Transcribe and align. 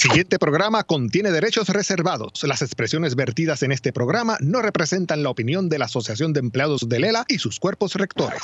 siguiente 0.00 0.38
programa 0.38 0.82
contiene 0.84 1.30
derechos 1.30 1.68
reservados. 1.68 2.42
Las 2.44 2.62
expresiones 2.62 3.14
vertidas 3.14 3.62
en 3.62 3.70
este 3.70 3.92
programa 3.92 4.38
no 4.40 4.62
representan 4.62 5.22
la 5.22 5.28
opinión 5.28 5.68
de 5.68 5.78
la 5.78 5.84
Asociación 5.84 6.32
de 6.32 6.40
Empleados 6.40 6.88
de 6.88 7.00
Lela 7.00 7.26
y 7.28 7.38
sus 7.38 7.60
cuerpos 7.60 7.94
rectores. 7.96 8.40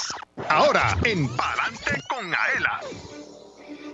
Ahora, 0.50 0.98
en 1.04 1.26
Palante 1.28 2.02
con 2.10 2.26
Aela. 2.26 2.80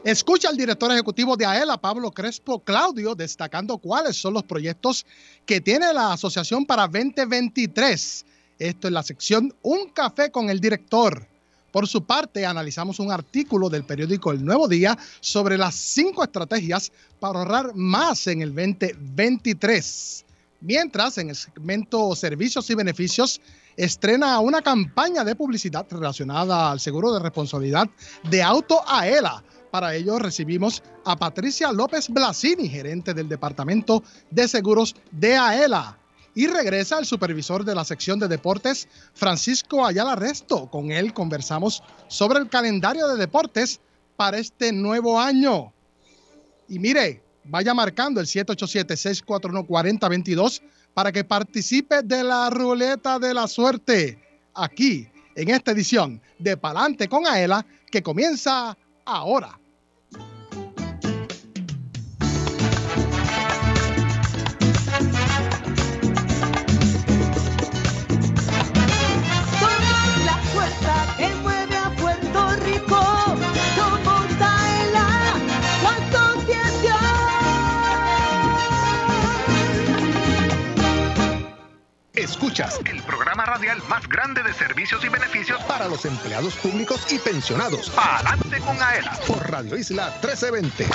Escucha 0.03 0.49
al 0.49 0.57
director 0.57 0.91
ejecutivo 0.91 1.37
de 1.37 1.47
AELA, 1.47 1.81
Pablo 1.81 2.11
Crespo 2.11 2.59
Claudio, 2.65 3.15
destacando 3.15 3.79
cuáles 3.79 4.17
son 4.17 4.35
los 4.35 4.43
proyectos 4.43 5.07
que 5.47 5.61
tiene 5.61 5.93
la 5.93 6.15
asociación 6.15 6.67
para 6.67 6.89
2023. 6.89 8.27
Esto 8.59 8.89
es 8.89 8.93
la 8.93 9.05
sección 9.05 9.55
Un 9.63 9.91
café 9.91 10.33
con 10.33 10.51
el 10.51 10.59
director. 10.59 11.29
Por 11.73 11.89
su 11.89 12.05
parte, 12.05 12.47
analizamos 12.47 13.01
un 13.01 13.11
artículo 13.11 13.69
del 13.69 13.85
periódico 13.85 14.31
El 14.31 14.45
Nuevo 14.45 14.69
Día 14.69 14.97
sobre 15.21 15.59
las 15.59 15.75
cinco 15.75 16.23
estrategias 16.23 16.93
para 17.19 17.41
ahorrar 17.41 17.75
más 17.75 18.27
en 18.29 18.43
el 18.43 18.55
2023. 18.55 20.25
Mientras, 20.61 21.19
en 21.19 21.31
el 21.31 21.35
segmento 21.35 22.15
Servicios 22.15 22.71
y 22.71 22.75
Beneficios, 22.77 23.41
estrena 23.77 24.39
una 24.39 24.63
campaña 24.63 25.25
de 25.25 25.35
publicidad 25.35 25.87
relacionada 25.91 26.71
al 26.71 26.79
seguro 26.79 27.13
de 27.13 27.21
responsabilidad 27.21 27.89
de 28.31 28.43
auto 28.43 28.81
AELA 28.87 29.43
para 29.73 29.95
ello 29.95 30.19
recibimos 30.19 30.83
a 31.07 31.17
Patricia 31.17 31.73
López 31.73 32.11
Blasini, 32.11 32.69
gerente 32.69 33.15
del 33.15 33.27
Departamento 33.27 34.03
de 34.31 34.47
Seguros 34.47 34.95
de 35.11 35.35
AELA. 35.35 35.99
Y 36.35 36.47
regresa 36.47 36.99
el 36.99 37.05
supervisor 37.05 37.63
de 37.65 37.75
la 37.75 37.85
sección 37.85 38.19
de 38.19 38.29
deportes, 38.29 38.89
Francisco 39.13 39.85
Ayala 39.85 40.17
Resto. 40.17 40.71
Con 40.71 40.91
él 40.91 41.13
conversamos 41.13 41.83
sobre 42.09 42.39
el 42.39 42.49
calendario 42.49 43.07
de 43.09 43.19
deportes 43.19 43.81
para 44.17 44.39
este 44.39 44.73
nuevo 44.73 45.21
año. 45.21 45.75
Y 46.69 46.79
mire, 46.79 47.23
vaya 47.45 47.75
marcando 47.75 48.19
el 48.21 48.27
787-641-4022 48.27 50.63
para 50.95 51.13
que 51.13 51.25
participe 51.25 52.01
de 52.03 52.25
la 52.25 52.49
ruleta 52.49 53.19
de 53.19 53.35
la 53.35 53.47
suerte 53.47 54.19
aquí 54.55 55.07
en 55.35 55.51
esta 55.51 55.73
edición 55.73 56.23
de 56.39 56.57
Palante 56.57 57.09
con 57.09 57.27
Aela 57.27 57.67
que 57.91 58.03
comienza 58.03 58.75
ahora. 59.05 59.59
Escuchas 82.43 82.81
el 82.87 83.01
programa 83.05 83.47
radial 83.47 83.81
más 83.89 84.09
grande 84.09 84.43
de 84.43 84.53
servicios 84.53 85.05
y 85.05 85.09
beneficios 85.09 85.63
para 85.63 85.87
los 85.87 86.05
empleados 86.05 86.57
públicos 86.57 87.07
y 87.13 87.21
pensionados. 87.21 87.93
Adelante 87.97 88.59
con 88.59 88.83
AELA 88.83 89.13
por 89.29 89.49
Radio 89.49 89.77
Isla 89.77 90.07
1320. 90.21 90.87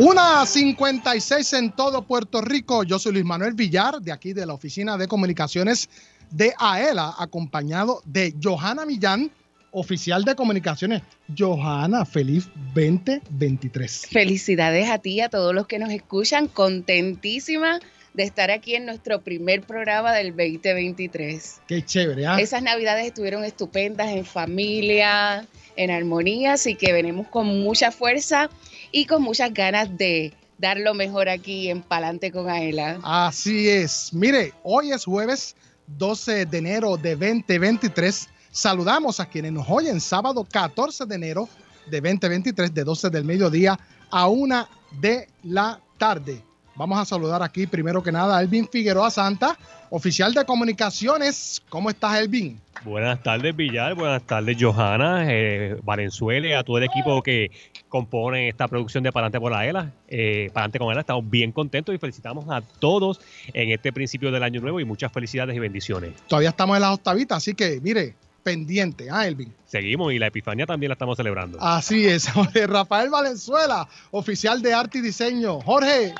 Una 0.00 0.44
56 0.44 1.52
en 1.52 1.70
todo 1.70 2.02
Puerto 2.02 2.40
Rico. 2.40 2.82
Yo 2.82 2.98
soy 2.98 3.12
Luis 3.12 3.24
Manuel 3.24 3.54
Villar, 3.54 4.00
de 4.00 4.10
aquí 4.10 4.32
de 4.32 4.44
la 4.44 4.54
Oficina 4.54 4.96
de 4.96 5.06
Comunicaciones 5.06 5.88
de 6.32 6.52
AELA, 6.58 7.14
acompañado 7.16 8.02
de 8.04 8.34
Johanna 8.42 8.86
Millán, 8.86 9.30
oficial 9.70 10.24
de 10.24 10.34
comunicaciones. 10.34 11.02
Johanna, 11.38 12.04
feliz 12.04 12.48
2023. 12.74 14.08
Felicidades 14.10 14.90
a 14.90 14.98
ti 14.98 15.12
y 15.12 15.20
a 15.20 15.28
todos 15.28 15.54
los 15.54 15.68
que 15.68 15.78
nos 15.78 15.90
escuchan. 15.90 16.48
Contentísima 16.48 17.78
de 18.16 18.22
estar 18.22 18.50
aquí 18.50 18.74
en 18.74 18.86
nuestro 18.86 19.20
primer 19.20 19.62
programa 19.62 20.12
del 20.12 20.30
2023. 20.30 21.60
Qué 21.68 21.84
chévere, 21.84 22.26
¿ah? 22.26 22.40
Esas 22.40 22.62
navidades 22.62 23.06
estuvieron 23.06 23.44
estupendas 23.44 24.08
en 24.08 24.24
familia, 24.24 25.46
en 25.76 25.90
armonía, 25.90 26.54
así 26.54 26.76
que 26.76 26.94
venimos 26.94 27.28
con 27.28 27.46
mucha 27.60 27.92
fuerza 27.92 28.48
y 28.90 29.04
con 29.04 29.22
muchas 29.22 29.52
ganas 29.52 29.98
de 29.98 30.32
dar 30.56 30.78
lo 30.78 30.94
mejor 30.94 31.28
aquí 31.28 31.68
en 31.68 31.82
Palante 31.82 32.32
con 32.32 32.48
Aela. 32.48 32.98
Así 33.02 33.68
es. 33.68 34.14
Mire, 34.14 34.54
hoy 34.62 34.92
es 34.92 35.04
jueves 35.04 35.54
12 35.86 36.46
de 36.46 36.58
enero 36.58 36.96
de 36.96 37.10
2023. 37.10 38.28
Saludamos 38.50 39.20
a 39.20 39.26
quienes 39.26 39.52
nos 39.52 39.68
oyen 39.68 40.00
sábado 40.00 40.46
14 40.50 41.04
de 41.04 41.14
enero 41.14 41.50
de 41.90 42.00
2023 42.00 42.72
de 42.72 42.82
12 42.82 43.10
del 43.10 43.24
mediodía 43.24 43.78
a 44.10 44.28
1 44.28 44.68
de 45.02 45.28
la 45.42 45.78
tarde. 45.98 46.45
Vamos 46.76 46.98
a 46.98 47.06
saludar 47.06 47.42
aquí 47.42 47.66
primero 47.66 48.02
que 48.02 48.12
nada 48.12 48.36
a 48.36 48.42
Elvin 48.42 48.68
Figueroa 48.68 49.10
Santa, 49.10 49.56
oficial 49.88 50.34
de 50.34 50.44
comunicaciones. 50.44 51.62
¿Cómo 51.70 51.88
estás, 51.88 52.20
Elvin? 52.20 52.60
Buenas 52.84 53.22
tardes, 53.22 53.56
Villar. 53.56 53.94
Buenas 53.94 54.22
tardes, 54.24 54.58
Johanna, 54.60 55.24
eh, 55.26 55.78
Valenzuela, 55.82 56.58
a 56.58 56.64
todo 56.64 56.76
el 56.76 56.84
equipo 56.84 57.22
que 57.22 57.50
compone 57.88 58.50
esta 58.50 58.68
producción 58.68 59.02
de 59.02 59.10
Parante 59.10 59.40
por 59.40 59.52
la 59.52 59.66
ELA. 59.66 59.90
Eh, 60.06 60.50
Parante 60.52 60.78
con 60.78 60.92
ELA, 60.92 61.00
estamos 61.00 61.28
bien 61.30 61.50
contentos 61.50 61.94
y 61.94 61.98
felicitamos 61.98 62.44
a 62.50 62.60
todos 62.60 63.22
en 63.54 63.70
este 63.70 63.90
principio 63.90 64.30
del 64.30 64.42
año 64.42 64.60
nuevo 64.60 64.78
y 64.78 64.84
muchas 64.84 65.10
felicidades 65.10 65.56
y 65.56 65.58
bendiciones. 65.58 66.12
Todavía 66.28 66.50
estamos 66.50 66.76
en 66.76 66.82
las 66.82 66.92
octavitas, 66.92 67.38
así 67.38 67.54
que 67.54 67.80
mire, 67.80 68.14
pendiente, 68.42 69.08
¿ah, 69.10 69.26
Elvin? 69.26 69.50
Seguimos 69.64 70.12
y 70.12 70.18
la 70.18 70.26
Epifanía 70.26 70.66
también 70.66 70.90
la 70.90 70.94
estamos 70.94 71.16
celebrando. 71.16 71.58
Así 71.58 72.06
es, 72.06 72.28
Rafael 72.66 73.08
Valenzuela, 73.08 73.88
oficial 74.10 74.60
de 74.60 74.74
arte 74.74 74.98
y 74.98 75.00
diseño. 75.00 75.62
Jorge. 75.62 76.12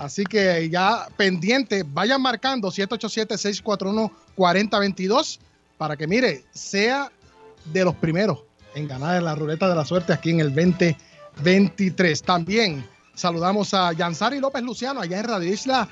Así 0.00 0.24
que 0.24 0.68
ya 0.70 1.06
pendiente, 1.18 1.84
vayan 1.86 2.22
marcando 2.22 2.70
787-641-4022 2.70 5.38
para 5.76 5.94
que, 5.94 6.06
mire, 6.06 6.46
sea 6.54 7.12
de 7.66 7.84
los 7.84 7.94
primeros 7.96 8.38
en 8.74 8.88
ganar 8.88 9.18
en 9.18 9.26
la 9.26 9.34
ruleta 9.34 9.68
de 9.68 9.74
la 9.74 9.84
suerte 9.84 10.14
aquí 10.14 10.30
en 10.30 10.40
el 10.40 10.54
2023. 10.54 12.22
También 12.22 12.88
saludamos 13.14 13.74
a 13.74 13.92
Yansari 13.92 14.40
López 14.40 14.62
Luciano 14.62 15.02
allá 15.02 15.20
en 15.20 15.24
Radio 15.24 15.52
Isla 15.52 15.86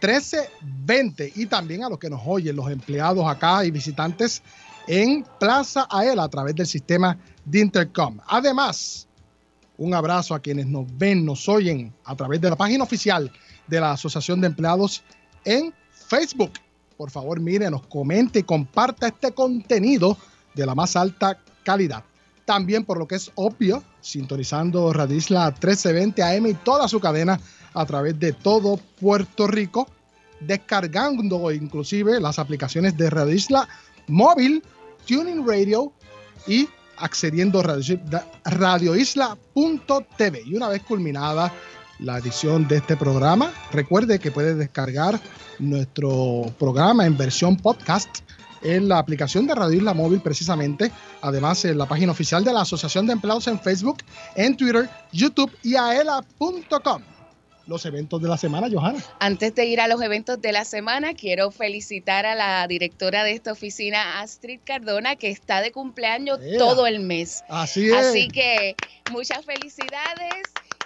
1320 0.00 1.34
y 1.36 1.46
también 1.46 1.84
a 1.84 1.88
los 1.88 2.00
que 2.00 2.10
nos 2.10 2.22
oyen, 2.26 2.56
los 2.56 2.68
empleados 2.68 3.24
acá 3.28 3.64
y 3.64 3.70
visitantes 3.70 4.42
en 4.88 5.24
Plaza 5.38 5.86
Aela 5.88 6.24
a 6.24 6.28
través 6.28 6.56
del 6.56 6.66
sistema 6.66 7.16
de 7.44 7.60
Intercom. 7.60 8.18
Además, 8.26 9.06
un 9.78 9.94
abrazo 9.94 10.34
a 10.34 10.40
quienes 10.40 10.66
nos 10.66 10.84
ven, 10.98 11.24
nos 11.24 11.48
oyen 11.48 11.94
a 12.04 12.16
través 12.16 12.40
de 12.40 12.50
la 12.50 12.56
página 12.56 12.82
oficial 12.82 13.30
de 13.66 13.80
la 13.80 13.92
Asociación 13.92 14.40
de 14.40 14.48
Empleados 14.48 15.02
en 15.44 15.72
Facebook. 15.90 16.52
Por 16.96 17.10
favor, 17.10 17.40
mire, 17.40 17.70
nos 17.70 17.86
comente 17.86 18.40
y 18.40 18.42
comparta 18.42 19.08
este 19.08 19.32
contenido 19.32 20.16
de 20.54 20.66
la 20.66 20.74
más 20.74 20.96
alta 20.96 21.38
calidad. 21.64 22.04
También, 22.44 22.84
por 22.84 22.98
lo 22.98 23.06
que 23.06 23.14
es 23.14 23.30
obvio, 23.34 23.82
sintonizando 24.00 24.92
Radio 24.92 25.16
Isla 25.16 25.46
1320 25.50 26.22
AM 26.22 26.46
y 26.46 26.54
toda 26.54 26.88
su 26.88 27.00
cadena 27.00 27.40
a 27.74 27.86
través 27.86 28.18
de 28.18 28.32
todo 28.32 28.78
Puerto 29.00 29.46
Rico, 29.46 29.88
descargando 30.40 31.50
inclusive 31.52 32.20
las 32.20 32.38
aplicaciones 32.38 32.96
de 32.96 33.10
Radio 33.10 33.32
Isla 33.32 33.68
móvil, 34.08 34.62
Tuning 35.06 35.46
Radio 35.46 35.92
y 36.46 36.68
accediendo 36.96 37.60
a 37.60 37.78
radioisla.tv. 38.44 40.42
Y 40.46 40.54
una 40.54 40.68
vez 40.68 40.82
culminada 40.82 41.52
la 42.02 42.18
edición 42.18 42.66
de 42.68 42.76
este 42.76 42.96
programa, 42.96 43.52
recuerde 43.72 44.18
que 44.18 44.30
puede 44.30 44.54
descargar 44.54 45.20
nuestro 45.58 46.52
programa 46.58 47.06
en 47.06 47.16
versión 47.16 47.56
podcast 47.56 48.18
en 48.62 48.88
la 48.88 48.98
aplicación 48.98 49.46
de 49.46 49.54
Radio 49.54 49.78
Isla 49.78 49.94
Móvil 49.94 50.20
precisamente, 50.20 50.90
además 51.20 51.64
en 51.64 51.78
la 51.78 51.86
página 51.86 52.12
oficial 52.12 52.44
de 52.44 52.52
la 52.52 52.62
Asociación 52.62 53.06
de 53.06 53.12
Empleados 53.12 53.46
en 53.48 53.58
Facebook, 53.60 53.98
en 54.36 54.56
Twitter, 54.56 54.88
YouTube 55.12 55.50
y 55.62 55.76
aela.com 55.76 57.02
los 57.66 57.86
eventos 57.86 58.20
de 58.20 58.28
la 58.28 58.36
semana, 58.36 58.68
Johanna. 58.70 58.98
Antes 59.20 59.54
de 59.54 59.64
ir 59.66 59.80
a 59.80 59.86
los 59.86 60.02
eventos 60.02 60.40
de 60.40 60.52
la 60.52 60.64
semana, 60.64 61.14
quiero 61.14 61.50
felicitar 61.50 62.26
a 62.26 62.34
la 62.34 62.66
directora 62.66 63.22
de 63.24 63.32
esta 63.32 63.52
oficina, 63.52 64.20
Astrid 64.20 64.60
Cardona, 64.64 65.16
que 65.16 65.30
está 65.30 65.60
de 65.60 65.70
cumpleaños 65.70 66.40
todo 66.58 66.86
el 66.86 67.00
mes. 67.00 67.44
Así 67.48 67.88
es. 67.88 67.94
Así 67.94 68.28
que 68.28 68.74
muchas 69.12 69.44
felicidades 69.44 70.42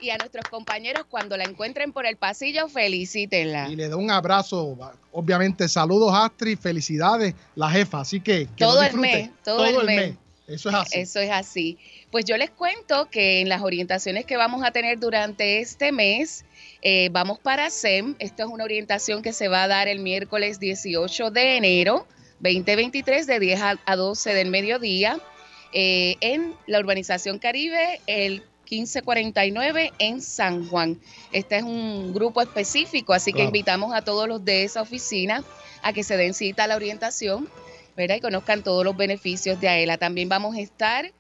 y 0.07 0.11
a 0.11 0.17
nuestros 0.19 0.45
compañeros 0.49 1.05
cuando 1.09 1.37
la 1.37 1.45
encuentren 1.45 1.93
por 1.93 2.07
el 2.07 2.17
pasillo, 2.17 2.69
felicítenla. 2.69 3.69
Y 3.69 3.75
le 3.75 3.89
doy 3.89 4.05
un 4.05 4.11
abrazo, 4.11 4.79
obviamente 5.11 5.69
saludos 5.69 6.13
Astrid, 6.15 6.59
felicidades, 6.59 7.35
la 7.57 7.69
jefa, 7.71 8.01
así 8.01 8.21
que... 8.21 8.47
todo 8.57 8.83
el 8.83 8.95
mes, 8.97 9.31
todo, 9.45 9.67
el 9.67 9.85
mes. 9.85 10.15
Eso 10.47 10.69
es 10.69 10.75
así. 10.77 10.99
Eso 11.01 11.21
es 11.21 11.31
así. 11.33 11.79
Pues 12.13 12.25
yo 12.25 12.37
les 12.37 12.51
cuento 12.51 13.11
que 13.11 13.41
en 13.41 13.49
las 13.49 13.63
orientaciones 13.63 14.25
que 14.25 14.37
vamos 14.37 14.63
a 14.65 14.71
tener 14.71 15.01
durante 15.01 15.59
este 15.59 15.91
mes, 15.91 16.45
eh, 16.83 17.09
vamos 17.11 17.41
para 17.41 17.69
SEM. 17.69 18.15
Esto 18.21 18.45
es 18.45 18.49
una 18.49 18.63
orientación 18.63 19.23
que 19.23 19.33
se 19.33 19.49
va 19.49 19.65
a 19.65 19.69
dar 19.69 19.89
el 19.89 19.99
miércoles 19.99 20.61
18 20.61 21.33
de 21.33 21.57
enero 21.57 22.07
2023 22.39 23.27
de 23.27 23.41
10 23.41 23.61
a 23.85 23.97
12 23.97 24.35
del 24.35 24.51
mediodía 24.51 25.19
eh, 25.73 26.17
en 26.21 26.55
la 26.67 26.79
urbanización 26.79 27.39
Caribe, 27.39 28.01
el 28.07 28.45
1549 28.69 29.93
en 29.99 30.21
San 30.21 30.69
Juan. 30.69 31.01
Este 31.33 31.57
es 31.57 31.63
un 31.63 32.13
grupo 32.13 32.43
específico, 32.43 33.13
así 33.13 33.33
que 33.33 33.45
invitamos 33.45 33.95
a 33.95 34.03
todos 34.03 34.29
los 34.29 34.45
de 34.45 34.65
esa 34.65 34.83
oficina 34.83 35.45
a 35.83 35.93
que 35.93 36.03
se 36.03 36.17
den 36.17 36.35
cita 36.35 36.65
a 36.65 36.67
la 36.67 36.77
orientación, 36.77 37.49
¿verdad? 37.97 38.17
Y 38.17 38.21
conozcan 38.21 38.63
todos 38.63 38.85
los 38.85 38.97
beneficios 38.97 39.61
de 39.61 39.69
AELA. 39.69 39.99
También 39.99 40.29
vamos 40.29 40.57
a 40.57 40.61
estar 40.61 41.13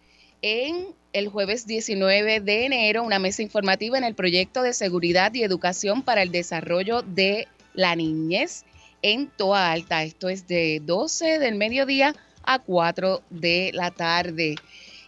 en 0.43 0.94
el 1.12 1.28
jueves 1.28 1.66
19 1.66 2.40
de 2.40 2.66
enero 2.66 3.02
una 3.02 3.19
mesa 3.19 3.43
informativa 3.43 3.96
en 3.96 4.04
el 4.04 4.14
proyecto 4.14 4.62
de 4.62 4.75
seguridad 4.75 5.32
y 5.34 5.42
educación 5.42 6.02
para 6.02 6.22
el 6.22 6.31
desarrollo 6.31 7.02
de 7.02 7.49
la 7.72 7.96
niñez 7.96 8.64
en 9.02 9.28
Toa 9.28 9.72
Alta. 9.72 10.02
Esto 10.02 10.28
es 10.28 10.46
de 10.46 10.82
12 10.84 11.38
del 11.38 11.54
mediodía 11.54 12.14
a 12.42 12.58
4 12.58 13.22
de 13.31 13.70
la 13.72 13.90
tarde. 13.90 14.56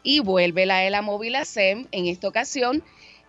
Y 0.03 0.21
vuelve 0.21 0.67
la 0.67 0.85
ELA 0.85 1.03
Móvil 1.03 1.35
a 1.35 1.45
SEM. 1.45 1.87
En 1.93 2.07
esta 2.07 2.29
ocasión, 2.29 2.83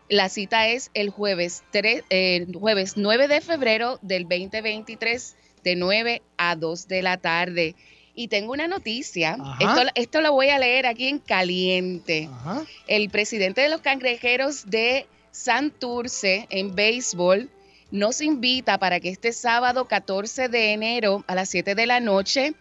la 0.07 0.29
cita 0.29 0.67
es 0.67 0.91
el 0.93 1.09
jueves, 1.09 1.63
3, 1.71 2.03
eh, 2.09 2.47
jueves 2.53 2.93
9 2.95 3.27
de 3.27 3.41
febrero 3.41 3.99
del 4.01 4.23
2023 4.23 5.35
de 5.63 5.75
9 5.75 6.21
a 6.37 6.55
2 6.55 6.87
de 6.87 7.01
la 7.01 7.17
tarde. 7.17 7.75
Y 8.15 8.27
tengo 8.27 8.51
una 8.51 8.67
noticia. 8.67 9.37
Esto, 9.59 9.81
esto 9.95 10.21
lo 10.21 10.33
voy 10.33 10.49
a 10.49 10.59
leer 10.59 10.85
aquí 10.85 11.07
en 11.07 11.19
caliente 11.19 12.29
Ajá. 12.31 12.65
el 12.87 13.09
presidente 13.09 13.61
de 13.61 13.69
los 13.69 13.81
cangrejeros 13.81 14.69
de 14.69 15.07
Santurce 15.31 16.47
en 16.49 16.75
béisbol 16.75 17.49
nos 17.91 18.21
invita 18.21 18.77
para 18.77 18.99
que 18.99 19.09
este 19.09 19.31
sábado 19.31 19.87
14 19.87 20.49
de 20.49 20.73
enero 20.73 21.23
a 21.27 21.35
las 21.35 21.49
7 21.49 21.75
de 21.75 21.85
la 21.85 21.99
noche 21.99 22.53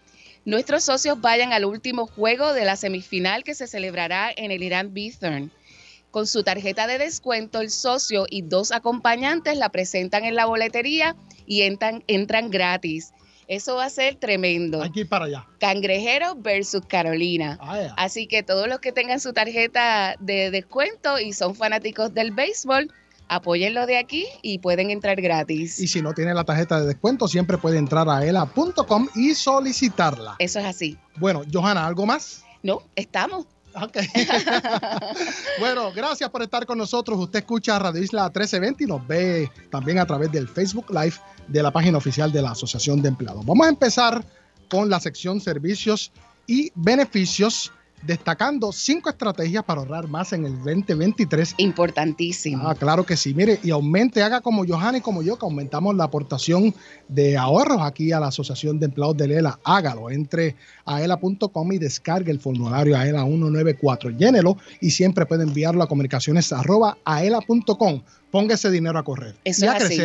nuestros 0.44 0.85
socios 0.85 1.20
vayan 1.20 1.52
al 1.52 1.64
último 1.64 2.06
juego 2.06 2.52
de 2.52 2.64
la 2.64 2.76
semifinal 2.76 3.44
que 3.44 3.55
se 3.55 3.67
celebrará 3.67 4.31
en 4.35 4.50
el 4.50 4.62
Irán 4.62 4.94
Bithorn. 4.94 5.50
Con 6.11 6.26
su 6.26 6.43
tarjeta 6.43 6.87
de 6.87 6.99
descuento, 6.99 7.61
el 7.61 7.70
socio 7.70 8.26
y 8.31 8.43
dos 8.43 8.73
acompañantes 8.73 9.58
la 9.58 9.69
presentan 9.69 10.25
en 10.25 10.35
la 10.35 10.46
boletería 10.46 11.17
y 11.46 11.62
entran, 11.62 12.02
entran 12.06 12.50
gratis. 12.50 13.12
Eso 13.46 13.76
va 13.76 13.87
a 13.87 13.90
ser 13.90 14.17
tremendo. 14.17 14.82
Hay 14.82 14.90
que 14.90 15.00
ir 15.00 15.08
para 15.08 15.25
allá. 15.25 15.46
Cangrejero 15.58 16.35
versus 16.37 16.82
Carolina. 16.87 17.58
Ah. 17.61 17.94
Así 17.96 18.26
que 18.26 18.43
todos 18.43 18.69
los 18.69 18.79
que 18.79 18.93
tengan 18.93 19.20
su 19.20 19.32
tarjeta 19.32 20.17
de 20.20 20.50
descuento 20.50 21.19
y 21.19 21.32
son 21.32 21.55
fanáticos 21.55 22.12
del 22.12 22.31
béisbol, 22.31 22.93
apóyenlo 23.28 23.86
de 23.86 23.98
aquí 23.98 24.26
y 24.42 24.58
pueden 24.58 24.90
entrar 24.90 25.20
gratis. 25.20 25.78
Y 25.78 25.88
si 25.88 26.02
no 26.02 26.12
tiene 26.14 26.34
la 26.34 26.44
tarjeta 26.44 26.80
de 26.80 26.86
descuento, 26.86 27.28
siempre 27.28 27.58
puede 27.58 27.78
entrar 27.78 28.08
a 28.08 28.25
ela.com 28.25 29.08
y 29.14 29.34
solicitarla. 29.34 30.36
Eso 30.38 30.58
es 30.58 30.64
así. 30.64 30.98
Bueno, 31.16 31.42
Johanna, 31.52 31.86
¿algo 31.86 32.06
más? 32.06 32.44
No, 32.62 32.82
estamos. 32.96 33.46
Ok. 33.75 33.98
bueno, 35.60 35.92
gracias 35.92 36.28
por 36.30 36.42
estar 36.42 36.66
con 36.66 36.78
nosotros. 36.78 37.19
Usted 37.19 37.40
escucha 37.40 37.78
Radio 37.78 38.02
Isla 38.02 38.25
1320 38.25 38.84
y 38.84 38.86
nos 38.86 39.06
ve 39.06 39.50
también 39.70 39.98
a 39.98 40.06
través 40.06 40.32
del 40.32 40.48
Facebook 40.48 40.86
Live 40.90 41.14
de 41.46 41.62
la 41.62 41.70
página 41.70 41.98
oficial 41.98 42.32
de 42.32 42.42
la 42.42 42.52
Asociación 42.52 43.02
de 43.02 43.08
Empleados. 43.08 43.44
Vamos 43.44 43.66
a 43.66 43.70
empezar 43.70 44.25
con 44.69 44.90
la 44.90 45.00
sección 45.00 45.40
servicios 45.40 46.12
y 46.46 46.72
beneficios, 46.75 47.72
destacando 48.02 48.72
cinco 48.72 49.10
estrategias 49.10 49.64
para 49.64 49.80
ahorrar 49.80 50.08
más 50.08 50.32
en 50.32 50.44
el 50.44 50.56
2023 50.58 51.54
Importantísimo. 51.58 52.68
Ah, 52.68 52.74
claro 52.74 53.04
que 53.04 53.16
sí. 53.16 53.34
Mire, 53.34 53.58
y 53.62 53.70
aumente, 53.70 54.22
haga 54.22 54.40
como 54.40 54.66
Johanna 54.66 54.98
y 54.98 55.00
como 55.00 55.22
yo, 55.22 55.38
que 55.38 55.44
aumentamos 55.44 55.94
la 55.94 56.04
aportación 56.04 56.74
de 57.08 57.36
ahorros 57.36 57.82
aquí 57.82 58.12
a 58.12 58.20
la 58.20 58.28
Asociación 58.28 58.78
de 58.78 58.86
Empleados 58.86 59.16
de 59.16 59.24
ELA. 59.38 59.58
Hágalo. 59.64 60.10
Entre 60.10 60.56
a 60.84 61.02
ELA.com 61.02 61.72
y 61.72 61.78
descargue 61.78 62.30
el 62.30 62.40
formulario 62.40 62.96
AELA 62.96 63.24
194. 63.24 64.10
Llénelo 64.10 64.56
y 64.80 64.90
siempre 64.90 65.26
puede 65.26 65.44
enviarlo 65.44 65.82
a 65.82 65.88
comunicaciones 65.88 66.52
arroba 66.52 66.98
aela.com. 67.04 68.02
Ponga 68.30 68.54
ese 68.54 68.70
dinero 68.70 68.98
a 68.98 69.04
correr 69.04 69.34
Eso 69.44 69.64
y 69.64 69.68
a 69.68 69.72
así. 69.72 70.00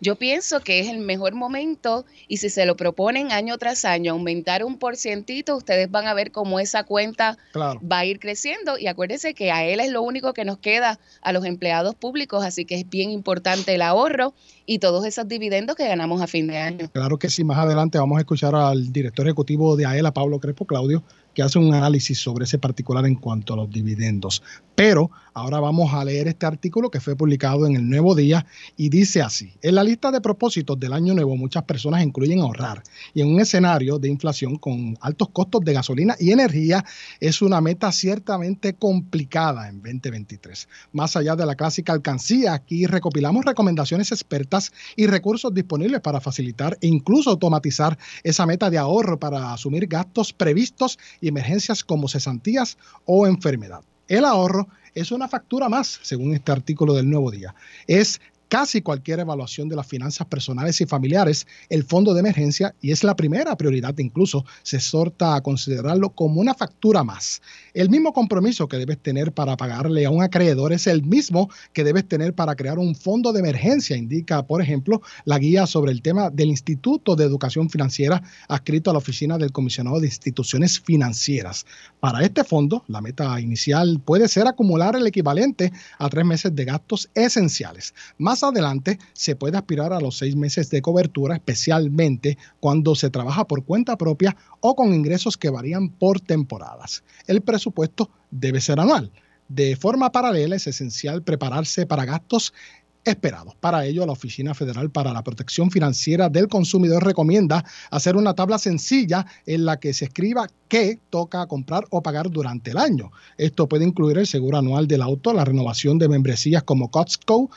Yo 0.00 0.16
pienso 0.16 0.60
que 0.60 0.80
es 0.80 0.88
el 0.88 0.98
mejor 0.98 1.34
momento 1.34 2.06
y 2.26 2.38
si 2.38 2.48
se 2.48 2.64
lo 2.64 2.74
proponen 2.74 3.32
año 3.32 3.58
tras 3.58 3.84
año, 3.84 4.12
aumentar 4.12 4.64
un 4.64 4.78
porcientito, 4.78 5.56
ustedes 5.56 5.90
van 5.90 6.06
a 6.06 6.14
ver 6.14 6.32
cómo 6.32 6.58
esa 6.58 6.84
cuenta 6.84 7.36
Claro. 7.52 7.78
va 7.86 7.98
a 7.98 8.04
ir 8.06 8.18
creciendo 8.18 8.78
y 8.78 8.86
acuérdense 8.86 9.34
que 9.34 9.52
a 9.52 9.64
él 9.64 9.78
es 9.80 9.90
lo 9.90 10.00
único 10.02 10.32
que 10.32 10.46
nos 10.46 10.56
queda 10.58 10.98
a 11.20 11.32
los 11.32 11.44
empleados 11.44 11.94
públicos, 11.94 12.44
así 12.44 12.64
que 12.64 12.76
es 12.76 12.88
bien 12.88 13.10
importante 13.10 13.74
el 13.74 13.82
ahorro 13.82 14.32
y 14.64 14.78
todos 14.78 15.04
esos 15.04 15.28
dividendos 15.28 15.76
que 15.76 15.86
ganamos 15.86 16.22
a 16.22 16.26
fin 16.26 16.46
de 16.46 16.56
año. 16.56 16.88
Claro 16.92 17.18
que 17.18 17.28
sí, 17.28 17.44
más 17.44 17.58
adelante 17.58 17.98
vamos 17.98 18.16
a 18.16 18.20
escuchar 18.20 18.54
al 18.54 18.92
director 18.92 19.26
ejecutivo 19.26 19.76
de 19.76 19.84
AELA, 19.84 20.12
Pablo 20.12 20.40
Crespo 20.40 20.64
Claudio, 20.64 21.02
que 21.34 21.42
hace 21.42 21.58
un 21.58 21.72
análisis 21.74 22.18
sobre 22.18 22.44
ese 22.44 22.58
particular 22.58 23.06
en 23.06 23.14
cuanto 23.14 23.54
a 23.54 23.56
los 23.56 23.70
dividendos. 23.70 24.42
Pero 24.74 25.10
ahora 25.34 25.60
vamos 25.60 25.92
a 25.92 26.04
leer 26.04 26.28
este 26.28 26.46
artículo 26.46 26.90
que 26.90 27.00
fue 27.00 27.14
publicado 27.16 27.66
en 27.66 27.76
el 27.76 27.88
Nuevo 27.88 28.14
Día 28.14 28.46
y 28.76 28.88
dice 28.88 29.20
así, 29.20 29.52
en 29.62 29.74
la 29.74 29.84
lista 29.84 30.10
de 30.10 30.20
propósitos 30.20 30.80
del 30.80 30.92
año 30.92 31.14
nuevo 31.14 31.36
muchas 31.36 31.64
personas 31.64 32.02
incluyen 32.02 32.40
ahorrar 32.40 32.82
y 33.12 33.20
en 33.20 33.28
un 33.28 33.40
escenario 33.40 33.98
de 33.98 34.08
inflación 34.08 34.56
con 34.56 34.96
altos 35.00 35.28
costos 35.30 35.60
de 35.62 35.74
gasolina 35.74 36.16
y 36.18 36.32
energía 36.32 36.84
es 37.20 37.42
una 37.42 37.60
meta 37.60 37.92
ciertamente 37.92 38.74
complicada 38.74 39.68
en 39.68 39.82
2023. 39.82 40.68
Más 40.92 41.14
allá 41.16 41.36
de 41.36 41.46
la 41.46 41.54
clásica 41.56 41.92
alcancía, 41.92 42.54
aquí 42.54 42.86
recopilamos 42.86 43.44
recomendaciones 43.44 44.12
expertas 44.12 44.72
y 44.96 45.06
recursos 45.06 45.52
disponibles 45.52 46.00
para 46.00 46.20
facilitar 46.20 46.78
e 46.80 46.86
incluso 46.86 47.30
automatizar 47.30 47.98
esa 48.22 48.46
meta 48.46 48.70
de 48.70 48.78
ahorro 48.78 49.18
para 49.18 49.52
asumir 49.52 49.86
gastos 49.86 50.32
previstos 50.32 50.98
y 51.20 51.28
emergencias 51.28 51.84
como 51.84 52.08
cesantías 52.08 52.78
o 53.04 53.26
enfermedad. 53.26 53.82
El 54.08 54.24
ahorro 54.24 54.68
es 54.94 55.12
una 55.12 55.28
factura 55.28 55.68
más, 55.68 56.00
según 56.02 56.34
este 56.34 56.52
artículo 56.52 56.94
del 56.94 57.08
Nuevo 57.08 57.30
Día. 57.30 57.54
Es 57.86 58.20
casi 58.50 58.82
cualquier 58.82 59.20
evaluación 59.20 59.68
de 59.68 59.76
las 59.76 59.86
finanzas 59.86 60.26
personales 60.26 60.80
y 60.80 60.86
familiares, 60.86 61.46
el 61.68 61.84
fondo 61.84 62.12
de 62.12 62.20
emergencia, 62.20 62.74
y 62.80 62.90
es 62.90 63.04
la 63.04 63.14
primera 63.14 63.56
prioridad, 63.56 63.96
incluso 63.98 64.44
se 64.64 64.76
exhorta 64.78 65.36
a 65.36 65.40
considerarlo 65.40 66.10
como 66.10 66.40
una 66.40 66.52
factura 66.52 67.04
más. 67.04 67.40
El 67.74 67.90
mismo 67.90 68.12
compromiso 68.12 68.66
que 68.66 68.76
debes 68.76 68.98
tener 68.98 69.32
para 69.32 69.56
pagarle 69.56 70.04
a 70.04 70.10
un 70.10 70.22
acreedor 70.22 70.72
es 70.72 70.88
el 70.88 71.04
mismo 71.04 71.48
que 71.72 71.84
debes 71.84 72.08
tener 72.08 72.34
para 72.34 72.56
crear 72.56 72.80
un 72.80 72.96
fondo 72.96 73.32
de 73.32 73.38
emergencia, 73.38 73.96
indica, 73.96 74.44
por 74.44 74.60
ejemplo, 74.60 75.00
la 75.24 75.38
guía 75.38 75.68
sobre 75.68 75.92
el 75.92 76.02
tema 76.02 76.28
del 76.28 76.48
Instituto 76.48 77.14
de 77.14 77.24
Educación 77.24 77.70
Financiera 77.70 78.20
adscrito 78.48 78.90
a 78.90 78.94
la 78.94 78.98
Oficina 78.98 79.38
del 79.38 79.52
Comisionado 79.52 80.00
de 80.00 80.06
Instituciones 80.06 80.80
Financieras. 80.80 81.66
Para 82.00 82.24
este 82.24 82.42
fondo, 82.42 82.82
la 82.88 83.00
meta 83.00 83.40
inicial 83.40 84.00
puede 84.04 84.26
ser 84.26 84.48
acumular 84.48 84.96
el 84.96 85.06
equivalente 85.06 85.72
a 85.98 86.08
tres 86.08 86.24
meses 86.24 86.52
de 86.52 86.64
gastos 86.64 87.08
esenciales. 87.14 87.94
Más 88.18 88.39
adelante 88.42 88.98
se 89.12 89.36
puede 89.36 89.56
aspirar 89.56 89.92
a 89.92 90.00
los 90.00 90.18
seis 90.18 90.36
meses 90.36 90.70
de 90.70 90.82
cobertura, 90.82 91.34
especialmente 91.34 92.38
cuando 92.60 92.94
se 92.94 93.10
trabaja 93.10 93.46
por 93.46 93.64
cuenta 93.64 93.96
propia 93.96 94.36
o 94.60 94.74
con 94.74 94.94
ingresos 94.94 95.36
que 95.36 95.50
varían 95.50 95.88
por 95.90 96.20
temporadas. 96.20 97.04
El 97.26 97.42
presupuesto 97.42 98.10
debe 98.30 98.60
ser 98.60 98.80
anual. 98.80 99.12
De 99.48 99.74
forma 99.74 100.12
paralela 100.12 100.54
es 100.54 100.68
esencial 100.68 101.24
prepararse 101.24 101.84
para 101.84 102.04
gastos 102.04 102.54
esperados. 103.04 103.54
Para 103.54 103.84
ello, 103.86 104.04
la 104.06 104.12
Oficina 104.12 104.54
Federal 104.54 104.90
para 104.90 105.12
la 105.12 105.22
Protección 105.22 105.70
Financiera 105.70 106.28
del 106.28 106.48
Consumidor 106.48 107.04
recomienda 107.04 107.64
hacer 107.90 108.16
una 108.16 108.34
tabla 108.34 108.58
sencilla 108.58 109.26
en 109.46 109.64
la 109.64 109.78
que 109.78 109.94
se 109.94 110.06
escriba 110.06 110.48
qué 110.68 110.98
toca 111.10 111.46
comprar 111.46 111.86
o 111.90 112.02
pagar 112.02 112.30
durante 112.30 112.70
el 112.70 112.78
año. 112.78 113.10
Esto 113.38 113.68
puede 113.68 113.86
incluir 113.86 114.18
el 114.18 114.26
seguro 114.26 114.58
anual 114.58 114.86
del 114.86 115.02
auto, 115.02 115.32
la 115.32 115.44
renovación 115.44 115.98
de 115.98 116.08
membresías 116.08 116.62
como 116.62 116.90
Costco, 116.90 117.38
uh, 117.38 117.48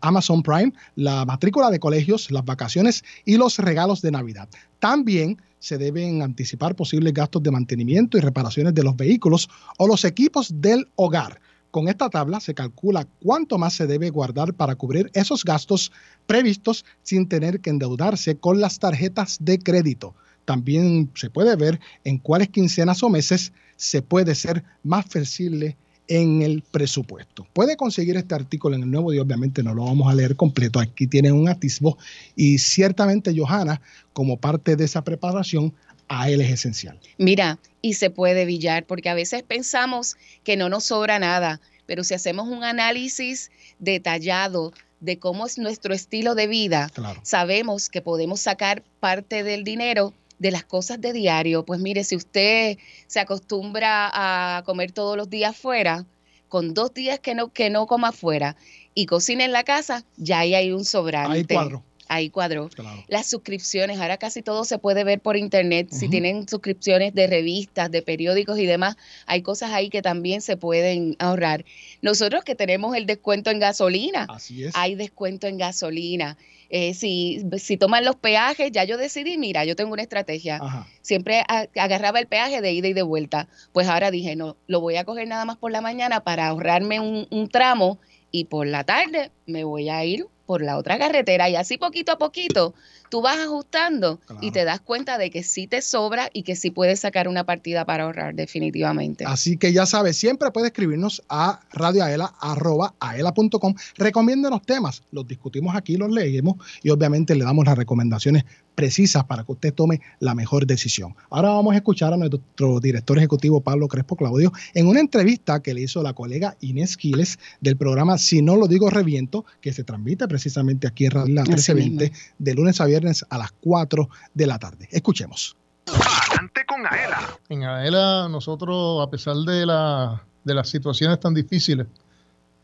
Amazon 0.00 0.42
Prime, 0.42 0.72
la 0.96 1.24
matrícula 1.24 1.70
de 1.70 1.80
colegios, 1.80 2.30
las 2.30 2.44
vacaciones 2.44 3.04
y 3.24 3.36
los 3.36 3.58
regalos 3.58 4.02
de 4.02 4.10
Navidad. 4.10 4.48
También 4.78 5.38
se 5.58 5.78
deben 5.78 6.20
anticipar 6.20 6.76
posibles 6.76 7.14
gastos 7.14 7.42
de 7.42 7.50
mantenimiento 7.50 8.18
y 8.18 8.20
reparaciones 8.20 8.74
de 8.74 8.82
los 8.82 8.96
vehículos 8.96 9.48
o 9.78 9.86
los 9.86 10.04
equipos 10.04 10.60
del 10.60 10.88
hogar. 10.94 11.40
Con 11.74 11.88
esta 11.88 12.08
tabla 12.08 12.38
se 12.38 12.54
calcula 12.54 13.08
cuánto 13.20 13.58
más 13.58 13.72
se 13.72 13.88
debe 13.88 14.08
guardar 14.10 14.54
para 14.54 14.76
cubrir 14.76 15.10
esos 15.12 15.42
gastos 15.42 15.90
previstos 16.24 16.84
sin 17.02 17.28
tener 17.28 17.58
que 17.58 17.70
endeudarse 17.70 18.36
con 18.36 18.60
las 18.60 18.78
tarjetas 18.78 19.38
de 19.40 19.58
crédito. 19.58 20.14
También 20.44 21.10
se 21.16 21.30
puede 21.30 21.56
ver 21.56 21.80
en 22.04 22.18
cuáles 22.18 22.50
quincenas 22.50 23.02
o 23.02 23.10
meses 23.10 23.52
se 23.74 24.02
puede 24.02 24.36
ser 24.36 24.62
más 24.84 25.06
flexible 25.06 25.76
en 26.06 26.42
el 26.42 26.62
presupuesto. 26.62 27.44
Puede 27.52 27.76
conseguir 27.76 28.16
este 28.16 28.36
artículo 28.36 28.76
en 28.76 28.84
el 28.84 28.90
nuevo 28.92 29.10
día, 29.10 29.22
obviamente 29.22 29.64
no 29.64 29.74
lo 29.74 29.86
vamos 29.86 30.08
a 30.08 30.14
leer 30.14 30.36
completo, 30.36 30.78
aquí 30.78 31.08
tiene 31.08 31.32
un 31.32 31.48
atisbo 31.48 31.98
y 32.36 32.58
ciertamente 32.58 33.34
Johanna, 33.36 33.80
como 34.12 34.36
parte 34.36 34.76
de 34.76 34.84
esa 34.84 35.02
preparación, 35.02 35.74
a 36.22 36.30
él 36.30 36.40
es 36.40 36.50
esencial. 36.50 36.98
Mira, 37.18 37.58
y 37.82 37.94
se 37.94 38.10
puede 38.10 38.44
billar, 38.44 38.84
porque 38.86 39.08
a 39.10 39.14
veces 39.14 39.42
pensamos 39.42 40.16
que 40.42 40.56
no 40.56 40.68
nos 40.68 40.84
sobra 40.84 41.18
nada, 41.18 41.60
pero 41.86 42.04
si 42.04 42.14
hacemos 42.14 42.48
un 42.48 42.64
análisis 42.64 43.50
detallado 43.78 44.72
de 45.00 45.18
cómo 45.18 45.46
es 45.46 45.58
nuestro 45.58 45.92
estilo 45.92 46.34
de 46.34 46.46
vida, 46.46 46.90
Claro. 46.94 47.20
sabemos 47.24 47.90
que 47.90 48.00
podemos 48.00 48.40
sacar 48.40 48.82
parte 49.00 49.42
del 49.42 49.64
dinero 49.64 50.14
de 50.38 50.50
las 50.50 50.64
cosas 50.64 51.00
de 51.00 51.12
diario. 51.12 51.64
Pues 51.64 51.78
mire, 51.80 52.04
si 52.04 52.16
usted 52.16 52.78
se 53.06 53.20
acostumbra 53.20 54.10
a 54.12 54.62
comer 54.64 54.92
todos 54.92 55.16
los 55.16 55.28
días 55.28 55.56
fuera, 55.56 56.06
con 56.48 56.72
dos 56.72 56.94
días 56.94 57.18
que 57.18 57.34
no, 57.34 57.52
que 57.52 57.68
no 57.68 57.86
coma 57.86 58.08
afuera 58.08 58.56
y 58.94 59.06
cocina 59.06 59.44
en 59.44 59.52
la 59.52 59.64
casa, 59.64 60.04
ya 60.16 60.40
ahí 60.40 60.54
hay 60.54 60.72
un 60.72 60.84
sobrante. 60.84 61.36
Ahí 61.38 61.44
cuadro. 61.44 61.82
Ahí 62.08 62.30
cuadró. 62.30 62.68
Claro. 62.68 63.04
Las 63.08 63.26
suscripciones, 63.26 63.98
ahora 63.98 64.16
casi 64.16 64.42
todo 64.42 64.64
se 64.64 64.78
puede 64.78 65.04
ver 65.04 65.20
por 65.20 65.36
internet. 65.36 65.88
Si 65.90 66.08
tienen 66.08 66.48
suscripciones 66.48 67.14
de 67.14 67.26
revistas, 67.26 67.90
de 67.90 68.02
periódicos 68.02 68.58
y 68.58 68.66
demás, 68.66 68.96
hay 69.26 69.42
cosas 69.42 69.72
ahí 69.72 69.88
que 69.88 70.02
también 70.02 70.40
se 70.40 70.56
pueden 70.56 71.16
ahorrar. 71.18 71.64
Nosotros 72.02 72.44
que 72.44 72.54
tenemos 72.54 72.96
el 72.96 73.06
descuento 73.06 73.50
en 73.50 73.58
gasolina, 73.58 74.26
Así 74.28 74.64
es. 74.64 74.74
hay 74.76 74.94
descuento 74.94 75.46
en 75.46 75.58
gasolina. 75.58 76.36
Eh, 76.70 76.94
si, 76.94 77.44
si 77.58 77.76
toman 77.76 78.04
los 78.04 78.16
peajes, 78.16 78.72
ya 78.72 78.84
yo 78.84 78.96
decidí, 78.96 79.38
mira, 79.38 79.64
yo 79.64 79.76
tengo 79.76 79.92
una 79.92 80.02
estrategia. 80.02 80.58
Ajá. 80.60 80.88
Siempre 81.02 81.44
agarraba 81.76 82.18
el 82.18 82.26
peaje 82.26 82.60
de 82.60 82.72
ida 82.72 82.88
y 82.88 82.92
de 82.92 83.02
vuelta. 83.02 83.48
Pues 83.72 83.86
ahora 83.88 84.10
dije, 84.10 84.34
no, 84.34 84.56
lo 84.66 84.80
voy 84.80 84.96
a 84.96 85.04
coger 85.04 85.28
nada 85.28 85.44
más 85.44 85.56
por 85.56 85.70
la 85.70 85.80
mañana 85.80 86.20
para 86.24 86.48
ahorrarme 86.48 87.00
un, 87.00 87.28
un 87.30 87.48
tramo 87.48 87.98
y 88.30 88.46
por 88.46 88.66
la 88.66 88.82
tarde 88.84 89.30
me 89.46 89.62
voy 89.64 89.88
a 89.88 90.04
ir 90.04 90.26
por 90.46 90.62
la 90.62 90.78
otra 90.78 90.98
carretera. 90.98 91.48
Y 91.48 91.56
así 91.56 91.78
poquito 91.78 92.12
a 92.12 92.18
poquito 92.18 92.74
tú 93.10 93.22
vas 93.22 93.38
ajustando 93.38 94.18
Claro. 94.26 94.40
y 94.42 94.50
te 94.50 94.64
das 94.64 94.80
cuenta 94.80 95.18
de 95.18 95.30
que 95.30 95.42
sí 95.42 95.66
te 95.66 95.82
sobra 95.82 96.30
y 96.32 96.42
que 96.42 96.56
sí 96.56 96.70
puedes 96.70 97.00
sacar 97.00 97.28
una 97.28 97.44
partida 97.44 97.84
para 97.84 98.04
ahorrar 98.04 98.34
definitivamente. 98.34 99.24
Así 99.26 99.56
que 99.56 99.72
ya 99.72 99.86
sabes, 99.86 100.16
siempre 100.16 100.50
puede 100.50 100.68
escribirnos 100.68 101.22
a 101.28 101.60
radioaela.aela.com. 101.72 103.74
Recomiéndanos 103.96 104.62
temas, 104.62 105.02
los 105.12 105.26
discutimos 105.26 105.76
aquí, 105.76 105.96
los 105.96 106.10
leemos 106.10 106.56
y 106.82 106.90
obviamente 106.90 107.34
le 107.34 107.44
damos 107.44 107.64
las 107.66 107.76
recomendaciones 107.76 108.44
precisas 108.74 109.22
para 109.24 109.44
que 109.44 109.52
usted 109.52 109.72
tome 109.72 110.00
la 110.18 110.34
mejor 110.34 110.66
decisión. 110.66 111.14
Ahora 111.30 111.50
vamos 111.50 111.74
a 111.74 111.76
escuchar 111.76 112.12
a 112.12 112.16
nuestro 112.16 112.80
director 112.80 113.16
ejecutivo 113.18 113.60
Pablo 113.60 113.86
Crespo 113.86 114.16
Claudio 114.16 114.52
en 114.74 114.88
una 114.88 114.98
entrevista 114.98 115.62
que 115.62 115.74
le 115.74 115.82
hizo 115.82 116.02
la 116.02 116.12
colega 116.12 116.56
Inés 116.60 116.96
Quiles 116.96 117.38
del 117.60 117.76
programa 117.76 118.18
Si 118.18 118.42
no 118.42 118.56
lo 118.56 118.66
digo 118.66 118.90
reviento, 118.90 119.44
que 119.60 119.72
se 119.72 119.84
transmite 119.84 120.26
precisamente 120.26 120.88
aquí 120.88 121.04
en 121.04 121.10
Radio 121.12 121.28
Isla 121.28 121.42
Así 121.42 121.50
1320 121.72 122.04
mismo. 122.10 122.16
de 122.38 122.54
lunes 122.54 122.80
a 122.80 122.86
viernes 122.86 123.03
a 123.28 123.38
las 123.38 123.52
4 123.60 124.08
de 124.32 124.46
la 124.46 124.58
tarde. 124.58 124.88
Escuchemos. 124.90 125.56
Adelante 125.86 126.64
con 126.66 126.86
Aela. 126.86 127.38
En 127.48 127.64
Aela, 127.64 128.28
nosotros, 128.28 129.06
a 129.06 129.10
pesar 129.10 129.36
de, 129.36 129.66
la, 129.66 130.22
de 130.44 130.54
las 130.54 130.68
situaciones 130.68 131.20
tan 131.20 131.34
difíciles 131.34 131.86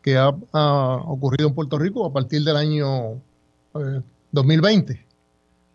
que 0.01 0.17
ha, 0.17 0.33
ha 0.53 0.95
ocurrido 1.05 1.49
en 1.49 1.55
Puerto 1.55 1.77
Rico 1.77 2.05
a 2.05 2.11
partir 2.11 2.43
del 2.43 2.57
año 2.57 3.21
eh, 3.75 4.01
2020, 4.31 5.05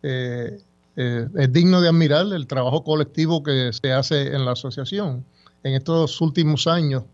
eh, 0.03 0.61
eh, 0.97 1.29
es 1.37 1.53
digno 1.53 1.81
de 1.81 1.89
admirar 1.89 2.27
el 2.33 2.47
trabajo 2.47 2.83
colectivo 2.83 3.43
que 3.43 3.71
se 3.73 3.93
hace 3.93 4.35
en 4.35 4.45
la 4.45 4.53
asociación. 4.53 5.25
En 5.63 5.75
estos 5.75 6.21
últimos 6.21 6.67
años, 6.67 7.05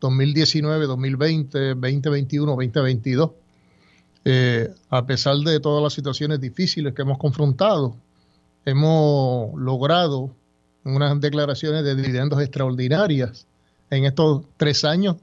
2019, 0.00 0.86
2020, 0.86 1.58
2021, 1.74 2.52
2022, 2.52 3.30
eh, 4.24 4.68
a 4.90 5.06
pesar 5.06 5.36
de 5.36 5.60
todas 5.60 5.82
las 5.82 5.92
situaciones 5.92 6.40
difíciles 6.40 6.94
que 6.94 7.02
hemos 7.02 7.18
confrontado, 7.18 7.96
hemos 8.64 9.58
logrado 9.58 10.30
unas 10.84 11.20
declaraciones 11.20 11.84
de 11.84 11.94
dividendos 11.94 12.40
extraordinarias 12.40 13.46
en 13.90 14.04
estos 14.04 14.44
tres 14.56 14.84
años. 14.84 15.16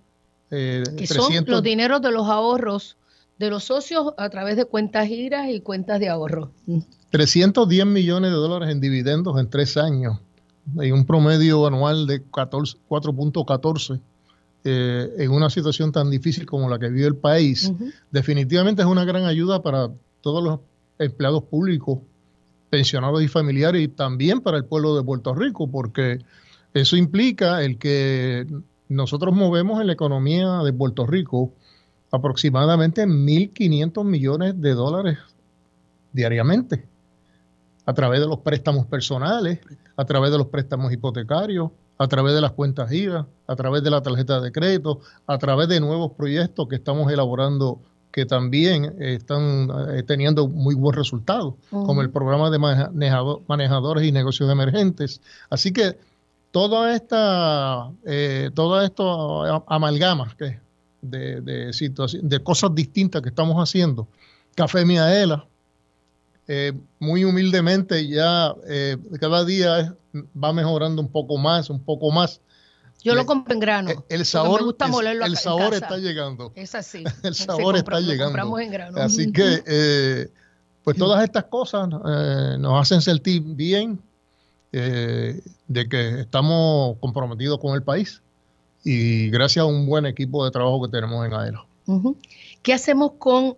eh, 0.51 0.83
que 0.97 1.07
son 1.07 1.27
300 1.27 1.51
los 1.51 1.63
dineros 1.63 2.01
de 2.01 2.11
los 2.11 2.27
ahorros 2.27 2.97
de 3.37 3.49
los 3.49 3.65
socios 3.65 4.13
a 4.17 4.29
través 4.29 4.55
de 4.55 4.65
cuentas 4.65 5.07
giras 5.07 5.49
y 5.49 5.59
cuentas 5.59 5.99
de 5.99 6.09
ahorro. 6.09 6.51
Mm. 6.67 6.79
310 7.09 7.85
millones 7.85 8.31
de 8.31 8.37
dólares 8.37 8.69
en 8.69 8.79
dividendos 8.79 9.39
en 9.39 9.49
tres 9.49 9.77
años 9.77 10.19
y 10.81 10.91
un 10.91 11.05
promedio 11.05 11.65
anual 11.67 12.07
de 12.07 12.23
14 12.23 12.77
4.14 12.89 13.99
eh, 14.67 15.13
en 15.19 15.29
una 15.29 15.51
situación 15.51 15.91
tan 15.91 16.09
difícil 16.09 16.47
como 16.47 16.67
la 16.67 16.79
que 16.79 16.89
vive 16.89 17.05
el 17.05 17.15
país, 17.15 17.71
definitivamente 18.09 18.81
es 18.81 18.87
una 18.87 19.05
gran 19.05 19.25
ayuda 19.25 19.61
para 19.61 19.91
todos 20.21 20.43
los 20.43 20.59
empleados 20.97 21.43
públicos, 21.43 21.99
pensionados 22.71 23.21
y 23.21 23.27
familiares 23.27 23.83
y 23.83 23.87
también 23.89 24.41
para 24.41 24.57
el 24.57 24.65
pueblo 24.65 24.95
de 24.95 25.03
Puerto 25.03 25.35
Rico, 25.35 25.69
porque 25.69 26.17
eso 26.73 26.97
implica 26.97 27.61
el 27.61 27.77
que 27.77 28.47
nosotros 28.89 29.35
movemos 29.35 29.79
en 29.81 29.85
la 29.85 29.93
economía 29.93 30.57
de 30.63 30.73
Puerto 30.73 31.05
Rico 31.05 31.53
aproximadamente 32.11 33.05
1.500 33.05 34.03
millones 34.03 34.59
de 34.59 34.73
dólares 34.73 35.19
diariamente 36.11 36.87
a 37.85 37.93
través 37.93 38.19
de 38.19 38.25
los 38.25 38.39
préstamos 38.39 38.87
personales, 38.87 39.59
a 39.95 40.05
través 40.05 40.31
de 40.31 40.39
los 40.39 40.47
préstamos 40.47 40.91
hipotecarios, 40.91 41.69
a 41.97 42.07
través 42.07 42.33
de 42.35 42.41
las 42.41 42.51
cuentas 42.51 42.89
giras, 42.89 43.25
a 43.47 43.55
través 43.55 43.83
de 43.83 43.89
la 43.91 44.01
tarjeta 44.01 44.41
de 44.41 44.51
crédito, 44.51 44.99
a 45.27 45.37
través 45.37 45.67
de 45.69 45.79
nuevos 45.79 46.11
proyectos 46.13 46.67
que 46.67 46.75
estamos 46.75 47.11
elaborando 47.11 47.79
que 48.11 48.25
también 48.25 48.95
están 48.99 49.69
eh, 49.93 50.03
teniendo 50.03 50.47
muy 50.47 50.73
buen 50.75 50.95
resultado, 50.95 51.57
como 51.69 52.01
el 52.01 52.09
programa 52.09 52.49
de 52.49 52.57
manejado- 52.59 53.41
manejadores 53.47 54.05
y 54.05 54.11
negocios 54.13 54.49
emergentes. 54.49 55.19
Así 55.49 55.73
que 55.73 55.97
toda 56.51 56.95
esta, 56.95 57.89
eh, 58.05 58.51
toda 58.53 58.85
esto 58.85 59.43
a- 59.43 59.63
amalgamas 59.67 60.33
que 60.35 60.59
de, 61.01 61.41
de, 61.41 61.71
de 62.23 62.39
cosas 62.43 62.73
distintas 62.73 63.21
que 63.21 63.29
estamos 63.29 63.57
haciendo, 63.57 64.07
Café 64.55 64.85
Miaela, 64.85 65.45
eh, 66.47 66.73
muy 66.99 67.23
humildemente 67.25 68.07
ya 68.07 68.53
eh, 68.67 68.97
cada 69.19 69.43
día 69.45 69.95
va 70.41 70.53
mejorando 70.53 71.01
un 71.01 71.09
poco 71.11 71.37
más, 71.37 71.69
un 71.69 71.83
poco 71.83 72.11
más. 72.11 72.41
Yo 73.03 73.13
lo 73.13 73.25
compro 73.25 73.53
en 73.53 73.59
grano. 73.59 73.89
Eh, 73.91 73.95
el 74.09 74.25
sabor, 74.25 74.61
me 74.61 74.65
gusta 74.67 74.85
el- 74.85 74.91
molerlo 74.91 75.25
el 75.25 75.31
en 75.33 75.37
sabor 75.37 75.71
casa. 75.71 75.75
está 75.77 75.97
llegando. 75.97 76.51
Es 76.55 76.73
así. 76.73 77.03
El 77.23 77.35
sabor 77.35 77.75
está 77.77 77.91
compra- 77.93 78.01
llegando. 78.01 78.25
compramos 78.25 78.61
en 78.61 78.71
grano. 78.71 78.97
Así 78.99 79.31
que, 79.31 79.63
eh, 79.67 80.29
pues 80.83 80.97
todas 80.97 81.23
estas 81.23 81.43
cosas 81.45 81.87
eh, 82.07 82.55
nos 82.59 82.81
hacen 82.81 83.01
sentir 83.01 83.41
bien 83.43 83.99
eh, 84.71 85.39
de 85.67 85.87
que 85.89 86.21
estamos 86.21 86.97
comprometidos 86.99 87.59
con 87.59 87.75
el 87.75 87.83
país 87.83 88.21
y 88.83 89.29
gracias 89.29 89.63
a 89.63 89.65
un 89.65 89.85
buen 89.87 90.05
equipo 90.05 90.43
de 90.45 90.51
trabajo 90.51 90.81
que 90.83 90.89
tenemos 90.91 91.25
en 91.25 91.33
AELA. 91.33 91.65
Ujú. 91.87 92.17
¿Qué 92.63 92.73
hacemos 92.73 93.13
con 93.19 93.55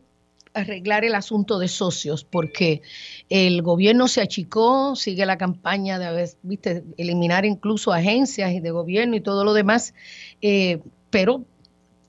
arreglar 0.57 1.05
el 1.05 1.15
asunto 1.15 1.59
de 1.59 1.67
socios? 1.67 2.23
Porque 2.23 2.81
el 3.29 3.61
gobierno 3.61 4.07
se 4.07 4.21
achicó, 4.21 4.95
sigue 4.95 5.25
la 5.25 5.37
campaña 5.37 5.99
de 5.99 6.29
viste, 6.43 6.83
eliminar 6.97 7.45
incluso 7.45 7.91
agencias 7.93 8.51
y 8.53 8.59
de 8.59 8.71
gobierno 8.71 9.15
y 9.15 9.21
todo 9.21 9.43
lo 9.43 9.53
demás, 9.53 9.93
eh, 10.41 10.79
pero 11.09 11.45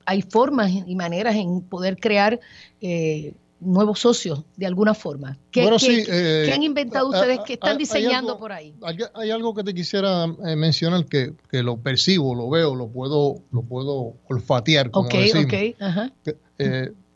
hay 0.07 0.23
formas 0.23 0.71
y 0.87 0.95
maneras 0.97 1.37
en 1.37 1.61
poder 1.61 1.99
crear 1.99 2.41
eh, 2.81 3.35
nuevos 3.61 3.99
socios 4.01 4.45
de 4.57 4.67
alguna 4.67 4.95
forma. 4.95 5.37
¿Qué, 5.51 5.63
Bueno, 5.63 5.77
qué- 5.79 5.87
sí, 5.87 6.05
eh, 6.09 6.43
qué 6.47 6.53
han 6.53 6.63
inventado 6.63 7.09
ustedes 7.09 7.41
que 7.41 7.55
están 7.55 7.77
diseñando 7.77 8.33
algo- 8.35 8.39
por 8.41 8.53
ahí? 8.53 8.73
Hay, 8.83 8.97
hay 9.15 9.31
algo 9.31 9.53
que 9.55 9.65
te 9.65 9.75
quisiera 9.75 10.25
eh, 10.47 10.55
mencionar 10.57 11.05
que, 11.07 11.33
que 11.51 11.63
lo 11.63 11.77
percibo, 11.77 12.35
lo 12.35 12.49
veo, 12.49 12.75
lo 12.77 12.89
puedo, 12.89 13.43
lo 13.51 13.63
puedo 13.63 14.15
olfatear, 14.29 14.91
como 14.93 15.09
Ok, 15.09 15.15
decimos. 15.15 15.45
ok, 15.47 15.77
ajá. 15.81 16.13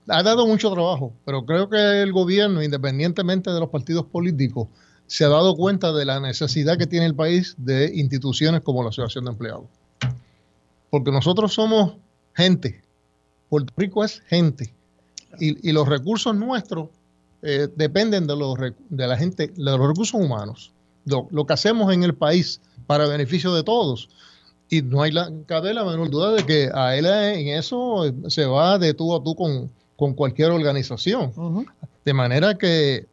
Ha 0.09 0.23
dado 0.23 0.47
mucho 0.47 0.71
trabajo, 0.73 1.13
pero 1.25 1.45
creo 1.45 1.69
que 1.69 2.03
el 2.03 2.13
gobierno, 2.13 2.63
independientemente 2.63 3.51
de 3.51 3.61
los 3.61 3.69
partidos 3.69 4.07
políticos, 4.07 4.69
se 5.07 5.25
ha 5.25 5.29
dado 5.29 5.57
cuenta 5.57 5.93
de 5.93 6.05
la 6.05 6.21
necesidad 6.21 6.79
que 6.79 6.87
tiene 6.87 7.07
el 7.07 7.15
país 7.15 7.55
de 7.59 7.93
instituciones 7.95 8.63
como 8.63 8.83
la 8.83 8.89
Asociación 8.89 9.25
de 9.25 9.31
Empleados. 9.33 9.67
Porque 10.91 11.11
nosotros 11.11 11.53
somos 11.55 11.95
gente, 12.35 12.83
Puerto 13.49 13.73
Rico 13.77 14.05
es 14.05 14.21
gente, 14.27 14.75
y, 15.39 15.69
y 15.69 15.73
los 15.73 15.89
recursos 15.89 16.35
nuestros 16.35 16.89
eh, 17.45 17.69
dependen 17.75 18.29
de, 18.29 18.37
los, 18.37 18.57
de 18.57 19.07
la 19.09 19.17
gente, 19.17 19.49
de 19.49 19.53
los 19.57 19.89
recursos 19.89 20.15
humanos, 20.15 20.73
lo, 21.05 21.45
que 21.45 21.53
hacemos 21.53 21.93
en 21.93 22.05
el 22.05 22.15
país 22.15 22.61
para 22.87 23.09
beneficio 23.09 23.53
de 23.53 23.65
todos. 23.65 24.09
Y 24.69 24.83
no 24.83 25.03
hay 25.03 25.11
la, 25.11 25.31
cabe 25.47 25.75
la 25.75 25.85
menor 25.85 26.09
duda 26.09 26.31
de 26.33 26.47
que 26.47 26.71
a 26.73 26.97
él 26.97 27.05
en 27.05 27.49
eso 27.49 28.07
eh, 28.07 28.15
se 28.29 28.47
va 28.47 28.79
de 28.79 28.95
tú 28.95 29.15
a 29.15 29.23
tú 29.23 29.35
con, 29.35 29.73
con 29.97 30.15
cualquier 30.15 30.51
organización. 30.51 31.33
De 32.05 32.13
manera 32.15 32.57
que 32.59 33.07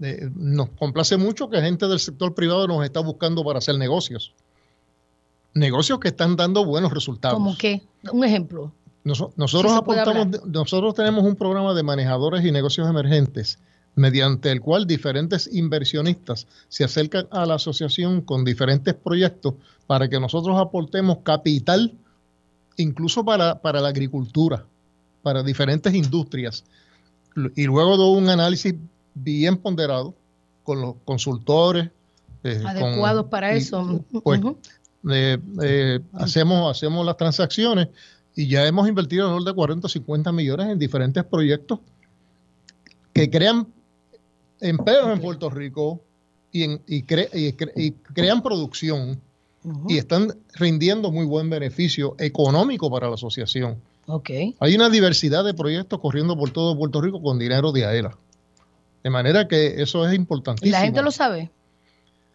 eh, 0.00 0.30
nos 0.36 0.68
complace 0.70 1.16
mucho 1.16 1.48
que 1.50 1.60
gente 1.60 1.86
del 1.88 1.98
sector 1.98 2.34
privado 2.34 2.66
nos 2.68 2.84
está 2.84 3.00
buscando 3.00 3.44
para 3.44 3.58
hacer 3.58 3.76
negocios. 3.76 4.32
Negocios 5.54 5.98
que 5.98 6.08
están 6.08 6.36
dando 6.36 6.64
buenos 6.64 6.92
resultados. 6.92 7.36
¿Cómo 7.38 7.56
qué? 7.56 7.82
Un 8.12 8.22
ejemplo. 8.24 8.72
Noso- 9.04 9.32
nosotros 9.36 9.72
Sí 9.72 9.78
apuntamos, 9.78 10.44
nosotros 10.46 10.94
tenemos 10.94 11.24
un 11.24 11.34
programa 11.34 11.72
de 11.74 11.82
manejadores 11.82 12.44
y 12.44 12.52
negocios 12.52 12.88
emergentes 12.88 13.58
mediante 13.94 14.52
el 14.52 14.60
cual 14.60 14.86
diferentes 14.86 15.48
inversionistas 15.52 16.46
se 16.68 16.84
acercan 16.84 17.26
a 17.32 17.46
la 17.46 17.54
asociación 17.54 18.20
con 18.20 18.44
diferentes 18.44 18.94
proyectos 18.94 19.54
para 19.88 20.08
que 20.08 20.20
nosotros 20.20 20.56
aportemos 20.60 21.18
capital 21.24 21.94
incluso 22.76 23.24
para, 23.24 23.60
para 23.60 23.80
la 23.80 23.88
agricultura, 23.88 24.64
para 25.22 25.42
diferentes 25.42 25.92
industrias. 25.94 26.64
Y 27.56 27.64
luego 27.64 27.96
de 27.96 28.18
un 28.18 28.28
análisis 28.28 28.74
bien 29.14 29.56
ponderado 29.56 30.14
con 30.64 30.80
los 30.80 30.94
consultores. 31.04 31.90
eh, 32.44 32.58
con- 32.62 32.66
Adecuados 32.68 33.26
para 33.26 33.54
y, 33.54 33.58
eso. 33.58 34.04
pues, 34.22 34.40
eh, 35.10 35.38
eh, 35.62 36.00
hacemos, 36.14 36.70
hacemos 36.76 37.04
las 37.04 37.16
transacciones 37.16 37.88
y 38.36 38.46
ya 38.46 38.64
hemos 38.66 38.88
invertido 38.88 39.24
alrededor 39.24 39.44
de 39.48 39.54
40 39.54 39.86
o 39.86 39.90
50 39.90 40.30
millones 40.32 40.68
en 40.68 40.78
diferentes 40.78 41.24
proyectos 41.24 41.80
que 43.12 43.28
crean 43.30 43.66
empleos 44.60 45.10
en 45.12 45.20
Puerto 45.20 45.50
Rico 45.50 46.00
y, 46.52 46.62
en- 46.64 46.80
y 46.86 47.02
cre- 47.02 47.28
y 47.32 47.52
cre- 47.52 47.72
y 47.76 47.90
crean 47.92 48.42
producción 48.42 49.20
y 49.88 49.98
están 49.98 50.32
rindiendo 50.54 51.10
muy 51.10 51.26
buen 51.26 51.50
beneficio 51.50 52.14
económico 52.18 52.90
para 52.90 53.08
la 53.08 53.14
asociación. 53.14 53.76
Ok. 54.10 54.30
Hay 54.58 54.74
una 54.74 54.88
diversidad 54.88 55.44
de 55.44 55.54
proyectos 55.54 56.00
corriendo 56.00 56.36
por 56.36 56.50
todo 56.50 56.76
Puerto 56.76 57.00
Rico 57.00 57.22
con 57.22 57.38
dinero 57.38 57.72
de 57.72 57.84
AELA. 57.84 58.16
De 59.04 59.10
manera 59.10 59.46
que 59.46 59.80
eso 59.82 60.04
es 60.06 60.12
¿Y 60.12 60.16
importantísimo. 60.16 60.72
la 60.72 60.80
gente 60.84 61.02
lo 61.02 61.10
sabe? 61.10 61.50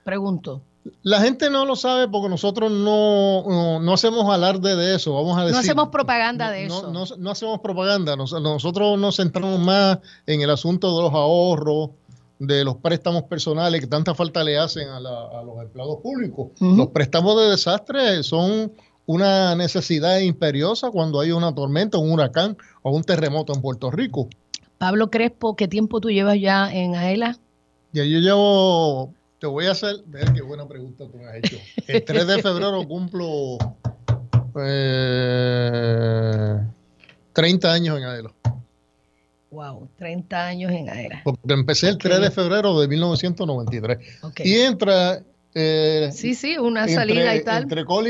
Pregunto. 0.04 0.62
La 1.02 1.22
gente 1.22 1.50
no 1.50 1.66
lo 1.66 1.76
sabe 1.78 2.08
porque 2.10 2.28
nosotros 2.30 2.70
no, 2.72 3.44
no, 3.48 3.80
no 3.80 3.94
hacemos 3.94 4.32
alarde 4.34 4.76
de 4.76 4.96
eso, 4.96 5.14
vamos 5.14 5.38
a 5.38 5.42
decir. 5.42 5.54
No 5.56 5.60
hacemos 5.62 5.88
propaganda 5.90 6.52
de 6.52 6.68
No- 6.68 6.78
eso. 6.78 6.92
No, 6.92 7.06
no 7.18 7.32
hacemos 7.32 7.60
propaganda, 7.62 8.16
nos- 8.18 8.34
nosotros 8.34 9.00
nos 9.00 9.16
centramos 9.16 9.60
más 9.60 10.00
en 10.28 10.42
el 10.42 10.50
asunto 10.50 10.96
de 10.96 11.04
los 11.04 11.14
ahorros, 11.14 11.92
de 12.38 12.66
los 12.66 12.76
préstamos 12.78 13.24
personales 13.24 13.80
que 13.80 13.88
tanta 13.88 14.14
falta 14.14 14.44
le 14.44 14.58
hacen 14.60 14.90
a, 14.90 15.00
la- 15.00 15.40
a 15.40 15.44
los 15.44 15.62
empleados 15.62 15.98
públicos. 16.04 16.48
Los 16.60 16.88
préstamos 16.88 17.38
de 17.42 17.50
desastre 17.52 18.22
son 18.24 18.74
una 19.06 19.56
necesidad 19.56 20.20
imperiosa 20.20 20.92
cuando 20.92 21.20
hay 21.20 21.32
una 21.32 21.54
tormenta, 21.54 21.98
un 21.98 22.12
huracán 22.12 22.58
o 22.82 22.92
un 22.92 23.04
terremoto 23.04 23.54
en 23.54 23.62
Puerto 23.62 23.92
Rico. 23.92 24.30
Pablo 24.78 25.10
Crespo, 25.10 25.56
¿qué 25.56 25.68
tiempo 25.68 26.02
tú 26.02 26.10
llevas 26.10 26.40
ya 26.40 26.72
en 26.74 26.96
AELA? 26.96 27.38
Ya 27.92 28.04
yo 28.06 28.20
llevo, 28.20 29.14
te 29.40 29.48
voy 29.48 29.68
a 29.68 29.72
hacer, 29.72 29.98
ver 30.08 30.34
qué 30.34 30.42
buena 30.42 30.68
pregunta 30.68 31.06
tú 31.12 31.18
me 31.18 31.26
has 31.28 31.36
hecho. 31.36 31.58
El 31.88 32.04
3 32.04 32.28
de 32.28 32.42
febrero 32.42 32.84
cumplo 32.88 33.58
eh, 34.62 36.58
30 37.34 37.72
años 37.72 37.98
en 37.98 38.04
Adela. 38.04 38.34
Wow, 39.52 39.88
30 39.98 40.48
años 40.48 40.72
en 40.72 40.90
AELA. 40.90 41.22
Porque 41.24 41.54
empecé 41.54 41.90
el 41.90 41.98
3 41.98 42.22
de 42.22 42.32
febrero 42.32 42.80
de 42.80 42.88
1993. 42.88 44.24
Ok. 44.24 44.42
Y 44.44 44.56
entra 44.56 45.22
eh, 45.54 46.10
Sí, 46.12 46.34
sí, 46.34 46.58
una 46.58 46.82
entre, 46.82 46.96
salida 46.96 47.36
y 47.36 47.44
tal. 47.44 47.64
entre 47.64 47.86
col 47.86 48.08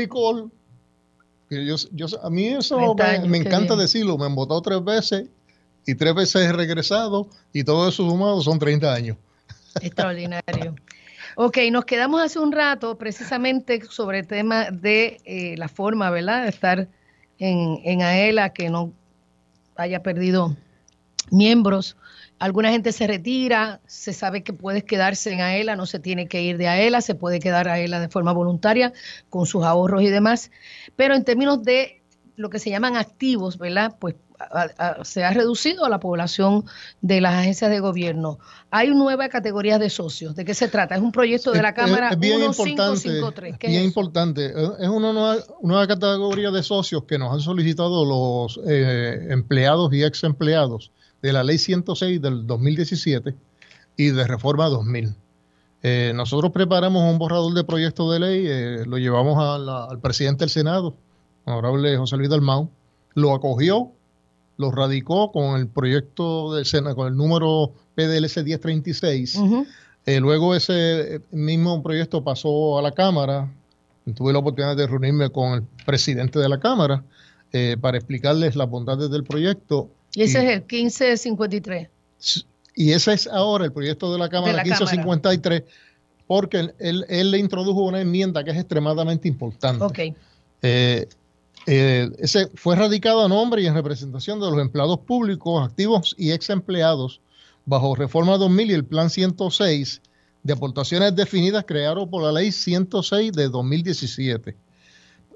yo, 1.62 1.76
yo- 1.92 2.22
a 2.22 2.30
mí 2.30 2.48
eso 2.48 2.76
30 2.76 3.26
me, 3.26 3.38
encanta 3.38 3.74
bien. 3.74 3.78
decirlo. 3.78 4.18
Me 4.18 4.26
han 4.26 4.34
votado 4.34 4.60
tres 4.62 4.82
veces 4.82 5.28
y 5.86 5.94
tres 5.94 6.14
veces 6.14 6.42
he 6.42 6.52
regresado 6.52 7.28
y 7.52 7.64
todo 7.64 7.88
eso 7.88 8.08
sumado 8.08 8.40
son 8.40 8.58
30 8.58 8.92
años. 8.92 9.16
Extraordinario. 9.80 10.74
Ok, 11.36 11.58
nos 11.70 11.84
quedamos 11.84 12.22
hace 12.22 12.38
un 12.38 12.52
rato 12.52 12.96
precisamente 12.96 13.80
sobre 13.88 14.20
el 14.20 14.26
tema 14.26 14.70
de 14.70 15.18
eh, 15.24 15.56
la 15.56 15.68
forma, 15.68 16.10
¿verdad? 16.10 16.44
De 16.44 16.48
estar 16.48 16.88
en, 17.38 17.80
en 17.84 18.02
AELA, 18.02 18.50
que 18.50 18.70
no 18.70 18.92
haya 19.76 20.02
perdido 20.02 20.56
miembros. 21.30 21.96
Alguna 22.38 22.70
gente 22.70 22.92
se 22.92 23.06
retira, 23.06 23.80
se 23.86 24.12
sabe 24.12 24.42
que 24.42 24.52
puedes 24.52 24.84
quedarse 24.84 25.32
en 25.32 25.40
AELA, 25.40 25.76
no 25.76 25.86
se 25.86 25.98
tiene 25.98 26.26
que 26.26 26.42
ir 26.42 26.58
de 26.58 26.68
AELA, 26.68 27.00
se 27.00 27.14
puede 27.14 27.38
quedar 27.40 27.68
AELA 27.68 28.00
de 28.00 28.08
forma 28.08 28.32
voluntaria 28.32 28.92
con 29.30 29.46
sus 29.46 29.64
ahorros 29.64 30.02
y 30.02 30.08
demás. 30.08 30.50
Pero 30.96 31.14
en 31.14 31.24
términos 31.24 31.62
de 31.62 32.02
lo 32.36 32.50
que 32.50 32.58
se 32.58 32.70
llaman 32.70 32.96
activos, 32.96 33.58
¿verdad? 33.58 33.96
Pues 33.98 34.16
a- 34.38 34.68
a- 34.78 35.04
se 35.04 35.22
ha 35.22 35.30
reducido 35.32 35.88
la 35.88 36.00
población 36.00 36.64
de 37.00 37.20
las 37.20 37.34
agencias 37.34 37.70
de 37.70 37.78
gobierno. 37.78 38.38
Hay 38.70 38.88
nueva 38.90 39.28
categoría 39.28 39.78
de 39.78 39.88
socios. 39.88 40.34
¿De 40.34 40.44
qué 40.44 40.54
se 40.54 40.66
trata? 40.68 40.96
Es 40.96 41.00
un 41.00 41.12
proyecto 41.12 41.52
de 41.52 41.62
la 41.62 41.68
Es- 41.68 41.74
Cámara 41.76 42.08
es 42.10 42.18
bien 42.18 42.40
1553. 42.40 43.14
importante, 43.14 43.58
¿Qué 43.58 43.66
bien 43.68 43.82
es 43.82 43.86
eso? 43.88 44.00
importante. 44.00 44.46
Es 44.80 44.88
una 44.88 45.12
nueva, 45.12 45.36
nueva 45.62 45.86
categoría 45.86 46.50
de 46.50 46.62
socios 46.64 47.04
que 47.04 47.16
nos 47.18 47.32
han 47.32 47.40
solicitado 47.40 48.04
los 48.04 48.60
eh, 48.66 49.28
empleados 49.30 49.92
y 49.94 50.02
ex 50.02 50.24
empleados 50.24 50.90
de 51.22 51.32
la 51.32 51.44
Ley 51.44 51.56
106 51.58 52.20
del 52.20 52.46
2017 52.46 53.34
y 53.96 54.06
de 54.10 54.26
Reforma 54.26 54.66
2000. 54.68 55.14
Eh, 55.86 56.12
nosotros 56.14 56.50
preparamos 56.50 57.02
un 57.12 57.18
borrador 57.18 57.52
de 57.52 57.62
proyecto 57.62 58.10
de 58.10 58.18
ley, 58.18 58.46
eh, 58.48 58.84
lo 58.86 58.96
llevamos 58.96 59.36
a 59.38 59.58
la- 59.58 59.84
al 59.84 60.00
presidente 60.00 60.40
del 60.44 60.48
Senado, 60.48 60.94
honorable 61.44 61.94
José 61.98 62.16
Luis 62.16 62.30
Dalmau, 62.30 62.70
lo 63.12 63.34
acogió, 63.34 63.90
lo 64.56 64.70
radicó 64.70 65.30
con 65.30 65.60
el 65.60 65.66
proyecto 65.68 66.54
del 66.54 66.64
Senado, 66.64 66.96
con 66.96 67.08
el 67.08 67.16
número 67.18 67.72
PDLC 67.94 68.42
1036. 68.42 69.34
Ujú. 69.36 69.66
Eh, 70.06 70.20
luego 70.20 70.54
ese 70.54 71.20
mismo 71.30 71.82
proyecto 71.82 72.24
pasó 72.24 72.78
a 72.78 72.82
la 72.82 72.92
Cámara. 72.92 73.52
Tuve 74.14 74.32
la 74.32 74.38
oportunidad 74.38 74.76
de 74.76 74.86
reunirme 74.86 75.28
con 75.28 75.52
el 75.52 75.62
presidente 75.84 76.38
de 76.38 76.48
la 76.48 76.58
Cámara 76.60 77.04
para 77.80 77.96
explicarles 77.98 78.56
las 78.56 78.68
bondades 78.68 79.10
del 79.10 79.22
proyecto. 79.24 79.88
Y 80.14 80.22
ese 80.22 80.42
Y- 80.42 80.46
es 80.46 80.52
el 80.54 80.60
1553. 80.62 81.88
Y 82.74 82.92
ese 82.92 83.12
es 83.12 83.26
ahora 83.26 83.64
el 83.64 83.72
proyecto 83.72 84.12
de 84.12 84.18
la 84.18 84.28
Cámara 84.28 84.52
De 84.52 84.56
la 84.58 84.64
1553, 84.64 85.62
porque 86.26 86.70
él, 86.78 87.06
él 87.08 87.30
le 87.30 87.38
introdujo 87.38 87.82
una 87.82 88.00
enmienda 88.00 88.42
que 88.42 88.50
es 88.50 88.56
extremadamente 88.56 89.28
importante. 89.28 89.84
Ok. 89.84 89.98
Eh, 90.62 91.06
eh, 91.66 92.10
ese 92.18 92.48
fue 92.54 92.76
radicado 92.76 93.24
a 93.24 93.28
nombre 93.28 93.62
y 93.62 93.66
en 93.66 93.74
representación 93.74 94.40
de 94.40 94.50
los 94.50 94.60
empleados 94.60 94.98
públicos, 95.00 95.66
activos 95.66 96.14
y 96.18 96.32
ex 96.32 96.50
empleados 96.50 97.20
bajo 97.64 97.94
Reforma 97.94 98.36
2000 98.36 98.70
y 98.70 98.74
el 98.74 98.84
Plan 98.84 99.08
106 99.08 100.02
de 100.42 100.52
aportaciones 100.52 101.16
definidas 101.16 101.64
creado 101.66 102.08
por 102.08 102.22
la 102.22 102.32
Ley 102.32 102.52
106 102.52 103.32
de 103.32 103.48
2017. 103.48 104.56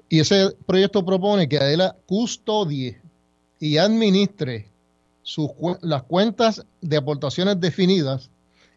Y 0.09 0.19
ese 0.19 0.55
proyecto 0.65 1.03
propone 1.05 1.49
que 1.49 1.57
AELA 1.57 1.95
custodie 2.05 3.01
y 3.59 3.77
administre 3.77 4.68
sus 5.29 5.51
las 5.81 6.03
cuentas 6.03 6.65
de 6.81 6.97
aportaciones 6.97 7.59
definidas 7.59 8.31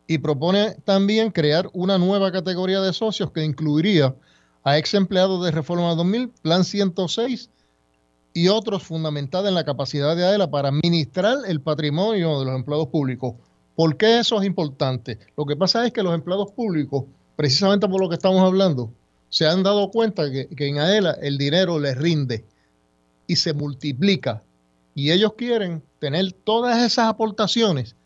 y 0.07 0.19
propone 0.19 0.73
también 0.85 1.31
crear 1.31 1.71
una 1.73 1.97
nueva 1.97 2.31
categoría 2.31 2.83
de 2.83 2.93
socios 2.93 3.31
que 3.31 3.43
incluiría 3.43 4.15
a 4.63 4.77
ex 4.77 4.93
empleados 4.93 5.43
de 5.43 5.51
Reforma 5.51 5.95
2000, 5.95 6.29
Plan 6.43 6.65
106 6.65 7.49
y 8.35 8.49
otros 8.49 8.83
fundamentados 8.83 9.49
en 9.49 9.55
la 9.55 9.65
capacidad 9.65 10.15
de 10.15 10.25
AELA 10.27 10.51
para 10.51 10.69
administrar 10.69 11.39
el 11.49 11.63
patrimonio 11.63 12.41
de 12.41 12.45
los 12.45 12.55
empleados 12.55 12.89
públicos. 12.89 13.35
¿Por 13.75 13.97
qué 13.97 14.19
eso 14.19 14.39
es 14.39 14.47
importante? 14.47 15.19
Lo 15.39 15.47
que 15.47 15.57
pasa 15.57 15.87
es 15.87 15.93
que 15.93 16.03
los 16.03 16.15
empleados 16.15 16.53
públicos, 16.53 17.05
precisamente 17.35 17.89
por 17.89 18.03
lo 18.03 18.11
que 18.11 18.17
estamos 18.17 18.43
hablando, 18.43 18.93
se 19.31 19.47
han 19.47 19.63
dado 19.63 19.91
cuenta 19.91 20.31
que, 20.31 20.49
que 20.49 20.69
en 20.69 20.79
AELA 20.79 21.13
el 21.23 21.39
dinero 21.39 21.79
les 21.79 21.97
rinde 21.97 22.45
y 23.27 23.37
se 23.37 23.55
multiplica. 23.55 24.43
Y 24.95 25.11
ellos 25.13 25.33
quieren 25.37 25.83
tener 25.99 26.33
todas 26.33 26.79
esas 26.85 27.07
aportaciones 27.09 27.97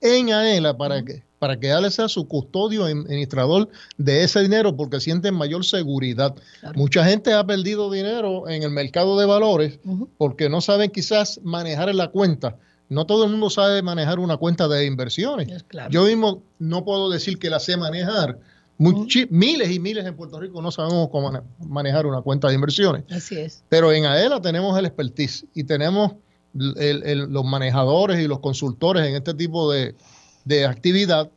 en 0.00 0.32
AELA 0.32 0.76
para 0.76 1.04
que, 1.04 1.22
para 1.38 1.58
que 1.58 1.70
AELA 1.72 1.90
sea 1.90 2.08
su 2.08 2.26
custodio 2.28 2.88
y 2.88 2.92
administrador 2.92 3.68
de 3.96 4.24
ese 4.24 4.40
dinero 4.40 4.76
porque 4.76 5.00
sienten 5.00 5.34
mayor 5.34 5.64
seguridad. 5.64 6.34
Claro. 6.60 6.78
Mucha 6.78 7.04
gente 7.04 7.32
ha 7.32 7.44
perdido 7.46 7.90
dinero 7.90 8.48
en 8.48 8.62
el 8.62 8.70
mercado 8.70 9.18
de 9.18 9.26
valores 9.26 9.78
porque 10.16 10.48
no 10.48 10.60
saben 10.60 10.90
quizás 10.90 11.40
manejar 11.42 11.94
la 11.94 12.08
cuenta. 12.08 12.56
No 12.88 13.04
todo 13.04 13.24
el 13.24 13.30
mundo 13.30 13.50
sabe 13.50 13.82
manejar 13.82 14.18
una 14.18 14.36
cuenta 14.36 14.66
de 14.66 14.86
inversiones. 14.86 15.62
Claro. 15.64 15.90
Yo 15.90 16.04
mismo 16.04 16.42
no 16.58 16.84
puedo 16.84 17.10
decir 17.10 17.38
que 17.38 17.50
la 17.50 17.60
sé 17.60 17.76
manejar. 17.76 18.38
Muchi- 18.78 19.26
Miles 19.30 19.70
y 19.72 19.80
miles 19.80 20.06
en 20.06 20.14
Puerto 20.16 20.38
Rico 20.40 20.62
no 20.62 20.70
sabemos 20.70 21.08
cómo 21.10 21.32
mane- 21.32 21.42
manejar 21.66 22.06
una 22.06 22.22
cuenta 22.22 22.48
de 22.48 22.54
inversiones. 22.54 23.04
Así 23.10 23.36
es. 23.36 23.62
Pero 23.68 23.92
en 23.92 24.06
AELA 24.06 24.40
tenemos 24.40 24.78
el 24.78 24.86
expertise 24.86 25.44
y 25.52 25.64
tenemos 25.64 26.12
los 26.54 27.44
manejadores 27.44 28.20
y 28.20 28.28
los 28.28 28.40
consultores 28.40 29.06
en 29.06 29.14
este 29.14 29.34
tipo 29.34 29.70
de, 29.70 29.94
de 30.44 30.66
actividad 30.66 31.30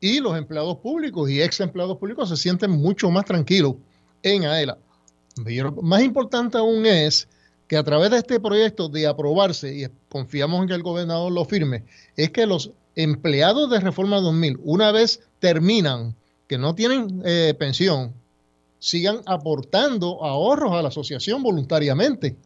y 0.00 0.20
los 0.20 0.36
empleados 0.36 0.78
públicos 0.78 1.30
y 1.30 1.40
ex 1.40 1.60
empleados 1.60 1.96
públicos 1.98 2.28
se 2.28 2.36
sienten 2.36 2.70
mucho 2.70 3.10
más 3.10 3.24
tranquilos 3.24 3.74
en 4.22 4.44
AELA. 4.44 4.78
Pero 5.44 5.72
más 5.82 6.02
importante 6.02 6.58
aún 6.58 6.86
es 6.86 7.28
que 7.66 7.76
a 7.76 7.82
través 7.82 8.10
de 8.10 8.18
este 8.18 8.40
proyecto 8.40 8.88
de 8.88 9.06
aprobarse, 9.06 9.74
y 9.74 9.86
confiamos 10.08 10.62
en 10.62 10.68
que 10.68 10.74
el 10.74 10.82
gobernador 10.82 11.32
lo 11.32 11.44
firme, 11.44 11.84
es 12.16 12.30
que 12.30 12.46
los 12.46 12.70
empleados 12.94 13.70
de 13.70 13.80
Reforma 13.80 14.20
2000, 14.20 14.60
una 14.62 14.92
vez 14.92 15.20
terminan, 15.40 16.14
que 16.46 16.58
no 16.58 16.74
tienen 16.74 17.22
eh, 17.24 17.54
pensión, 17.58 18.12
sigan 18.78 19.20
aportando 19.24 20.22
ahorros 20.22 20.72
a 20.72 20.82
la 20.82 20.88
asociación 20.88 21.42
voluntariamente. 21.42 22.36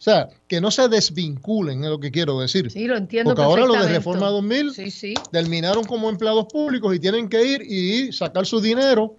O 0.00 0.02
sea, 0.02 0.30
que 0.48 0.62
no 0.62 0.70
se 0.70 0.88
desvinculen, 0.88 1.84
es 1.84 1.90
lo 1.90 2.00
que 2.00 2.10
quiero 2.10 2.40
decir. 2.40 2.70
Sí, 2.70 2.86
lo 2.86 2.96
entiendo 2.96 3.32
Porque 3.34 3.42
ahora 3.42 3.66
los 3.66 3.86
de. 3.86 3.92
Reforma 3.92 4.28
2000 4.28 4.72
Sí, 4.72 4.90
sí. 4.90 5.14
terminaron 5.30 5.84
como 5.84 6.08
empleados 6.08 6.46
públicos 6.50 6.96
y 6.96 6.98
tienen 6.98 7.28
que 7.28 7.44
ir 7.44 7.60
y 7.60 8.10
sacar 8.10 8.46
su 8.46 8.62
dinero 8.62 9.16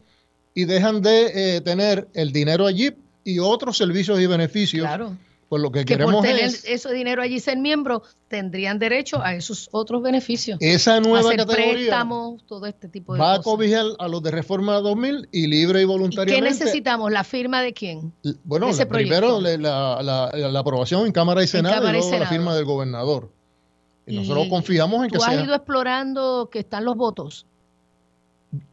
y 0.56 0.66
dejan 0.66 1.04
de 1.04 1.58
eh, 1.58 1.62
tener 1.62 2.08
el 2.16 2.32
dinero 2.32 2.66
allí 2.66 2.96
y 3.24 3.38
otros 3.38 3.78
servicios 3.78 4.20
y 4.20 4.26
beneficios 4.26 4.88
Claro. 4.88 5.16
Pues 5.52 5.62
lo 5.62 5.70
que, 5.70 5.80
que 5.80 5.86
queremos 5.86 6.16
por 6.16 6.24
tener 6.24 6.46
es 6.46 6.64
ese 6.64 6.94
dinero 6.94 7.22
allí 7.22 7.42
ser 7.42 7.58
miembro 7.58 8.04
tendrían 8.30 8.80
derecho 8.80 9.22
a 9.22 9.36
esos 9.36 9.68
otros 9.74 10.02
beneficios. 10.02 10.58
esa 10.62 11.02
nueva 11.02 11.20
Hacer 11.28 11.40
categoría 11.40 11.74
préstamos, 11.74 12.42
todo 12.48 12.66
este 12.68 12.88
tipo 12.88 13.16
de 13.16 13.20
va 13.20 13.34
a 13.34 13.38
cosas. 13.40 13.44
cobijar 13.52 13.86
a 14.00 14.08
los 14.08 14.24
de 14.24 14.32
Reforma 14.32 14.76
2000 14.76 15.28
y 15.30 15.48
libre 15.48 15.80
y 15.80 15.82
¿Y 15.82 15.86
qué 15.86 15.92
voluntariamente. 15.92 16.50
necesitamos? 16.52 17.12
¿La 17.12 17.26
firma 17.26 17.62
de 17.62 17.74
quién? 17.74 18.14
Bueno, 18.46 18.72
la- 18.72 18.86
primero 18.88 19.42
la, 19.42 19.58
la- 19.58 20.02
la- 20.02 20.48
la 20.52 20.60
aprobación 20.62 21.06
en 21.06 21.12
Cámara 21.12 21.44
y 21.44 21.48
Senado 21.48 21.76
Cámara 21.76 21.98
y 21.98 22.00
y 22.00 22.02
luego 22.02 22.12
la 22.12 22.18
Senado. 22.20 22.32
firma 22.34 22.56
del 22.56 22.64
gobernador. 22.64 23.30
Y, 24.08 24.14
Y 24.16 24.20
nosotros 24.20 24.48
confiamos 24.50 25.04
en 25.04 25.10
que 25.12 25.18
¿Tú 25.18 25.24
has 25.26 25.34
ido 25.44 25.54
explorando 25.54 26.48
que 26.50 26.60
están 26.60 26.86
los 26.86 26.96
votos? 26.96 27.46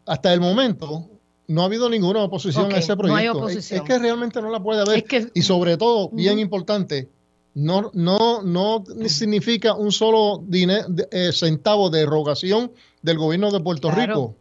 Hasta 0.06 0.32
el 0.32 0.38
momento 0.40 1.08
no 1.48 1.62
ha 1.62 1.64
habido 1.64 1.88
ninguna 1.90 2.22
oposición 2.22 2.72
a 2.72 2.78
ese 2.78 2.92
no 2.92 2.98
proyecto. 2.98 3.16
hay 3.18 3.26
Es- 3.26 3.32
oposición. 3.34 3.80
Es, 3.80 3.86
que 3.86 3.98
realmente 3.98 4.40
no 4.40 4.50
la 4.50 4.62
puede 4.62 4.82
haber. 4.82 4.98
Es 4.98 5.04
que 5.04 5.28
y 5.34 5.42
sobre 5.42 5.76
todo, 5.76 6.08
bien 6.10 6.38
importante, 6.38 7.08
no, 7.54 7.90
no, 7.94 8.42
no 8.42 8.84
significa 9.06 9.74
un 9.74 9.90
solo 9.90 10.44
eh, 10.52 11.30
centavo 11.32 11.90
de 11.90 12.02
erogación 12.02 12.70
del 13.02 13.18
gobierno 13.18 13.50
de 13.50 13.60
Puerto 13.60 13.90
Claro. 13.90 14.14
Rico. 14.14 14.34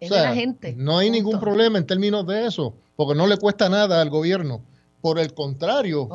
es 0.00 0.10
O 0.10 0.14
sea, 0.14 0.22
de 0.22 0.28
la 0.30 0.34
gente. 0.34 0.74
No 0.76 0.98
hay 0.98 1.10
ningún 1.10 1.38
problema 1.38 1.78
en 1.78 1.86
términos 1.86 2.26
de 2.26 2.46
eso, 2.46 2.74
porque 2.96 3.14
no 3.14 3.26
le 3.26 3.36
cuesta 3.36 3.68
nada 3.68 4.00
al 4.00 4.10
gobierno. 4.10 4.62
Por 5.02 5.18
el 5.18 5.32
contrario, 5.32 6.08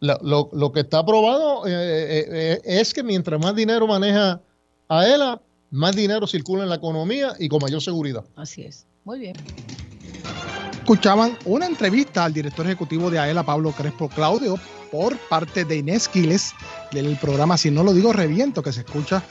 la- 0.00 0.18
lo, 0.22 0.48
lo 0.52 0.72
que 0.72 0.80
está 0.80 0.98
aprobado 1.00 1.66
eh, 1.66 1.70
eh, 1.72 2.60
es 2.64 2.94
que 2.94 3.02
mientras 3.02 3.38
más 3.40 3.54
dinero 3.54 3.86
maneja 3.86 4.40
a 4.88 5.06
ELA, 5.06 5.40
más 5.70 5.94
dinero 5.94 6.26
circula 6.26 6.62
en 6.62 6.68
la 6.68 6.76
economía 6.76 7.32
y 7.38 7.48
con 7.48 7.60
mayor 7.60 7.80
seguridad. 7.82 8.24
así 8.36 8.62
es. 8.62 8.86
Muy 9.10 9.18
bien. 9.18 9.34
Escuchaban 10.70 11.36
una 11.44 11.66
entrevista 11.66 12.24
al 12.24 12.32
director 12.32 12.64
ejecutivo 12.64 13.10
de 13.10 13.18
AELA, 13.18 13.42
Pablo 13.42 13.72
Crespo 13.72 14.08
Claudio, 14.08 14.54
por 14.92 15.18
parte 15.28 15.64
de 15.64 15.78
Inés 15.78 16.08
Quiles, 16.08 16.52
del 16.92 17.16
programa 17.16 17.58
Si 17.58 17.72
no 17.72 17.82
lo 17.82 17.92
digo, 17.92 18.12
reviento, 18.12 18.62
que 18.62 18.72
se 18.72 18.82
escucha 18.82 19.24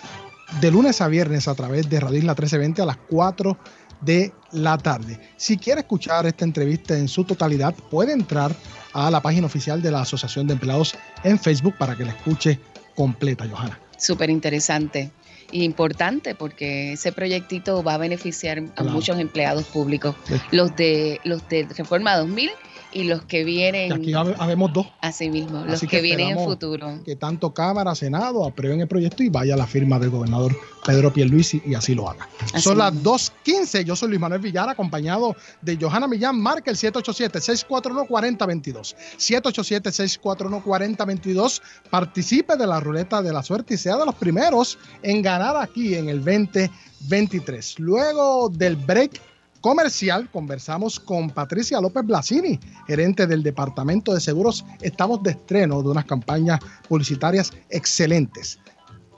de 0.59 0.69
lunes 0.69 0.99
a 0.99 1.07
viernes 1.07 1.47
a 1.47 1.55
través 1.55 1.89
de 1.89 1.97
Radio 2.01 2.17
Isla 2.17 2.33
1320 2.33 2.81
a 2.81 2.85
las 2.87 2.97
4 3.09 3.57
de 4.01 4.33
la 4.51 4.77
tarde. 4.77 5.17
Si 5.37 5.55
quiere 5.55 5.79
escuchar 5.79 6.25
esta 6.25 6.43
entrevista 6.43 6.97
en 6.97 7.07
su 7.07 7.23
totalidad, 7.23 7.73
puede 7.73 8.11
entrar 8.11 8.53
a 8.91 9.09
la 9.09 9.21
página 9.21 9.45
oficial 9.45 9.81
de 9.81 9.91
la 9.91 10.01
Asociación 10.01 10.45
de 10.45 10.55
Empleados 10.55 10.93
en 11.23 11.39
Facebook 11.39 11.75
para 11.77 11.95
que 11.95 12.03
la 12.03 12.11
escuche 12.11 12.59
completa, 12.97 13.47
Johanna. 13.49 13.79
Súper 13.97 14.29
interesante 14.29 15.13
importante 15.51 16.35
porque 16.35 16.93
ese 16.93 17.12
proyectito 17.12 17.83
va 17.83 17.95
a 17.95 17.97
beneficiar 17.97 18.59
a 18.59 18.62
Claro. 18.62 18.91
muchos 18.91 19.19
empleados 19.19 19.65
públicos, 19.65 20.15
los 20.51 20.75
de 20.75 21.19
los 21.23 21.47
de 21.49 21.67
Reforma 21.75 22.15
2000 22.17 22.51
y 22.91 23.04
los 23.04 23.21
que 23.23 23.43
vienen 23.43 23.93
aquí 23.93 24.13
habe- 24.13 24.36
habemos 24.39 24.73
dos. 24.73 24.88
así 25.02 25.30
mismo, 25.30 25.63
los 25.63 25.75
Así 25.75 25.86
que, 25.88 25.97
que 25.97 26.02
vienen 26.02 26.38
en 26.38 26.43
futuro. 26.45 26.99
que 27.06 27.15
tanto 27.15 27.54
Cámara, 27.54 27.93
Senado 27.95 28.43
aprueben 28.45 28.82
el 28.82 28.88
proyecto 28.88 29.21
y 29.23 29.30
vaya 29.30 29.54
a 29.54 29.58
la 29.58 29.67
firma 29.67 29.99
del 29.99 30.10
gobernador 30.10 30.56
Pedro 30.86 31.13
Pierluisi 31.13 31.62
y 31.65 31.75
así 31.75 31.93
lo 31.93 32.10
haga. 32.10 32.28
Así 32.54 32.62
Son 32.63 32.78
las 32.80 32.93
mismo. 32.93 33.13
2.15. 33.15 33.84
Yo 33.84 33.95
soy 33.95 34.10
Luis 34.10 34.19
Manuel 34.19 34.41
Villar, 34.41 34.67
acompañado 34.69 35.36
de 35.62 35.78
Johanna 35.80 36.08
Millán. 36.08 36.39
Marca 36.41 36.71
el 36.71 36.78
787-641-4022. 36.78 38.95
787-641-4022. 39.17 41.62
Participe 41.89 42.56
de 42.58 42.67
la 42.67 42.80
ruleta 42.80 43.21
de 43.21 43.32
la 43.34 43.43
suerte 43.43 43.73
y 43.75 43.78
sea 43.78 43.97
de 43.97 44.06
los 44.06 44.15
primeros 44.15 44.78
en 45.04 45.21
ganar 45.21 45.56
aquí 45.58 45.95
en 45.95 46.10
el 46.10 46.19
2023. 46.23 47.80
Luego 47.80 48.49
del 48.49 48.75
break 48.75 49.21
comercial, 49.62 50.30
conversamos 50.32 51.00
con 51.00 51.30
Patricia 51.30 51.82
López 51.82 52.06
Blasini, 52.06 52.60
gerente 52.88 53.28
del 53.28 53.43
Departamento 53.43 54.13
de 54.13 54.22
Seguros. 54.22 54.65
Estamos 54.82 55.22
de 55.24 55.32
estreno 55.32 55.82
de 55.82 55.89
unas 55.89 56.06
campañas 56.06 56.60
publicitarias 56.88 57.52
excelentes. 57.69 58.60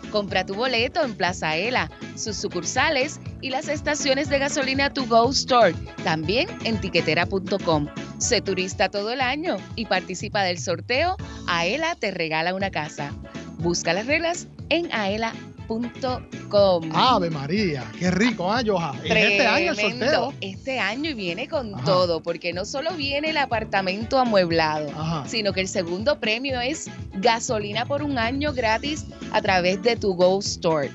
Compra 0.11 0.45
tu 0.45 0.53
boleto 0.53 1.03
en 1.03 1.15
Plaza 1.15 1.49
Aela, 1.49 1.89
sus 2.15 2.35
sucursales 2.35 3.19
y 3.41 3.49
las 3.49 3.67
estaciones 3.69 4.29
de 4.29 4.39
gasolina 4.39 4.93
To 4.93 5.05
Go 5.05 5.29
Store, 5.31 5.73
también 6.03 6.47
en 6.63 6.79
tiquetera.com. 6.79 7.87
Sé 8.17 8.41
turista 8.41 8.89
todo 8.89 9.11
el 9.11 9.21
año 9.21 9.57
y 9.75 9.85
participa 9.85 10.43
del 10.43 10.59
sorteo 10.59 11.17
Aela 11.47 11.95
te 11.95 12.11
regala 12.11 12.53
una 12.53 12.71
casa. 12.71 13.11
Busca 13.57 13.93
las 13.93 14.05
reglas 14.05 14.47
en 14.69 14.91
aela.com. 14.91 15.50
Ave 16.93 17.29
María, 17.29 17.89
qué 17.97 18.11
rico, 18.11 18.51
¿ah, 18.51 18.61
Joja? 18.65 18.93
En 19.03 19.17
este 19.17 19.47
año 19.47 19.71
el 19.71 19.77
sorteo. 19.77 20.33
Este 20.41 20.79
año 20.79 21.11
y 21.11 21.13
viene 21.13 21.47
con 21.47 21.73
Ajá. 21.75 21.83
todo, 21.83 22.21
porque 22.21 22.53
no 22.53 22.65
solo 22.65 22.91
viene 22.95 23.29
el 23.29 23.37
apartamento 23.37 24.19
amueblado, 24.19 24.89
Ajá. 24.91 25.23
sino 25.27 25.53
que 25.53 25.61
el 25.61 25.67
segundo 25.67 26.19
premio 26.19 26.59
es 26.59 26.89
gasolina 27.13 27.85
por 27.85 28.03
un 28.03 28.17
año 28.17 28.53
gratis 28.53 29.05
a 29.31 29.41
través 29.41 29.81
de 29.83 29.95
tu 29.95 30.13
Go 30.13 30.39
Store. 30.39 30.91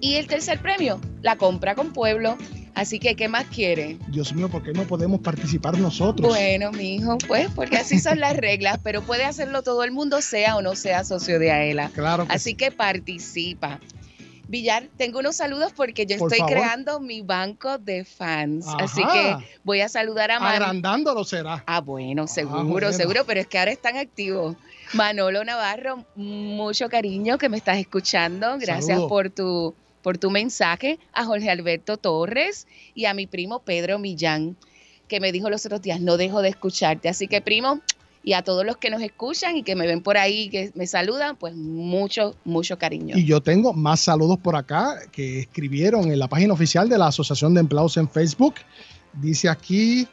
Y 0.00 0.14
el 0.14 0.26
tercer 0.26 0.60
premio, 0.60 1.00
la 1.22 1.36
compra 1.36 1.74
con 1.74 1.92
pueblo. 1.92 2.36
Así 2.74 2.98
que, 3.00 3.16
¿qué 3.16 3.28
más 3.28 3.44
quiere? 3.46 3.98
Dios 4.08 4.32
mío, 4.32 4.48
¿por 4.48 4.62
qué 4.62 4.72
no 4.72 4.84
podemos 4.84 5.20
participar 5.20 5.76
nosotros? 5.76 6.28
Bueno, 6.28 6.70
mijo, 6.70 7.18
pues 7.26 7.48
porque 7.54 7.76
así 7.76 7.98
son 7.98 8.20
las 8.20 8.36
reglas, 8.36 8.78
pero 8.82 9.02
puede 9.02 9.24
hacerlo 9.24 9.62
todo 9.62 9.82
el 9.84 9.90
mundo, 9.90 10.22
sea 10.22 10.56
o 10.56 10.62
no 10.62 10.76
sea 10.76 11.04
socio 11.04 11.38
de 11.38 11.50
AELA. 11.50 11.90
Claro 11.92 12.26
que 12.26 12.32
Así 12.32 12.54
que 12.54 12.70
participa. 12.70 13.80
Villar, 14.50 14.88
tengo 14.96 15.20
unos 15.20 15.36
saludos 15.36 15.72
porque 15.76 16.06
yo 16.06 16.18
Por 16.18 16.26
estoy 16.26 16.40
favor. 16.40 16.52
creando 16.52 16.98
mi 16.98 17.22
banco 17.22 17.78
de 17.78 18.04
fans. 18.04 18.66
Así 18.80 19.00
que 19.00 19.36
voy 19.62 19.80
a 19.80 19.88
saludar 19.88 20.32
a 20.32 20.40
Manu. 20.40 20.56
Agrandándolo 20.56 21.22
será. 21.22 21.62
Ah, 21.68 21.80
bueno, 21.80 22.26
seguro, 22.26 22.64
bueno. 22.64 22.92
seguro, 22.92 23.24
pero 23.24 23.38
es 23.38 23.46
que 23.46 23.60
ahora 23.60 23.70
están 23.70 23.96
activos. 23.96 24.56
Manolo 24.92 25.44
Navarro, 25.44 26.04
mucho 26.16 26.88
cariño 26.88 27.38
que 27.38 27.48
me 27.48 27.56
estás 27.56 27.78
escuchando. 27.78 28.58
Gracias 28.58 28.98
por 29.02 29.30
tu, 29.30 29.72
por 30.02 30.18
tu 30.18 30.30
mensaje. 30.32 30.98
A 31.12 31.24
Jorge 31.24 31.48
Alberto 31.48 31.96
Torres 31.96 32.66
y 32.96 33.04
a 33.04 33.14
mi 33.14 33.28
primo 33.28 33.60
Pedro 33.60 34.00
Millán, 34.00 34.56
que 35.06 35.20
me 35.20 35.30
dijo 35.30 35.48
los 35.48 35.64
otros 35.64 35.80
días, 35.80 36.00
no 36.00 36.16
dejo 36.16 36.42
de 36.42 36.48
escucharte. 36.48 37.08
Así 37.08 37.28
que, 37.28 37.40
primo, 37.40 37.80
y 38.22 38.34
a 38.34 38.42
todos 38.42 38.66
los 38.66 38.76
que 38.76 38.90
nos 38.90 39.02
escuchan 39.02 39.56
y 39.56 39.62
que 39.62 39.74
me 39.74 39.86
ven 39.86 40.02
por 40.02 40.18
ahí, 40.18 40.50
que 40.50 40.72
me 40.74 40.86
saludan, 40.86 41.36
pues 41.36 41.54
mucho, 41.54 42.36
mucho 42.44 42.78
cariño. 42.78 43.16
Y 43.16 43.24
yo 43.24 43.40
tengo 43.40 43.72
más 43.72 44.00
saludos 44.00 44.38
por 44.38 44.56
acá 44.56 44.96
que 45.10 45.40
escribieron 45.40 46.10
en 46.10 46.18
la 46.18 46.28
página 46.28 46.52
oficial 46.52 46.88
de 46.88 46.98
la 46.98 47.06
Asociación 47.06 47.54
de 47.54 47.60
Empleados 47.60 47.96
en 47.96 48.08
Facebook. 48.08 48.56
Dice 49.14 49.48
aquí 49.48 50.06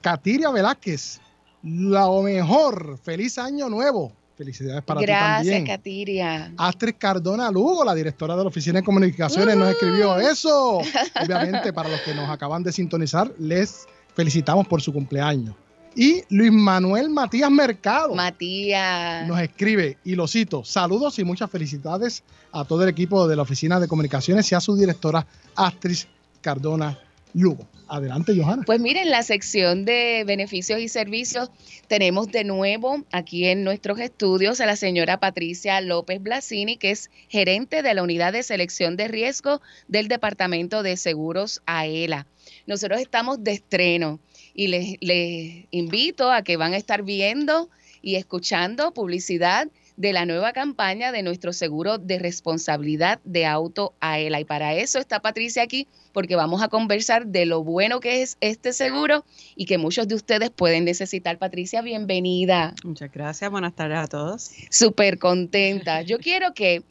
Katiria 0.00 0.50
Velázquez, 0.50 1.20
lo 1.62 2.22
mejor, 2.22 2.98
feliz 3.02 3.38
año 3.38 3.68
nuevo. 3.68 4.12
Felicidades 4.36 4.84
para 4.84 5.00
ti 5.00 5.06
Gracias, 5.06 5.36
también. 5.36 5.66
Katiria. 5.66 6.52
Astrid 6.56 6.94
Cardona 6.96 7.50
Lugo, 7.50 7.84
la 7.84 7.94
directora 7.94 8.36
de 8.36 8.42
la 8.44 8.48
Oficina 8.48 8.78
de 8.78 8.84
Comunicaciones, 8.84 9.56
nos 9.56 9.70
escribió 9.70 10.16
eso. 10.16 10.78
Obviamente, 11.20 11.72
para 11.72 11.88
los 11.88 12.00
que 12.02 12.14
nos 12.14 12.30
acaban 12.30 12.62
de 12.62 12.70
sintonizar, 12.70 13.32
les 13.40 13.86
felicitamos 14.14 14.68
por 14.68 14.80
su 14.80 14.92
cumpleaños. 14.92 15.56
Y 15.94 16.22
Luis 16.28 16.52
Manuel 16.52 17.10
Matías 17.10 17.50
Mercado 17.50 18.14
Matías. 18.14 19.26
nos 19.26 19.40
escribe, 19.40 19.98
y 20.04 20.14
lo 20.14 20.28
cito, 20.28 20.64
saludos 20.64 21.18
y 21.18 21.24
muchas 21.24 21.50
felicidades 21.50 22.22
a 22.52 22.64
todo 22.64 22.82
el 22.84 22.88
equipo 22.88 23.26
de 23.26 23.36
la 23.36 23.42
Oficina 23.42 23.80
de 23.80 23.88
Comunicaciones 23.88 24.50
y 24.52 24.54
a 24.54 24.60
su 24.60 24.76
directora 24.76 25.26
Astrid 25.56 25.98
Cardona 26.40 26.98
Lugo. 27.34 27.66
Adelante, 27.90 28.34
Johanna. 28.36 28.64
Pues 28.66 28.80
miren, 28.80 29.10
la 29.10 29.22
sección 29.22 29.86
de 29.86 30.24
beneficios 30.26 30.78
y 30.78 30.88
servicios 30.88 31.50
tenemos 31.86 32.28
de 32.28 32.44
nuevo 32.44 33.02
aquí 33.12 33.46
en 33.46 33.64
nuestros 33.64 33.98
estudios 33.98 34.60
a 34.60 34.66
la 34.66 34.76
señora 34.76 35.20
Patricia 35.20 35.80
López 35.80 36.22
Blasini, 36.22 36.76
que 36.76 36.90
es 36.90 37.10
gerente 37.28 37.82
de 37.82 37.94
la 37.94 38.02
unidad 38.02 38.34
de 38.34 38.42
selección 38.42 38.96
de 38.96 39.08
riesgo 39.08 39.62
del 39.88 40.08
Departamento 40.08 40.82
de 40.82 40.98
Seguros 40.98 41.62
AELA. 41.64 42.26
Nosotros 42.66 43.00
estamos 43.00 43.42
de 43.42 43.52
estreno 43.52 44.20
y 44.58 44.66
les, 44.66 44.96
les 45.00 45.66
invito 45.70 46.32
a 46.32 46.42
que 46.42 46.56
van 46.56 46.74
a 46.74 46.76
estar 46.76 47.04
viendo 47.04 47.70
y 48.02 48.16
escuchando 48.16 48.92
publicidad 48.92 49.68
de 49.96 50.12
la 50.12 50.26
nueva 50.26 50.52
campaña 50.52 51.12
de 51.12 51.22
nuestro 51.22 51.52
seguro 51.52 51.98
de 51.98 52.18
responsabilidad 52.18 53.20
de 53.22 53.46
auto 53.46 53.94
AELA. 54.00 54.40
Y 54.40 54.44
para 54.44 54.74
eso 54.74 54.98
está 54.98 55.20
Patricia 55.20 55.62
aquí, 55.62 55.86
porque 56.12 56.34
vamos 56.34 56.60
a 56.60 56.66
conversar 56.66 57.28
de 57.28 57.46
lo 57.46 57.62
bueno 57.62 58.00
que 58.00 58.22
es 58.22 58.36
este 58.40 58.72
seguro 58.72 59.24
y 59.54 59.66
que 59.66 59.78
muchos 59.78 60.08
de 60.08 60.16
ustedes 60.16 60.50
pueden 60.50 60.84
necesitar. 60.84 61.38
Patricia, 61.38 61.80
bienvenida. 61.80 62.74
Muchas 62.82 63.12
gracias, 63.12 63.48
buenas 63.52 63.76
tardes 63.76 63.98
a 63.98 64.08
todos. 64.08 64.50
Súper 64.70 65.20
contenta. 65.20 66.02
Yo 66.02 66.18
quiero 66.20 66.52
que, 66.52 66.82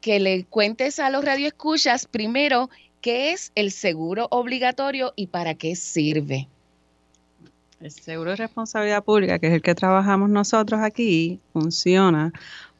que 0.00 0.18
le 0.18 0.44
cuentes 0.44 0.98
a 0.98 1.10
los 1.10 1.22
radioescuchas 1.22 2.06
primero 2.06 2.70
qué 3.02 3.32
es 3.32 3.52
el 3.54 3.70
seguro 3.70 4.28
obligatorio 4.30 5.12
y 5.14 5.26
para 5.26 5.54
qué 5.56 5.76
sirve. 5.76 6.48
El 7.82 7.90
seguro 7.90 8.30
de 8.30 8.36
responsabilidad 8.36 9.02
pública, 9.02 9.40
que 9.40 9.48
es 9.48 9.54
el 9.54 9.60
que 9.60 9.74
trabajamos 9.74 10.30
nosotros 10.30 10.80
aquí, 10.80 11.40
funciona 11.52 12.32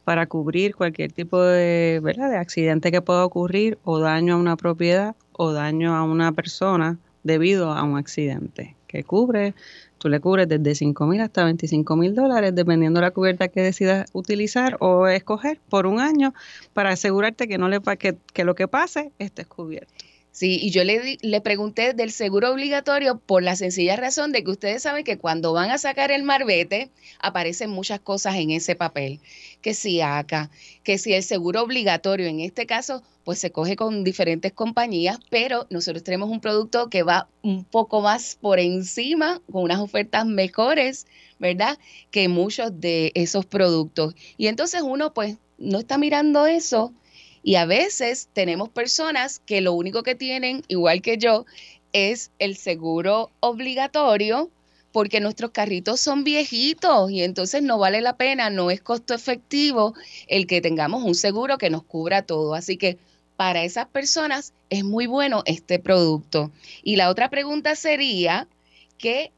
para 0.04 0.26
cubrir 0.26 0.76
cualquier 0.76 1.10
tipo 1.10 1.42
de, 1.42 1.98
¿verdad? 2.00 2.30
de 2.30 2.36
accidente 2.36 2.92
que 2.92 3.02
pueda 3.02 3.24
ocurrir 3.24 3.78
o 3.82 3.98
daño 3.98 4.34
a 4.34 4.36
una 4.36 4.56
propiedad 4.56 5.16
o 5.32 5.50
daño 5.52 5.96
a 5.96 6.04
una 6.04 6.30
persona 6.30 6.98
debido 7.24 7.72
a 7.72 7.82
un 7.82 7.98
accidente, 7.98 8.76
que 8.86 9.02
cubre, 9.02 9.54
tú 9.98 10.08
le 10.08 10.20
cubres 10.20 10.48
desde 10.48 10.76
5 10.76 11.04
mil 11.06 11.20
hasta 11.20 11.44
25 11.44 11.96
mil 11.96 12.14
dólares, 12.14 12.54
dependiendo 12.54 13.00
de 13.00 13.06
la 13.06 13.10
cubierta 13.10 13.48
que 13.48 13.60
decidas 13.60 14.08
utilizar 14.12 14.76
o 14.78 15.08
escoger 15.08 15.58
por 15.68 15.86
un 15.86 15.98
año 15.98 16.32
para 16.74 16.90
asegurarte 16.90 17.48
que, 17.48 17.58
no 17.58 17.68
le, 17.68 17.80
que, 17.98 18.18
que 18.32 18.44
lo 18.44 18.54
que 18.54 18.68
pase 18.68 19.10
esté 19.18 19.46
cubierto. 19.46 20.11
Sí, 20.32 20.58
y 20.62 20.70
yo 20.70 20.82
le, 20.82 21.18
le 21.20 21.40
pregunté 21.42 21.92
del 21.92 22.10
seguro 22.10 22.50
obligatorio 22.50 23.18
por 23.18 23.42
la 23.42 23.54
sencilla 23.54 23.96
razón 23.96 24.32
de 24.32 24.42
que 24.42 24.50
ustedes 24.50 24.82
saben 24.82 25.04
que 25.04 25.18
cuando 25.18 25.52
van 25.52 25.70
a 25.70 25.76
sacar 25.76 26.10
el 26.10 26.22
marbete 26.22 26.90
aparecen 27.20 27.68
muchas 27.68 28.00
cosas 28.00 28.36
en 28.36 28.50
ese 28.50 28.74
papel, 28.74 29.20
que 29.60 29.74
si 29.74 30.00
ACA, 30.00 30.50
que 30.84 30.96
si 30.96 31.12
el 31.12 31.22
seguro 31.22 31.62
obligatorio 31.62 32.26
en 32.26 32.40
este 32.40 32.64
caso 32.64 33.02
pues 33.24 33.40
se 33.40 33.52
coge 33.52 33.76
con 33.76 34.04
diferentes 34.04 34.52
compañías, 34.54 35.18
pero 35.30 35.66
nosotros 35.68 36.02
tenemos 36.02 36.30
un 36.30 36.40
producto 36.40 36.88
que 36.88 37.02
va 37.02 37.28
un 37.42 37.64
poco 37.64 38.00
más 38.00 38.38
por 38.40 38.58
encima, 38.58 39.40
con 39.52 39.62
unas 39.64 39.80
ofertas 39.80 40.24
mejores, 40.24 41.06
¿verdad? 41.38 41.78
Que 42.10 42.28
muchos 42.28 42.80
de 42.80 43.12
esos 43.14 43.44
productos. 43.44 44.14
Y 44.38 44.46
entonces 44.46 44.80
uno 44.82 45.12
pues 45.12 45.36
no 45.58 45.78
está 45.78 45.98
mirando 45.98 46.46
eso 46.46 46.94
y 47.42 47.56
a 47.56 47.64
veces 47.66 48.28
tenemos 48.32 48.68
personas 48.68 49.40
que 49.44 49.60
lo 49.60 49.72
único 49.72 50.02
que 50.02 50.14
tienen, 50.14 50.62
igual 50.68 51.02
que 51.02 51.18
yo, 51.18 51.44
es 51.92 52.30
el 52.38 52.56
seguro 52.56 53.30
obligatorio 53.40 54.50
porque 54.92 55.20
nuestros 55.20 55.50
carritos 55.50 56.00
son 56.00 56.22
viejitos 56.22 57.10
y 57.10 57.22
entonces 57.22 57.62
no 57.62 57.78
vale 57.78 58.00
la 58.00 58.16
pena, 58.16 58.50
no 58.50 58.70
es 58.70 58.80
costo 58.80 59.14
efectivo 59.14 59.94
el 60.28 60.46
que 60.46 60.60
tengamos 60.60 61.02
un 61.02 61.14
seguro 61.14 61.58
que 61.58 61.70
nos 61.70 61.82
cubra 61.82 62.22
todo. 62.22 62.54
Así 62.54 62.76
que 62.76 62.98
para 63.36 63.64
esas 63.64 63.88
personas 63.88 64.52
es 64.70 64.84
muy 64.84 65.06
bueno 65.06 65.42
este 65.46 65.78
producto. 65.78 66.52
Y 66.82 66.96
la 66.96 67.08
otra 67.08 67.30
pregunta 67.30 67.74
sería, 67.74 68.46
¿qué, 68.98 69.32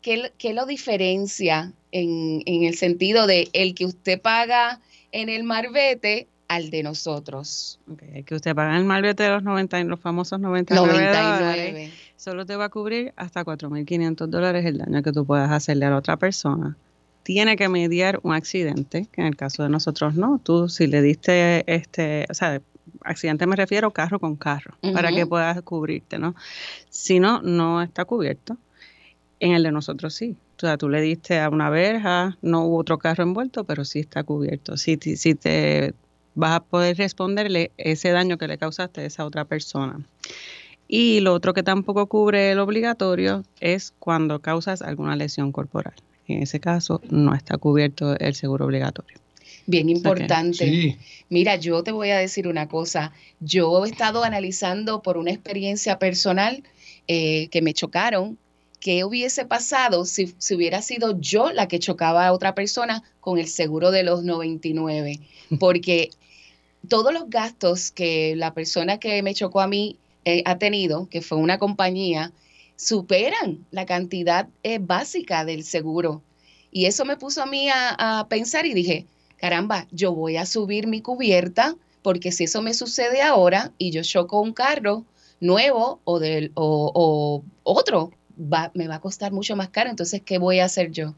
qué, 0.00 0.32
qué 0.38 0.54
lo 0.54 0.64
diferencia 0.64 1.72
en, 1.92 2.42
en 2.46 2.64
el 2.64 2.76
sentido 2.76 3.26
de 3.26 3.50
el 3.52 3.74
que 3.74 3.84
usted 3.84 4.20
paga 4.20 4.80
en 5.12 5.28
el 5.28 5.44
marbete 5.44 6.28
al 6.48 6.70
de 6.70 6.82
nosotros? 6.82 7.78
Okay, 7.92 8.22
que 8.22 8.34
usted 8.34 8.54
paga 8.54 8.76
el 8.76 8.84
malvete 8.84 9.22
de 9.22 9.30
los 9.30 9.42
90, 9.42 9.80
y 9.80 9.84
los 9.84 10.00
famosos 10.00 10.40
99, 10.40 10.86
99. 10.92 11.38
dólares, 11.38 11.92
solo 12.16 12.46
te 12.46 12.56
va 12.56 12.66
a 12.66 12.68
cubrir 12.68 13.12
hasta 13.16 13.44
4.500 13.44 14.26
dólares 14.26 14.64
el 14.64 14.78
daño 14.78 15.02
que 15.02 15.12
tú 15.12 15.24
puedas 15.24 15.50
hacerle 15.50 15.86
a 15.86 15.90
la 15.90 15.98
otra 15.98 16.16
persona. 16.16 16.76
Tiene 17.22 17.56
que 17.56 17.68
mediar 17.68 18.20
un 18.22 18.34
accidente, 18.34 19.08
que 19.10 19.22
en 19.22 19.28
el 19.28 19.36
caso 19.36 19.62
de 19.62 19.70
nosotros 19.70 20.14
no. 20.14 20.40
Tú 20.42 20.68
si 20.68 20.86
le 20.86 21.00
diste, 21.00 21.64
este, 21.72 22.26
o 22.28 22.34
sea, 22.34 22.60
accidente 23.00 23.46
me 23.46 23.56
refiero 23.56 23.90
carro 23.90 24.18
con 24.20 24.36
carro, 24.36 24.76
para 24.92 25.10
que 25.10 25.26
puedas 25.26 25.60
cubrirte, 25.62 26.18
¿no? 26.18 26.34
Si 26.90 27.20
no, 27.20 27.40
no 27.42 27.82
está 27.82 28.04
cubierto. 28.04 28.58
En 29.40 29.52
el 29.52 29.62
de 29.62 29.72
nosotros 29.72 30.14
sí. 30.14 30.36
O 30.56 30.60
sea, 30.60 30.78
tú 30.78 30.88
le 30.88 31.00
diste 31.00 31.40
a 31.40 31.50
una 31.50 31.68
verja, 31.68 32.38
no 32.40 32.64
hubo 32.64 32.78
otro 32.78 32.98
carro 32.98 33.24
envuelto, 33.24 33.64
pero 33.64 33.84
sí 33.84 34.00
está 34.00 34.22
cubierto. 34.22 34.76
Si, 34.76 34.96
si 34.96 35.34
te 35.34 35.94
vas 36.34 36.56
a 36.56 36.60
poder 36.60 36.96
responderle 36.96 37.70
ese 37.76 38.10
daño 38.10 38.38
que 38.38 38.48
le 38.48 38.58
causaste 38.58 39.02
a 39.02 39.04
esa 39.04 39.24
otra 39.24 39.44
persona. 39.44 40.00
Y 40.88 41.20
lo 41.20 41.32
otro 41.32 41.54
que 41.54 41.62
tampoco 41.62 42.06
cubre 42.06 42.52
el 42.52 42.58
obligatorio 42.58 43.42
es 43.60 43.92
cuando 43.98 44.40
causas 44.40 44.82
alguna 44.82 45.16
lesión 45.16 45.52
corporal. 45.52 45.94
En 46.26 46.42
ese 46.42 46.60
caso 46.60 47.00
no 47.10 47.34
está 47.34 47.58
cubierto 47.58 48.18
el 48.18 48.34
seguro 48.34 48.66
obligatorio. 48.66 49.18
Bien 49.66 49.88
importante. 49.88 50.98
Mira, 51.30 51.56
yo 51.56 51.82
te 51.82 51.92
voy 51.92 52.10
a 52.10 52.18
decir 52.18 52.48
una 52.48 52.68
cosa. 52.68 53.12
Yo 53.40 53.84
he 53.84 53.88
estado 53.88 54.24
analizando 54.24 55.00
por 55.02 55.16
una 55.16 55.30
experiencia 55.30 55.98
personal 55.98 56.62
eh, 57.08 57.48
que 57.48 57.62
me 57.62 57.72
chocaron. 57.72 58.38
¿Qué 58.78 59.04
hubiese 59.04 59.46
pasado 59.46 60.04
si, 60.04 60.34
si, 60.36 60.54
hubiera 60.54 60.82
sido 60.82 61.18
yo 61.18 61.50
la 61.50 61.68
que 61.68 61.78
chocaba 61.78 62.26
a 62.26 62.32
otra 62.34 62.54
persona 62.54 63.02
con 63.20 63.38
el 63.38 63.48
seguro 63.48 63.90
de 63.90 64.02
los 64.02 64.24
99? 64.24 65.20
Porque 65.58 66.10
todos 66.88 67.12
los 67.12 67.28
gastos 67.28 67.90
que 67.90 68.36
la 68.36 68.54
persona 68.54 68.98
que 68.98 69.22
me 69.22 69.34
chocó 69.34 69.60
a 69.60 69.66
mí 69.66 69.98
eh, 70.24 70.42
ha 70.46 70.58
tenido, 70.58 71.08
que 71.08 71.22
fue 71.22 71.38
una 71.38 71.58
compañía, 71.58 72.32
superan 72.76 73.66
la 73.70 73.86
cantidad 73.86 74.48
eh, 74.62 74.78
básica 74.80 75.44
del 75.44 75.64
seguro. 75.64 76.22
Y 76.70 76.86
eso 76.86 77.04
me 77.04 77.16
puso 77.16 77.42
a 77.42 77.46
mí 77.46 77.68
a, 77.70 78.26
pensar 78.28 78.66
y 78.66 78.74
dije, 78.74 79.06
caramba, 79.36 79.86
yo 79.92 80.12
voy 80.12 80.36
a 80.36 80.46
subir 80.46 80.86
mi 80.86 81.00
cubierta 81.00 81.76
porque 82.02 82.32
si 82.32 82.44
eso 82.44 82.62
me 82.62 82.74
sucede 82.74 83.22
ahora 83.22 83.72
y 83.78 83.90
yo 83.90 84.02
choco 84.02 84.40
un 84.40 84.52
carro 84.52 85.04
nuevo 85.40 86.00
o, 86.04 86.18
del, 86.18 86.50
o, 86.54 87.42
otro, 87.62 88.10
va, 88.36 88.72
me 88.74 88.88
va 88.88 88.96
a 88.96 89.00
costar 89.00 89.32
mucho 89.32 89.56
más 89.56 89.68
caro. 89.68 89.90
Entonces, 89.90 90.20
¿qué 90.24 90.38
voy 90.38 90.58
a 90.58 90.64
hacer 90.64 90.90
yo? 90.90 91.14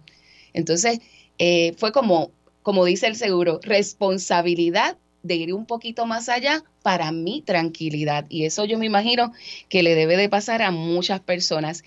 Entonces, 0.53 1.01
eh, 1.39 1.75
fue 1.79 1.91
como, 1.93 2.31
como 2.63 2.85
dice 2.85 3.07
el 3.07 3.17
seguro, 3.17 3.61
responsabilidad 3.63 4.99
de 5.27 5.37
ir 5.37 5.55
un 5.55 5.67
poquito 5.67 6.07
más 6.07 6.29
allá 6.29 6.63
para 6.83 7.13
mi 7.13 7.43
tranquilidad. 7.43 8.27
Y 8.29 8.45
eso 8.45 8.65
yo 8.65 8.79
me 8.79 8.87
imagino 8.87 9.33
que 9.69 9.83
le 9.83 9.95
debe 9.95 10.17
de 10.17 10.29
pasar 10.29 10.63
a 10.63 10.71
muchas 10.71 11.21
personas. 11.21 11.85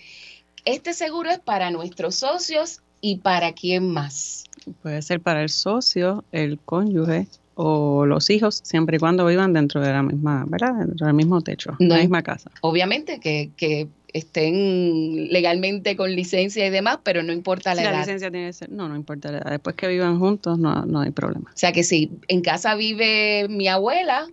Este 0.64 0.92
seguro 0.92 1.30
es 1.30 1.38
para 1.38 1.70
nuestros 1.70 2.16
socios 2.16 2.80
y 3.00 3.16
para 3.16 3.52
quién 3.52 3.88
más. 3.90 4.44
Puede 4.82 5.02
ser 5.02 5.20
para 5.20 5.42
el 5.42 5.48
socio, 5.48 6.24
el 6.32 6.58
cónyuge 6.58 7.26
o 7.62 8.06
los 8.06 8.30
hijos, 8.30 8.62
siempre 8.64 8.96
y 8.96 8.98
cuando 8.98 9.26
vivan 9.26 9.52
dentro 9.52 9.82
de 9.82 9.92
la 9.92 10.02
misma, 10.02 10.46
¿verdad? 10.48 10.76
Dentro 10.76 11.06
del 11.06 11.14
mismo 11.14 11.42
techo, 11.42 11.76
la 11.78 11.98
misma 11.98 12.22
casa. 12.22 12.50
Obviamente 12.62 13.20
que, 13.20 13.50
que 13.54 13.86
estén 14.14 15.30
legalmente 15.30 15.94
con 15.94 16.14
licencia 16.16 16.66
y 16.66 16.70
demás, 16.70 17.00
pero 17.02 17.22
no 17.22 17.34
importa 17.34 17.74
la 17.74 17.82
edad. 17.82 17.92
La 17.92 17.98
licencia 17.98 18.30
tiene 18.30 18.46
que 18.46 18.52
ser, 18.54 18.70
no, 18.70 18.88
no 18.88 18.96
importa 18.96 19.30
la 19.30 19.38
edad. 19.38 19.50
Después 19.50 19.76
que 19.76 19.88
vivan 19.88 20.18
juntos, 20.18 20.58
no, 20.58 20.86
no 20.86 21.00
hay 21.00 21.10
problema. 21.10 21.50
O 21.54 21.58
sea 21.58 21.72
que 21.72 21.84
si 21.84 22.10
en 22.28 22.40
casa 22.40 22.74
vive 22.76 23.46
mi 23.50 23.68
abuela, 23.68 24.26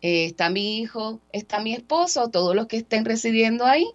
eh, 0.00 0.26
está 0.26 0.48
mi 0.48 0.78
hijo, 0.78 1.20
está 1.32 1.60
mi 1.60 1.74
esposo, 1.74 2.28
todos 2.28 2.54
los 2.54 2.68
que 2.68 2.76
estén 2.76 3.04
residiendo 3.04 3.66
ahí 3.66 3.88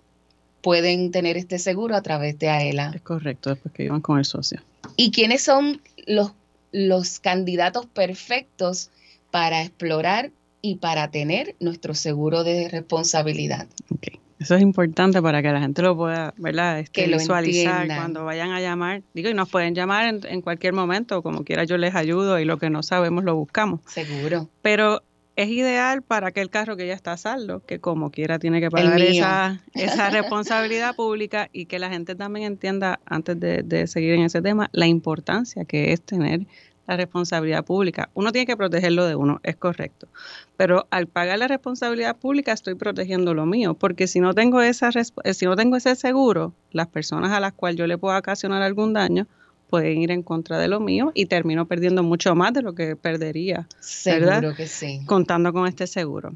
pueden 0.61 1.11
tener 1.11 1.37
este 1.37 1.57
seguro 1.57 1.95
a 1.95 2.01
través 2.01 2.37
de 2.37 2.49
AELA. 2.49 2.91
Es 2.93 3.01
correcto, 3.01 3.49
después 3.49 3.73
que 3.73 3.83
vivan 3.83 4.01
con 4.01 4.19
el 4.19 4.25
socio. 4.25 4.61
¿Y 4.97 5.11
quiénes 5.11 5.41
son 5.41 5.81
los, 6.05 6.33
los 6.71 7.19
candidatos 7.19 7.85
perfectos 7.85 8.89
para 9.31 9.61
explorar 9.61 10.31
y 10.61 10.75
para 10.75 11.11
tener 11.11 11.55
nuestro 11.59 11.93
seguro 11.93 12.43
de 12.43 12.69
responsabilidad? 12.69 13.67
Okay. 13.89 14.19
Eso 14.39 14.55
es 14.55 14.61
importante 14.61 15.21
para 15.21 15.41
que 15.41 15.51
la 15.51 15.59
gente 15.59 15.81
lo 15.81 15.97
pueda, 15.97 16.33
¿verdad? 16.37 16.79
Este, 16.79 17.07
visualizar 17.07 17.87
cuando 17.87 18.23
vayan 18.23 18.51
a 18.51 18.61
llamar. 18.61 19.01
Digo, 19.13 19.29
y 19.29 19.33
nos 19.33 19.49
pueden 19.49 19.73
llamar 19.73 20.13
en, 20.25 20.41
cualquier 20.41 20.73
momento, 20.73 21.23
como 21.23 21.43
quiera 21.43 21.63
yo 21.63 21.77
les 21.77 21.95
ayudo 21.95 22.39
y 22.39 22.45
lo 22.45 22.57
que 22.57 22.69
no 22.69 22.83
sabemos 22.83 23.23
lo 23.23 23.35
buscamos. 23.35 23.81
Seguro. 23.87 24.47
Pero 24.61 25.01
es 25.37 25.49
ideal 25.49 26.01
para 26.01 26.29
aquel 26.29 26.49
carro 26.49 26.75
que 26.75 26.87
ya 26.87 26.93
está 26.93 27.13
a 27.13 27.17
saldo, 27.17 27.63
que 27.63 27.79
como 27.79 28.09
quiera 28.09 28.39
tiene 28.39 28.59
que 28.59 28.71
pagar 28.71 28.99
esa, 28.99 29.61
esa 29.75 30.09
responsabilidad 30.09 30.95
pública 30.95 31.47
y 31.53 31.67
que 31.67 31.77
la 31.77 31.89
gente 31.89 32.15
también 32.15 32.47
entienda, 32.47 32.99
antes 33.05 33.39
de, 33.39 33.61
de 33.61 33.85
seguir 33.85 34.15
en 34.15 34.23
ese 34.23 34.41
tema, 34.41 34.67
la 34.71 34.87
importancia 34.87 35.63
que 35.63 35.93
es 35.93 36.01
tener 36.01 36.47
la 36.87 36.97
responsabilidad 36.97 37.63
pública. 37.63 38.09
Uno 38.15 38.31
tiene 38.31 38.47
que 38.47 38.57
protegerlo 38.57 39.05
de 39.05 39.15
uno, 39.15 39.39
es 39.43 39.55
correcto. 39.57 40.07
Pero 40.55 40.87
al 40.89 41.05
pagar 41.05 41.37
la 41.37 41.47
responsabilidad 41.47 42.15
pública 42.15 42.51
estoy 42.51 42.73
protegiendo 42.73 43.35
lo 43.35 43.45
mío, 43.45 43.75
porque 43.75 44.07
si 44.07 44.19
no 44.19 44.33
tengo 44.33 44.61
esa 44.61 44.89
eh, 45.23 45.33
si 45.35 45.45
no 45.45 45.55
tengo 45.55 45.75
ese 45.75 45.95
seguro, 45.95 46.53
las 46.71 46.87
personas 46.87 47.31
a 47.31 47.39
las 47.39 47.53
cuales 47.53 47.77
yo 47.77 47.85
le 47.85 47.99
puedo 47.99 48.17
ocasionar 48.17 48.63
algún 48.63 48.93
daño 48.93 49.27
pueden 49.69 50.01
ir 50.01 50.11
en 50.11 50.23
contra 50.23 50.57
de 50.57 50.67
lo 50.67 50.79
mío 50.79 51.11
y 51.13 51.25
termino 51.25 51.65
perdiendo 51.65 52.03
mucho 52.03 52.35
más 52.35 52.53
de 52.53 52.61
lo 52.61 52.73
que 52.73 52.95
perdería. 52.95 53.67
Seguro 53.79 54.55
que 54.55 54.67
sí. 54.67 55.01
Contando 55.05 55.53
con 55.53 55.67
este 55.67 55.87
seguro. 55.87 56.33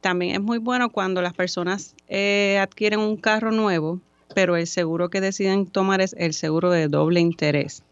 También 0.00 0.36
es 0.36 0.40
muy 0.40 0.58
bueno 0.58 0.90
cuando 0.90 1.22
las 1.22 1.34
personas 1.34 1.94
eh, 2.08 2.58
adquieren 2.60 3.00
un 3.00 3.16
carro 3.16 3.50
nuevo, 3.50 4.00
pero 4.34 4.56
el 4.56 4.66
seguro 4.66 5.10
que 5.10 5.20
deciden 5.20 5.66
tomar 5.66 6.00
es 6.00 6.14
el 6.18 6.34
seguro 6.34 6.70
de 6.70 6.88
doble 6.88 7.20
interés. 7.20 7.82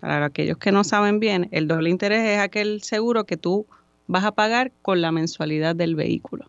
Para 0.00 0.26
aquellos 0.26 0.58
que 0.58 0.72
no 0.72 0.84
saben 0.84 1.20
bien, 1.20 1.48
el 1.52 1.68
doble 1.68 1.90
interés 1.90 2.28
es 2.28 2.38
aquel 2.38 2.82
seguro 2.82 3.24
que 3.24 3.36
tú 3.36 3.66
vas 4.06 4.24
a 4.24 4.32
pagar 4.32 4.72
con 4.82 5.00
la 5.00 5.12
mensualidad 5.12 5.74
del 5.74 5.94
vehículo. 5.94 6.46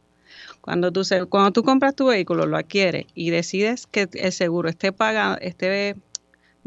Cuando 0.61 0.91
tú, 0.91 1.01
cuando 1.29 1.51
tú 1.51 1.63
compras 1.63 1.95
tu 1.95 2.07
vehículo, 2.07 2.45
lo 2.45 2.57
adquieres 2.57 3.05
y 3.15 3.29
decides 3.29 3.87
que 3.87 4.09
el 4.13 4.33
seguro 4.33 4.67
esté, 4.67 4.91
pagado, 4.91 5.37
esté 5.39 5.95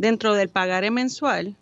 dentro 0.01 0.35
del 0.35 0.49
pagaré 0.49 0.91
mensual, 0.91 1.57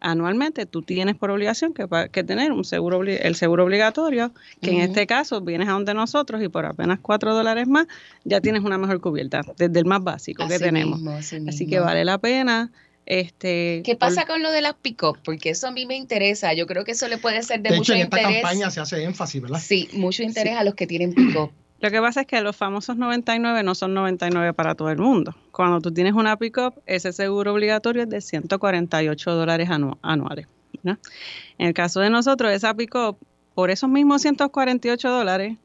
anualmente 0.00 0.66
tú 0.66 0.82
tienes 0.82 1.16
por 1.16 1.30
obligación 1.30 1.74
que, 1.74 1.86
que 2.10 2.24
tener 2.24 2.52
un 2.52 2.64
seguro 2.64 3.02
el 3.02 3.34
seguro 3.34 3.64
obligatorio, 3.64 4.32
que 4.60 4.70
en 4.70 4.80
este 4.80 5.06
caso 5.06 5.40
vienes 5.40 5.68
a 5.68 5.72
donde 5.72 5.94
nosotros 5.94 6.42
y 6.42 6.48
por 6.48 6.66
apenas 6.66 6.98
cuatro 7.00 7.34
dólares 7.34 7.68
más 7.68 7.86
ya 8.24 8.40
tienes 8.40 8.62
una 8.62 8.78
mejor 8.78 9.00
cubierta, 9.00 9.42
desde 9.56 9.78
el 9.78 9.84
más 9.84 10.02
básico 10.02 10.46
que 10.48 10.58
tenemos. 10.58 11.00
así 11.48 11.66
que 11.66 11.80
vale 11.80 12.04
la 12.04 12.18
pena 12.18 12.70
este, 13.04 13.82
¿Qué 13.84 13.96
pasa 13.96 14.26
con 14.26 14.42
lo 14.42 14.52
de 14.52 14.60
las 14.60 14.74
pick-up? 14.74 15.18
Porque 15.24 15.50
eso 15.50 15.66
a 15.66 15.72
mí 15.72 15.86
me 15.86 15.96
interesa. 15.96 16.54
Yo 16.54 16.66
creo 16.66 16.84
que 16.84 16.92
eso 16.92 17.08
le 17.08 17.18
puede 17.18 17.42
ser 17.42 17.60
de, 17.60 17.70
de 17.70 17.76
mucho 17.76 17.94
hecho, 17.94 18.00
en 18.00 18.06
esta 18.06 18.22
campaña 18.22 18.70
se 18.70 18.80
hace 18.80 19.02
énfasis, 19.02 19.42
¿verdad? 19.42 19.60
Sí, 19.60 19.88
mucho 19.92 20.22
interés 20.22 20.54
a 20.54 20.62
los 20.62 20.74
que 20.74 20.86
tienen 20.86 21.12
pick-up. 21.12 21.50
Lo 21.82 21.90
que 21.90 22.00
pasa 22.00 22.20
es 22.20 22.26
que 22.28 22.40
los 22.42 22.54
famosos 22.54 22.96
99 22.96 23.64
no 23.64 23.74
son 23.74 23.92
99 23.92 24.52
para 24.52 24.76
todo 24.76 24.88
el 24.90 24.98
mundo. 24.98 25.34
Cuando 25.50 25.80
tú 25.80 25.92
tienes 25.92 26.12
una 26.12 26.36
pick-up, 26.36 26.80
ese 26.86 27.12
seguro 27.12 27.52
obligatorio 27.52 28.04
es 28.04 28.08
de 28.08 28.20
148 28.20 29.34
dólares 29.34 29.68
anuales. 29.68 30.46
En 30.84 30.96
el 31.58 31.74
caso 31.74 31.98
de 31.98 32.08
nosotros, 32.08 32.52
esa 32.52 32.72
pick-up, 32.74 33.18
por 33.56 33.72
esos 33.72 33.90
mismos 33.90 34.22
148 34.22 35.10
dólares, 35.10 35.56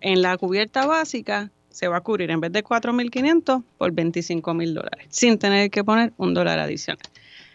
en 0.00 0.22
la 0.22 0.38
cubierta 0.38 0.86
básica 0.86 1.50
se 1.70 1.88
va 1.88 1.96
a 1.96 2.00
cubrir 2.02 2.30
en 2.30 2.40
vez 2.40 2.52
de 2.52 2.62
4.500 2.62 3.64
por 3.78 3.92
25.000 3.92 4.72
dólares, 4.74 5.06
sin 5.08 5.38
tener 5.38 5.70
que 5.70 5.82
poner 5.82 6.12
un 6.18 6.34
dólar 6.34 6.60
adicional. 6.60 7.02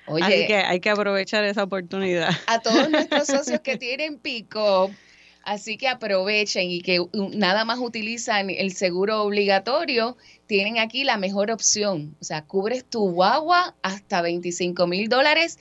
Así 0.08 0.46
que 0.46 0.58
hay 0.58 0.82
que 0.82 0.90
aprovechar 0.90 1.46
esa 1.46 1.64
oportunidad. 1.64 2.32
A 2.48 2.60
todos 2.60 2.90
nuestros 2.90 3.28
socios 3.28 3.62
que 3.62 3.78
tienen 3.78 4.18
pico, 4.18 4.92
así 5.44 5.78
que 5.78 5.88
aprovechen 5.88 6.70
y 6.70 6.82
que 6.82 7.06
nada 7.14 7.66
más 7.66 7.80
utilizan 7.80 8.50
el 8.50 8.74
seguro 8.74 9.24
obligatorio, 9.24 10.18
tienen 10.48 10.80
aquí 10.80 11.04
la 11.04 11.18
mejor 11.18 11.52
opción. 11.52 12.16
O 12.22 12.24
sea, 12.24 12.46
cubres 12.46 12.86
tu 12.86 13.12
guagua 13.12 13.76
hasta 13.82 14.22
25 14.22 14.88
mil 14.88 15.10
dólares. 15.10 15.60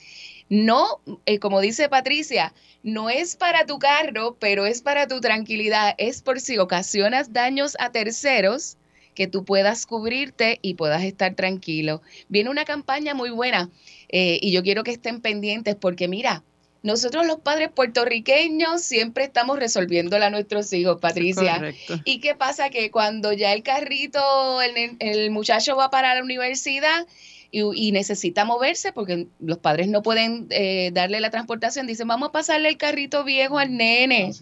No, 0.49 1.01
eh, 1.27 1.39
como 1.39 1.61
dice 1.61 1.89
Patricia, 1.89 2.53
no 2.83 3.11
es 3.11 3.37
para 3.37 3.67
tu 3.67 3.79
carro, 3.79 4.37
pero 4.39 4.67
es 4.67 4.83
para 4.83 5.07
tu 5.07 5.21
tranquilidad. 5.21 5.95
Es 5.99 6.23
por 6.23 6.41
si 6.41 6.59
ocasionas 6.59 7.33
daños 7.33 7.77
a 7.79 7.91
terceros 7.91 8.77
que 9.15 9.27
tú 9.27 9.45
puedas 9.45 9.87
cubrirte 9.87 10.59
y 10.63 10.75
puedas 10.75 11.03
estar 11.05 11.35
tranquilo. 11.35 12.03
Viene 12.29 12.51
una 12.51 12.65
campaña 12.65 13.15
muy 13.15 13.31
buena 13.31 13.71
eh, 14.09 14.39
y 14.41 14.53
yo 14.53 14.63
quiero 14.63 14.85
que 14.85 14.91
estén 14.91 15.21
pendientes 15.21 15.77
porque 15.77 16.09
mira, 16.09 16.43
nosotros 16.83 17.27
los 17.27 17.41
padres 17.41 17.71
puertorriqueños 17.71 18.83
siempre 18.83 19.25
estamos 19.25 19.59
resolviéndola 19.59 20.27
a 20.27 20.31
nuestros 20.31 20.73
hijos, 20.73 21.01
Patricia. 21.01 21.75
¿Y 22.05 22.21
qué 22.21 22.35
pasa? 22.35 22.71
Que 22.71 22.91
cuando 22.91 23.33
ya 23.33 23.53
el 23.53 23.63
carrito, 23.63 24.61
el, 24.63 24.97
el 24.99 25.31
muchacho 25.31 25.77
va 25.77 25.91
para 25.91 26.15
la 26.15 26.23
universidad, 26.23 27.07
y, 27.53 27.93
necesita 27.93 28.47
moverse 28.47 28.93
porque 28.93 29.27
los 29.39 29.59
padres 29.59 29.89
no 29.89 30.03
pueden 30.03 30.47
eh, 30.51 30.91
darle 30.93 31.21
la 31.21 31.31
transportación. 31.31 31.87
Dicen, 31.87 32.09
vamos 32.09 32.31
a 32.31 32.33
pasarle 32.33 32.71
el 32.71 32.79
carrito 32.79 33.25
viejo 33.25 33.59
al 33.59 33.77
nene, 33.77 34.33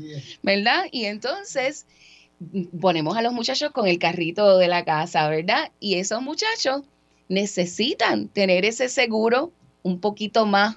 ¿verdad? 0.42 0.84
Y 0.92 1.06
entonces 1.06 1.86
ponemos 2.80 3.16
a 3.16 3.22
los 3.22 3.32
muchachos 3.32 3.72
con 3.72 3.88
el 3.88 3.98
carrito 3.98 4.58
de 4.58 4.68
la 4.68 4.84
casa, 4.84 5.28
¿verdad? 5.28 5.72
Y 5.80 5.96
esos 5.96 6.22
muchachos 6.22 6.82
necesitan 7.28 8.28
tener 8.28 8.64
ese 8.64 8.88
seguro 8.88 9.52
un 9.82 10.00
poquito 10.00 10.46
más 10.46 10.76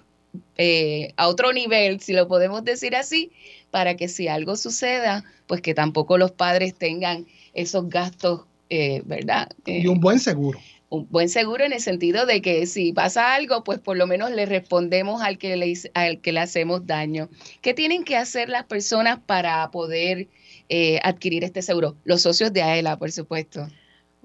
eh, 0.57 1.13
a 1.17 1.27
otro 1.27 1.53
nivel, 1.53 1.99
si 1.99 2.13
lo 2.13 2.27
podemos 2.27 2.63
decir 2.63 2.95
así, 2.95 3.31
para 3.71 3.95
que 3.95 4.07
si 4.07 4.27
algo 4.27 4.55
suceda, 4.55 5.23
pues 5.47 5.61
que 5.61 5.73
tampoco 5.73 6.17
los 6.17 6.31
padres 6.31 6.75
tengan 6.75 7.25
esos 7.53 7.89
gastos, 7.89 8.45
eh, 8.69 9.01
¿verdad? 9.05 9.49
y 9.65 9.87
un 9.87 9.99
buen 9.99 10.19
seguro 10.19 10.59
un 10.93 11.07
buen 11.09 11.27
seguro 11.27 11.65
en 11.65 11.73
el 11.73 11.81
sentido 11.81 12.27
de 12.27 12.39
que 12.43 12.67
si 12.67 12.93
pasa 12.93 13.33
algo, 13.33 13.63
pues 13.63 13.79
por 13.79 13.97
lo 13.97 14.05
menos 14.05 14.29
le 14.29 14.45
respondemos 14.45 15.23
al 15.23 15.39
que 15.39 15.57
le, 15.57 15.73
al 15.95 16.21
que 16.21 16.31
le 16.31 16.39
hacemos 16.39 16.85
daño. 16.85 17.29
¿Qué 17.61 17.73
tienen 17.73 18.03
que 18.03 18.15
hacer 18.15 18.47
las 18.47 18.65
personas 18.65 19.19
para 19.25 19.71
poder 19.71 20.27
eh, 20.69 20.99
adquirir 21.01 21.43
este 21.43 21.63
seguro? 21.63 21.95
Los 22.03 22.21
socios 22.21 22.53
de 22.53 22.61
AELA, 22.61 22.99
por 22.99 23.11
supuesto. 23.11 23.67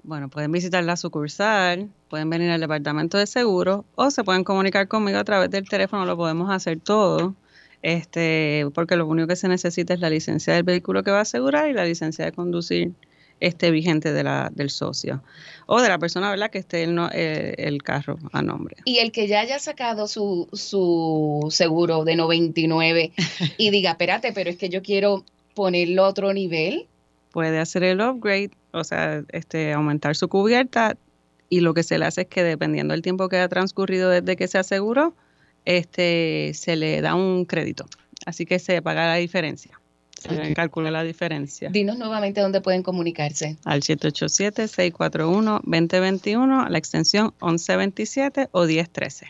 Bueno, 0.03 0.29
pueden 0.29 0.51
visitar 0.51 0.83
la 0.83 0.95
sucursal, 0.95 1.89
pueden 2.09 2.29
venir 2.29 2.49
al 2.49 2.61
departamento 2.61 3.17
de 3.17 3.27
seguro 3.27 3.85
o 3.95 4.11
se 4.11 4.23
pueden 4.23 4.43
comunicar 4.43 4.87
conmigo 4.87 5.17
a 5.17 5.23
través 5.23 5.49
del 5.49 5.67
teléfono, 5.67 6.05
lo 6.05 6.17
podemos 6.17 6.49
hacer 6.49 6.79
todo. 6.79 7.35
Este, 7.81 8.65
porque 8.73 8.97
lo 8.97 9.07
único 9.07 9.27
que 9.27 9.37
se 9.37 9.47
necesita 9.47 9.93
es 9.93 10.01
la 10.01 10.09
licencia 10.09 10.53
del 10.53 10.63
vehículo 10.63 11.03
que 11.03 11.11
va 11.11 11.19
a 11.19 11.21
asegurar 11.21 11.69
y 11.69 11.73
la 11.73 11.85
licencia 11.85 12.25
de 12.25 12.33
conducir 12.33 12.91
este 13.39 13.71
vigente 13.71 14.11
de 14.11 14.23
la, 14.23 14.51
del 14.53 14.69
socio 14.69 15.23
o 15.65 15.81
de 15.81 15.87
la 15.87 15.97
persona 15.97 16.29
¿verdad? 16.29 16.49
que 16.49 16.57
esté 16.57 16.83
el, 16.83 16.99
eh, 17.13 17.55
el 17.57 17.81
carro 17.83 18.17
a 18.33 18.41
nombre. 18.41 18.77
Y 18.85 18.97
el 18.97 19.11
que 19.11 19.27
ya 19.27 19.39
haya 19.39 19.59
sacado 19.59 20.07
su, 20.07 20.49
su 20.51 21.47
seguro 21.51 22.03
de 22.03 22.15
99 22.15 23.13
y 23.57 23.69
diga, 23.69 23.91
espérate, 23.91 24.33
pero 24.33 24.49
es 24.49 24.57
que 24.57 24.69
yo 24.69 24.81
quiero 24.81 25.23
ponerlo 25.53 26.05
a 26.05 26.09
otro 26.09 26.33
nivel. 26.33 26.87
Puede 27.31 27.59
hacer 27.59 27.83
el 27.83 28.01
upgrade, 28.01 28.51
o 28.71 28.83
sea, 28.83 29.23
este, 29.29 29.73
aumentar 29.73 30.15
su 30.15 30.27
cubierta 30.27 30.97
y 31.49 31.61
lo 31.61 31.73
que 31.73 31.83
se 31.83 31.97
le 31.97 32.05
hace 32.05 32.21
es 32.21 32.27
que 32.27 32.43
dependiendo 32.43 32.93
del 32.93 33.01
tiempo 33.01 33.29
que 33.29 33.37
ha 33.37 33.49
transcurrido 33.49 34.09
desde 34.09 34.35
que 34.35 34.47
se 34.47 34.57
aseguró, 34.57 35.15
este, 35.65 36.51
se 36.53 36.75
le 36.75 37.01
da 37.01 37.15
un 37.15 37.45
crédito. 37.45 37.85
Así 38.25 38.45
que 38.45 38.59
se 38.59 38.81
paga 38.81 39.07
la 39.07 39.15
diferencia. 39.15 39.79
Se 40.19 40.53
calcula 40.53 40.91
la 40.91 41.03
diferencia. 41.03 41.69
Dinos 41.69 41.97
nuevamente 41.97 42.41
dónde 42.41 42.59
pueden 42.59 42.83
comunicarse. 42.83 43.55
Al 43.63 43.79
787-641-2021, 43.81 46.65
a 46.65 46.69
la 46.69 46.77
extensión 46.77 47.33
1127 47.41 48.49
o 48.51 48.65
1013. 48.65 49.27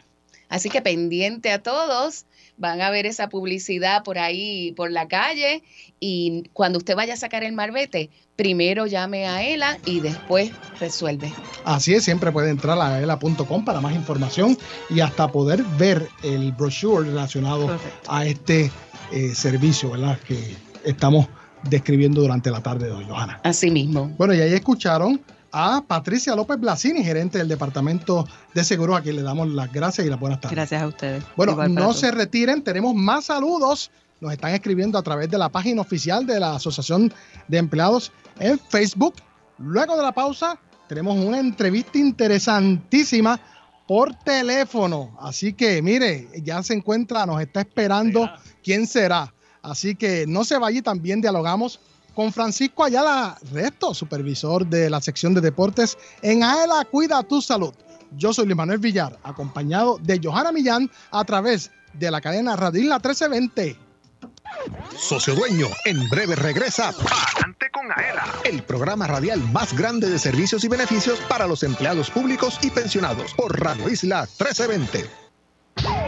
Así 0.50 0.70
que 0.70 0.82
pendiente 0.82 1.52
a 1.52 1.62
todos, 1.62 2.26
van 2.58 2.82
a 2.82 2.90
ver 2.90 3.06
esa 3.06 3.30
publicidad 3.30 4.04
por 4.04 4.18
ahí, 4.18 4.74
por 4.74 4.92
la 4.92 5.08
calle, 5.08 5.64
y 6.00 6.44
cuando 6.54 6.78
usted 6.80 6.96
vaya 6.96 7.14
a 7.14 7.18
sacar 7.18 7.44
el 7.44 7.54
marbete, 7.54 8.10
primero 8.36 8.88
llame 8.88 9.28
a 9.28 9.44
ELA 9.44 9.78
y 9.86 10.00
después 10.02 10.52
resuelve. 10.80 11.32
Así 11.66 11.94
es, 11.94 12.04
siempre 12.04 12.32
puede 12.32 12.50
entrar 12.50 12.80
a 12.80 13.00
ela.com 13.00 13.64
para 13.64 13.80
más 13.80 13.96
información 13.96 14.58
y 14.90 15.00
hasta 15.00 15.32
poder 15.32 15.64
ver 15.78 16.08
el 16.24 16.52
brochure 16.52 17.10
relacionado 17.10 17.80
a 18.08 18.26
este 18.26 18.72
eh, 19.12 19.36
servicio, 19.36 19.92
¿verdad? 19.92 20.20
Que 20.28 20.56
estamos 20.84 21.28
describiendo 21.64 22.22
durante 22.22 22.50
la 22.52 22.62
tarde 22.62 22.88
de 22.88 22.94
hoy, 22.94 23.06
Johanna. 23.08 23.40
Así 23.44 23.70
mismo. 23.70 24.10
Bueno, 24.18 24.34
y 24.34 24.42
ahí 24.42 24.54
escucharon 24.54 25.22
a 25.52 25.84
Patricia 25.88 26.36
López 26.36 26.60
Blasini, 26.60 27.04
gerente 27.04 27.38
del 27.38 27.48
Departamento 27.48 28.28
de 28.54 28.64
Seguros, 28.64 28.98
a 28.98 29.02
quien 29.02 29.16
le 29.16 29.22
damos 29.22 29.50
las 29.50 29.72
gracias 29.72 30.06
y 30.06 30.10
las 30.10 30.20
buenas 30.20 30.42
tardes. 30.42 30.56
Gracias 30.56 30.82
a 30.82 30.88
ustedes. 30.88 31.24
Bueno, 31.36 31.56
no 31.68 31.94
se 31.94 32.12
retiren, 32.12 32.64
tenemos 32.64 32.94
más 32.96 33.26
saludos. 33.26 33.92
Nos 34.22 34.34
están 34.34 34.54
escribiendo 34.54 34.98
a 34.98 35.04
través 35.04 35.30
de 35.30 35.38
la 35.38 35.50
página 35.50 35.82
oficial 35.82 36.26
de 36.26 36.40
la 36.40 36.56
Asociación 36.56 37.14
de 37.48 37.58
Empleados 37.58 38.12
en 38.40 38.60
Facebook. 38.60 39.16
Luego 39.58 39.96
de 39.96 40.04
la 40.04 40.12
pausa, 40.12 40.60
tenemos 40.88 41.18
una 41.18 41.40
entrevista 41.40 41.98
interesantísima 41.98 43.40
por 43.88 44.14
teléfono. 44.14 45.18
Así 45.20 45.54
que, 45.54 45.82
mire, 45.82 46.28
ya 46.44 46.62
se 46.64 46.74
encuentra, 46.74 47.26
nos 47.26 47.42
está 47.42 47.62
esperando 47.62 48.30
quién 48.64 48.86
será. 48.86 49.34
Así 49.62 49.96
que 49.96 50.26
no 50.28 50.44
se 50.44 50.58
vaya 50.58 50.80
y 50.80 50.82
también 50.82 51.22
dialogamos 51.22 51.80
con 52.14 52.32
Francisco 52.32 52.84
Ayala 52.84 53.38
Resto, 53.52 53.94
supervisor 53.94 54.66
de 54.66 54.90
la 54.90 55.02
sección 55.02 55.34
de 55.34 55.42
deportes 55.42 55.98
en 56.22 56.44
AELA 56.44 56.86
Cuida 56.86 57.24
tu 57.24 57.42
Salud. 57.42 57.74
Yo 58.18 58.34
soy 58.34 58.46
Luis 58.46 58.58
Manuel 58.58 58.80
Villar, 58.80 59.18
acompañado 59.24 60.00
de 60.00 60.20
Johanna 60.24 60.52
Millán 60.52 60.90
a 61.12 61.24
través 61.24 61.72
de 61.94 62.12
la 62.12 62.22
cadena 62.22 62.56
Radio 62.56 62.82
Isla 62.82 62.96
1320. 62.96 63.78
Socio 64.98 65.36
Dueño, 65.36 65.68
en 65.86 66.10
breve 66.10 66.36
regresa 66.36 66.90
Adelante 66.90 67.70
con 67.72 67.92
Aela, 67.92 68.26
el 68.44 68.64
programa 68.64 69.08
radial 69.08 69.40
más 69.52 69.78
grande 69.78 70.10
de 70.10 70.20
servicios 70.20 70.64
y 70.64 70.68
beneficios 70.68 71.20
para 71.30 71.48
los 71.48 71.64
empleados 71.64 72.10
públicos 72.10 72.60
y 72.62 72.70
pensionados 72.72 73.34
por 73.36 73.60
Radio 73.60 73.90
Isla 73.90 74.22
1320. 74.22 75.19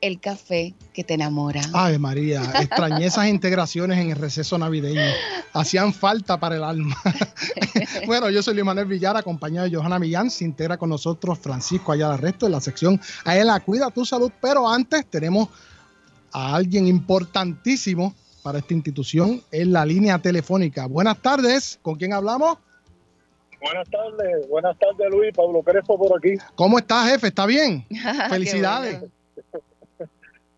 el 0.00 0.20
café 0.20 0.74
que 0.92 1.04
te 1.04 1.14
enamora. 1.14 1.60
Ay, 1.72 1.98
María, 1.98 2.42
extrañé 2.60 3.06
esas 3.06 3.28
integraciones 3.28 3.98
en 3.98 4.10
el 4.10 4.16
receso 4.16 4.58
navideño. 4.58 5.00
Hacían 5.52 5.92
falta 5.92 6.38
para 6.38 6.56
el 6.56 6.64
alma. 6.64 6.96
bueno, 8.06 8.30
yo 8.30 8.42
soy 8.42 8.54
Luis 8.54 8.66
Manuel 8.66 8.86
Villar, 8.86 9.16
acompañado 9.16 9.68
de 9.68 9.76
Johanna 9.76 9.98
Millán. 9.98 10.30
Se 10.30 10.44
integra 10.44 10.76
con 10.76 10.90
nosotros 10.90 11.38
Francisco 11.38 11.92
Ayala 11.92 12.16
Resto 12.16 12.46
en 12.46 12.52
la 12.52 12.60
sección 12.60 13.00
Aela, 13.24 13.60
cuida 13.60 13.90
tu 13.90 14.04
salud. 14.04 14.30
Pero 14.40 14.68
antes 14.68 15.06
tenemos 15.06 15.48
a 16.32 16.54
alguien 16.54 16.86
importantísimo 16.86 18.14
para 18.42 18.58
esta 18.58 18.74
institución 18.74 19.42
en 19.50 19.72
la 19.72 19.84
línea 19.84 20.18
telefónica. 20.18 20.86
Buenas 20.86 21.20
tardes, 21.20 21.78
¿con 21.82 21.96
quién 21.96 22.12
hablamos? 22.12 22.58
Buenas 23.60 23.88
tardes, 23.90 24.48
buenas 24.48 24.78
tardes 24.78 25.10
Luis, 25.10 25.32
Pablo 25.34 25.62
Crespo 25.62 25.98
por 25.98 26.16
aquí. 26.16 26.34
¿Cómo 26.54 26.78
está, 26.78 27.06
jefe? 27.06 27.28
¿Está 27.28 27.46
bien? 27.46 27.84
Felicidades. 28.30 29.02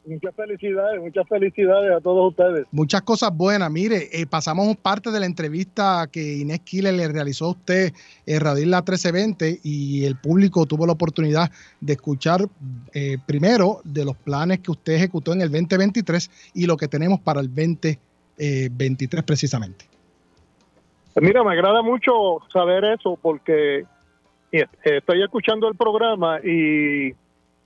Muchas 0.08 0.34
felicidades, 0.34 1.00
muchas 1.00 1.28
felicidades 1.28 1.92
a 1.94 2.00
todos 2.00 2.30
ustedes. 2.30 2.66
Muchas 2.72 3.02
cosas 3.02 3.30
buenas. 3.36 3.70
Mire, 3.70 4.08
eh, 4.10 4.26
pasamos 4.26 4.74
parte 4.78 5.10
de 5.10 5.20
la 5.20 5.26
entrevista 5.26 6.08
que 6.10 6.38
Inés 6.38 6.60
Killer 6.60 6.94
le 6.94 7.08
realizó 7.08 7.46
a 7.46 7.50
usted 7.50 7.92
en 8.24 8.40
Radio 8.40 8.62
Isla 8.62 8.78
1320 8.78 9.60
y 9.62 10.06
el 10.06 10.16
público 10.16 10.64
tuvo 10.64 10.86
la 10.86 10.92
oportunidad 10.92 11.50
de 11.80 11.92
escuchar 11.92 12.40
eh, 12.94 13.18
primero 13.26 13.80
de 13.84 14.06
los 14.06 14.16
planes 14.16 14.60
que 14.60 14.70
usted 14.70 14.94
ejecutó 14.94 15.34
en 15.34 15.42
el 15.42 15.52
2023 15.52 16.52
y 16.54 16.66
lo 16.66 16.78
que 16.78 16.88
tenemos 16.88 17.20
para 17.20 17.40
el 17.40 17.48
2023 17.48 19.22
precisamente. 19.24 19.84
Pues 21.12 21.26
mira, 21.26 21.44
me 21.44 21.52
agrada 21.52 21.82
mucho 21.82 22.38
saber 22.50 22.84
eso 22.84 23.18
porque 23.20 23.84
eh, 24.52 24.66
estoy 24.84 25.22
escuchando 25.22 25.68
el 25.68 25.76
programa 25.76 26.38
y 26.40 27.12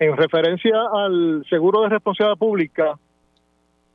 en 0.02 0.16
referencia 0.16 0.74
al 0.92 1.44
seguro 1.48 1.82
de 1.82 1.90
responsabilidad 1.90 2.38
pública 2.38 2.98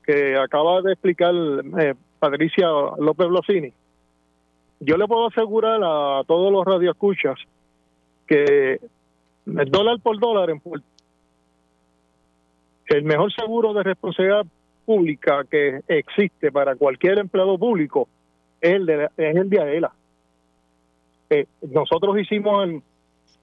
que 0.05 0.37
acaba 0.37 0.81
de 0.81 0.93
explicar 0.93 1.33
eh, 1.79 1.95
Patricia 2.19 2.67
López 2.97 3.27
Blosini, 3.27 3.73
yo 4.79 4.95
le 4.95 5.05
puedo 5.05 5.27
asegurar 5.27 5.81
a 5.83 6.23
todos 6.25 6.51
los 6.51 6.65
radioescuchas 6.65 7.37
que 8.25 8.79
el 9.45 9.71
dólar 9.71 9.99
por 10.01 10.19
dólar 10.19 10.49
en 10.49 10.61
el 12.87 13.03
mejor 13.03 13.33
seguro 13.33 13.73
de 13.73 13.83
responsabilidad 13.83 14.45
pública 14.85 15.43
que 15.49 15.81
existe 15.89 16.51
para 16.51 16.75
cualquier 16.75 17.19
empleado 17.19 17.57
público 17.57 18.07
es 18.61 18.73
el 18.73 18.85
de, 18.85 19.09
es 19.17 19.35
el 19.35 19.49
de 19.49 19.61
AELA. 19.61 19.93
Eh, 21.29 21.45
nosotros 21.69 22.17
hicimos 22.17 22.63
el, 22.63 22.81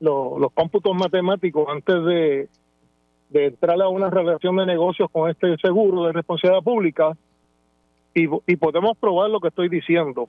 lo- 0.01 0.39
los 0.39 0.53
cómputos 0.53 0.95
matemáticos 0.95 1.67
antes 1.69 2.05
de, 2.05 2.49
de 3.31 3.47
entrar 3.47 3.81
a 3.81 3.89
una 3.89 4.11
relación 4.11 4.57
de 4.57 4.67
negocios 4.67 5.11
con 5.11 5.31
este 5.31 5.57
seguro 5.59 6.05
de 6.05 6.13
responsabilidad 6.13 6.63
pública 6.63 7.17
y, 8.15 8.29
y 8.47 8.57
podemos 8.57 8.97
probar 8.99 9.31
lo 9.31 9.41
que 9.41 9.49
estoy 9.49 9.69
diciendo, 9.69 10.29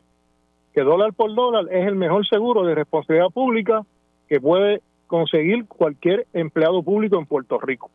que 0.73 0.81
dólar 0.81 1.13
por 1.13 1.33
dólar 1.35 1.65
es 1.71 1.87
el 1.87 1.95
mejor 1.95 2.25
seguro 2.27 2.63
de 2.65 2.75
responsabilidad 2.75 3.29
pública 3.29 3.83
que 4.27 4.39
puede 4.41 4.81
conseguir 5.07 5.65
cualquier 5.67 6.25
empleado 6.33 6.81
público 6.81 7.17
en 7.19 7.25
Puerto 7.27 7.59
Rico. 7.59 7.91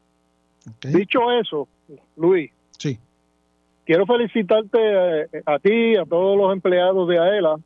Dicho 0.83 1.33
eso, 1.33 1.67
Luis, 2.17 2.53
Sí. 2.79 2.99
quiero 3.85 4.07
felicitarte 4.07 4.79
eh, 5.23 5.27
a 5.45 5.59
ti, 5.59 5.97
a 5.97 6.05
todos 6.05 6.37
los 6.39 6.53
empleados 6.53 7.09
de 7.09 7.19
AELA 7.19 7.57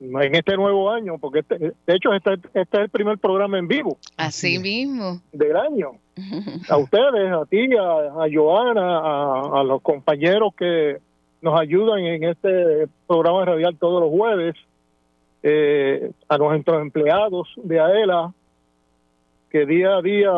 en 0.00 0.34
este 0.34 0.56
nuevo 0.56 0.90
año, 0.90 1.18
porque 1.18 1.40
este- 1.40 1.58
de 1.58 1.94
hecho 1.94 2.12
este, 2.14 2.34
este 2.54 2.60
es 2.76 2.84
el 2.84 2.88
primer 2.88 3.18
programa 3.18 3.58
en 3.58 3.66
vivo 3.68 3.98
Así 4.16 4.58
mismo. 4.58 5.20
del 5.32 5.56
año. 5.56 5.92
A 6.68 6.76
ustedes, 6.76 7.32
a 7.32 7.44
ti, 7.46 7.68
a, 7.76 8.24
a 8.24 8.26
Joana, 8.32 8.98
a, 8.98 9.60
a 9.60 9.64
los 9.64 9.80
compañeros 9.82 10.52
que 10.56 10.98
nos 11.40 11.58
ayudan 11.60 12.00
en 12.00 12.24
este 12.24 12.88
programa 13.06 13.44
radial 13.44 13.76
todos 13.78 14.00
los 14.02 14.10
jueves, 14.10 14.56
eh, 15.44 16.10
a 16.28 16.36
nuestros 16.38 16.82
empleados 16.82 17.48
de 17.62 17.78
AELA, 17.78 18.32
que 19.50 19.64
día 19.64 19.96
a 19.96 20.02
día 20.02 20.30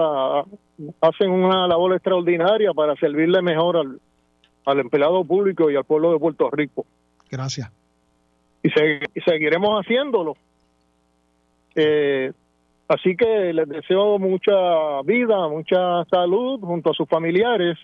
hacen 1.01 1.31
una 1.31 1.67
labor 1.67 1.95
extraordinaria 1.95 2.73
para 2.75 2.95
servirle 2.97 3.41
mejor 3.41 3.79
al, 3.79 4.01
al 4.67 4.79
empleado 4.81 5.25
público 5.25 5.71
y 5.71 5.77
al 5.77 5.85
pueblo 5.85 6.13
de 6.13 6.19
Puerto 6.19 6.51
Rico 6.51 6.85
Gracias. 7.31 7.71
Y, 8.63 8.71
se- 8.71 9.01
y 9.15 9.21
seguiremos 9.23 9.81
haciéndolo. 9.81 10.37
Eh, 11.75 12.33
así 12.89 13.17
que 13.17 13.53
les 13.53 13.69
deseo 13.69 14.19
mucha 14.19 15.03
vida, 15.05 15.49
mucha 15.49 16.05
salud 16.07 16.61
junto 16.61 16.91
a 16.91 16.95
sus 16.95 17.09
familiares 17.09 17.79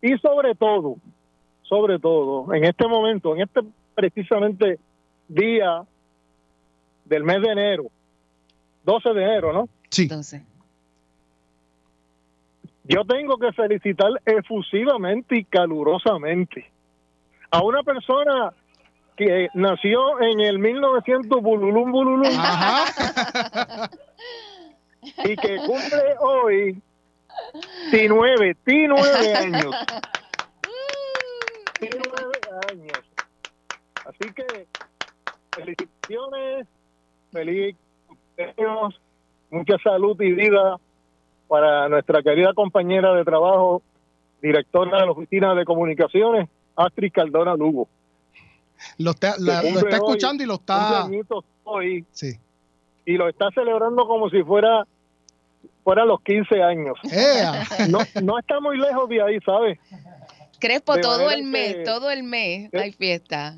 y 0.00 0.16
sobre 0.18 0.54
todo, 0.54 0.96
sobre 1.62 1.98
todo, 1.98 2.52
en 2.54 2.64
este 2.64 2.86
momento, 2.86 3.34
en 3.34 3.42
este 3.42 3.60
precisamente 3.94 4.78
día 5.28 5.82
del 7.04 7.24
mes 7.24 7.42
de 7.42 7.48
enero, 7.52 7.84
12 8.84 9.12
de 9.12 9.22
enero, 9.22 9.52
¿no? 9.52 9.68
Sí. 9.90 10.08
Yo 12.84 13.04
tengo 13.04 13.36
que 13.38 13.52
felicitar 13.52 14.10
efusivamente 14.24 15.36
y 15.38 15.44
calurosamente 15.44 16.66
a 17.50 17.62
una 17.62 17.82
persona 17.82 18.52
que 19.16 19.48
nació 19.54 20.20
en 20.20 20.40
el 20.40 20.58
1900 20.58 21.42
bululum 21.42 21.92
bululum 21.92 22.32
y 25.02 25.36
que 25.36 25.56
cumple 25.58 26.16
hoy 26.20 26.82
T9, 27.90 28.56
T9 28.64 29.36
años. 29.36 29.74
T9 31.80 32.70
años. 32.70 33.00
Así 34.06 34.32
que 34.34 34.66
felicitaciones, 35.54 36.66
feliz 37.32 37.76
cumpleaños, 38.06 39.00
mucha 39.50 39.76
salud 39.78 40.20
y 40.20 40.32
vida 40.32 40.76
para 41.48 41.88
nuestra 41.88 42.22
querida 42.22 42.54
compañera 42.54 43.12
de 43.14 43.24
trabajo, 43.24 43.82
directora 44.40 45.00
de 45.00 45.06
la 45.06 45.12
Oficina 45.12 45.54
de 45.54 45.64
Comunicaciones, 45.64 46.48
Astrid 46.76 47.12
Caldona 47.12 47.54
Lugo. 47.54 47.88
Lo 48.98 49.10
está, 49.12 49.34
la- 49.38 49.62
lo 49.62 49.68
está 49.68 49.86
hoy, 49.88 49.94
escuchando 49.94 50.42
y 50.42 50.46
lo 50.46 50.54
está. 50.54 51.06
hoy 51.64 52.04
Sí. 52.12 52.32
y 53.06 53.12
lo 53.16 53.28
está 53.28 53.50
celebrando 53.54 54.06
como 54.06 54.28
si 54.30 54.42
fuera 54.42 54.86
fuera 55.84 56.04
los 56.04 56.20
15 56.22 56.62
años. 56.62 56.96
¡Ea! 57.10 57.64
No, 57.88 57.98
no 58.22 58.38
está 58.38 58.60
muy 58.60 58.78
lejos 58.78 59.08
de 59.08 59.20
ahí, 59.22 59.38
¿sabes? 59.44 59.78
Crespo, 60.60 60.94
De 60.94 61.00
todo 61.02 61.28
el 61.30 61.42
mes, 61.42 61.74
que- 61.74 61.82
todo 61.84 62.10
el 62.10 62.22
mes 62.22 62.72
hay 62.72 62.92
fiesta. 62.92 63.56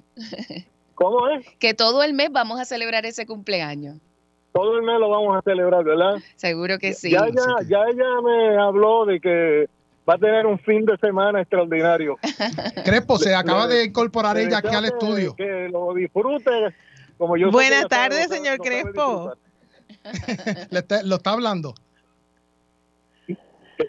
¿Cómo 0.94 1.28
es? 1.28 1.46
Que 1.58 1.74
todo 1.74 2.02
el 2.02 2.14
mes 2.14 2.30
vamos 2.32 2.58
a 2.60 2.64
celebrar 2.64 3.04
ese 3.04 3.26
cumpleaños. 3.26 3.96
Todo 4.52 4.76
el 4.76 4.82
mes 4.84 4.98
lo 5.00 5.08
vamos 5.10 5.36
a 5.36 5.42
celebrar, 5.42 5.82
¿verdad? 5.84 6.14
Seguro 6.36 6.78
que 6.78 6.92
sí. 6.94 7.10
Ya, 7.10 7.26
ella, 7.26 7.44
ya 7.68 7.78
ella 7.92 8.20
me 8.22 8.56
habló 8.56 9.04
de 9.04 9.20
que 9.20 9.66
va 10.08 10.14
a 10.14 10.18
tener 10.18 10.46
un 10.46 10.58
fin 10.58 10.84
de 10.84 10.96
semana 10.98 11.40
extraordinario. 11.40 12.18
Crespo, 12.84 13.18
se 13.18 13.34
acaba 13.34 13.66
de 13.66 13.84
incorporar 13.84 14.38
ella 14.38 14.58
aquí 14.58 14.74
al 14.74 14.84
estudio. 14.84 15.34
Que 15.34 15.68
lo 15.70 15.94
disfrute. 15.94 16.74
Como 17.18 17.36
yo 17.36 17.50
Buenas 17.50 17.86
tardes, 17.88 18.28
señor 18.28 18.58
Crespo. 18.58 19.34
está- 20.70 21.02
lo 21.02 21.16
está 21.16 21.30
hablando. 21.30 21.74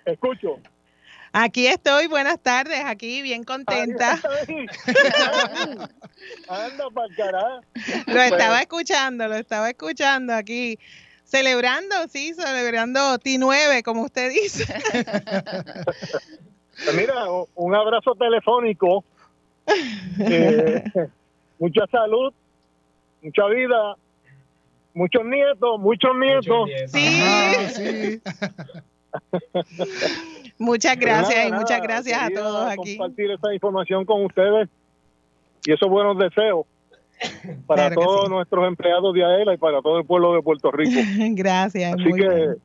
Escucho. 0.06 0.60
Aquí 1.38 1.68
estoy, 1.68 2.08
buenas 2.08 2.40
tardes, 2.40 2.82
aquí 2.86 3.22
bien 3.22 3.44
contenta. 3.44 4.14
Anda 6.48 6.86
para. 6.94 7.60
Lo 8.08 8.22
estaba 8.22 8.62
escuchando, 8.62 9.28
lo 9.28 9.36
estaba 9.36 9.70
escuchando 9.70 10.34
aquí. 10.34 10.80
Celebrando, 11.26 11.96
sí, 12.08 12.34
celebrando 12.36 13.00
T9, 13.18 13.84
como 13.84 14.04
usted 14.04 14.32
dice. 14.32 14.66
Pues 16.86 16.96
mira, 16.96 17.16
un 17.56 17.76
abrazo 17.76 18.14
telefónico. 18.16 19.04
Eh, 20.20 20.84
mucha 21.60 21.88
salud, 21.88 22.32
mucha 23.24 23.48
vida, 23.48 23.96
muchos 24.94 25.26
nietos, 25.26 25.80
muchos 25.80 26.12
nietos. 26.16 26.70
Sí. 26.88 27.22
Sí. 27.74 28.22
Muchas 30.58 30.98
gracias 30.98 31.36
nada, 31.36 31.48
y 31.48 31.52
muchas 31.52 31.82
gracias 31.82 32.22
a 32.22 32.30
todos 32.30 32.72
aquí. 32.72 32.98
Compartir 32.98 33.32
esta 33.32 33.54
información 33.54 34.06
con 34.06 34.24
ustedes 34.24 34.70
y 35.66 35.74
esos 35.74 35.90
buenos 35.90 36.18
deseos 36.18 36.66
para 37.68 37.88
Claro 37.90 38.02
todos 38.02 38.26
sí. 38.26 38.32
nuestros 38.32 38.68
empleados 38.68 39.14
de 39.14 39.24
AELA 39.24 39.54
y 39.54 39.58
para 39.58 39.82
todo 39.82 40.00
el 40.00 40.06
pueblo 40.06 40.34
de 40.34 40.42
Puerto 40.42 40.72
Rico. 40.72 41.00
Gracias. 41.36 41.94
Así 41.94 42.04
muy 42.04 42.20
que 42.20 42.28
bien. 42.30 42.56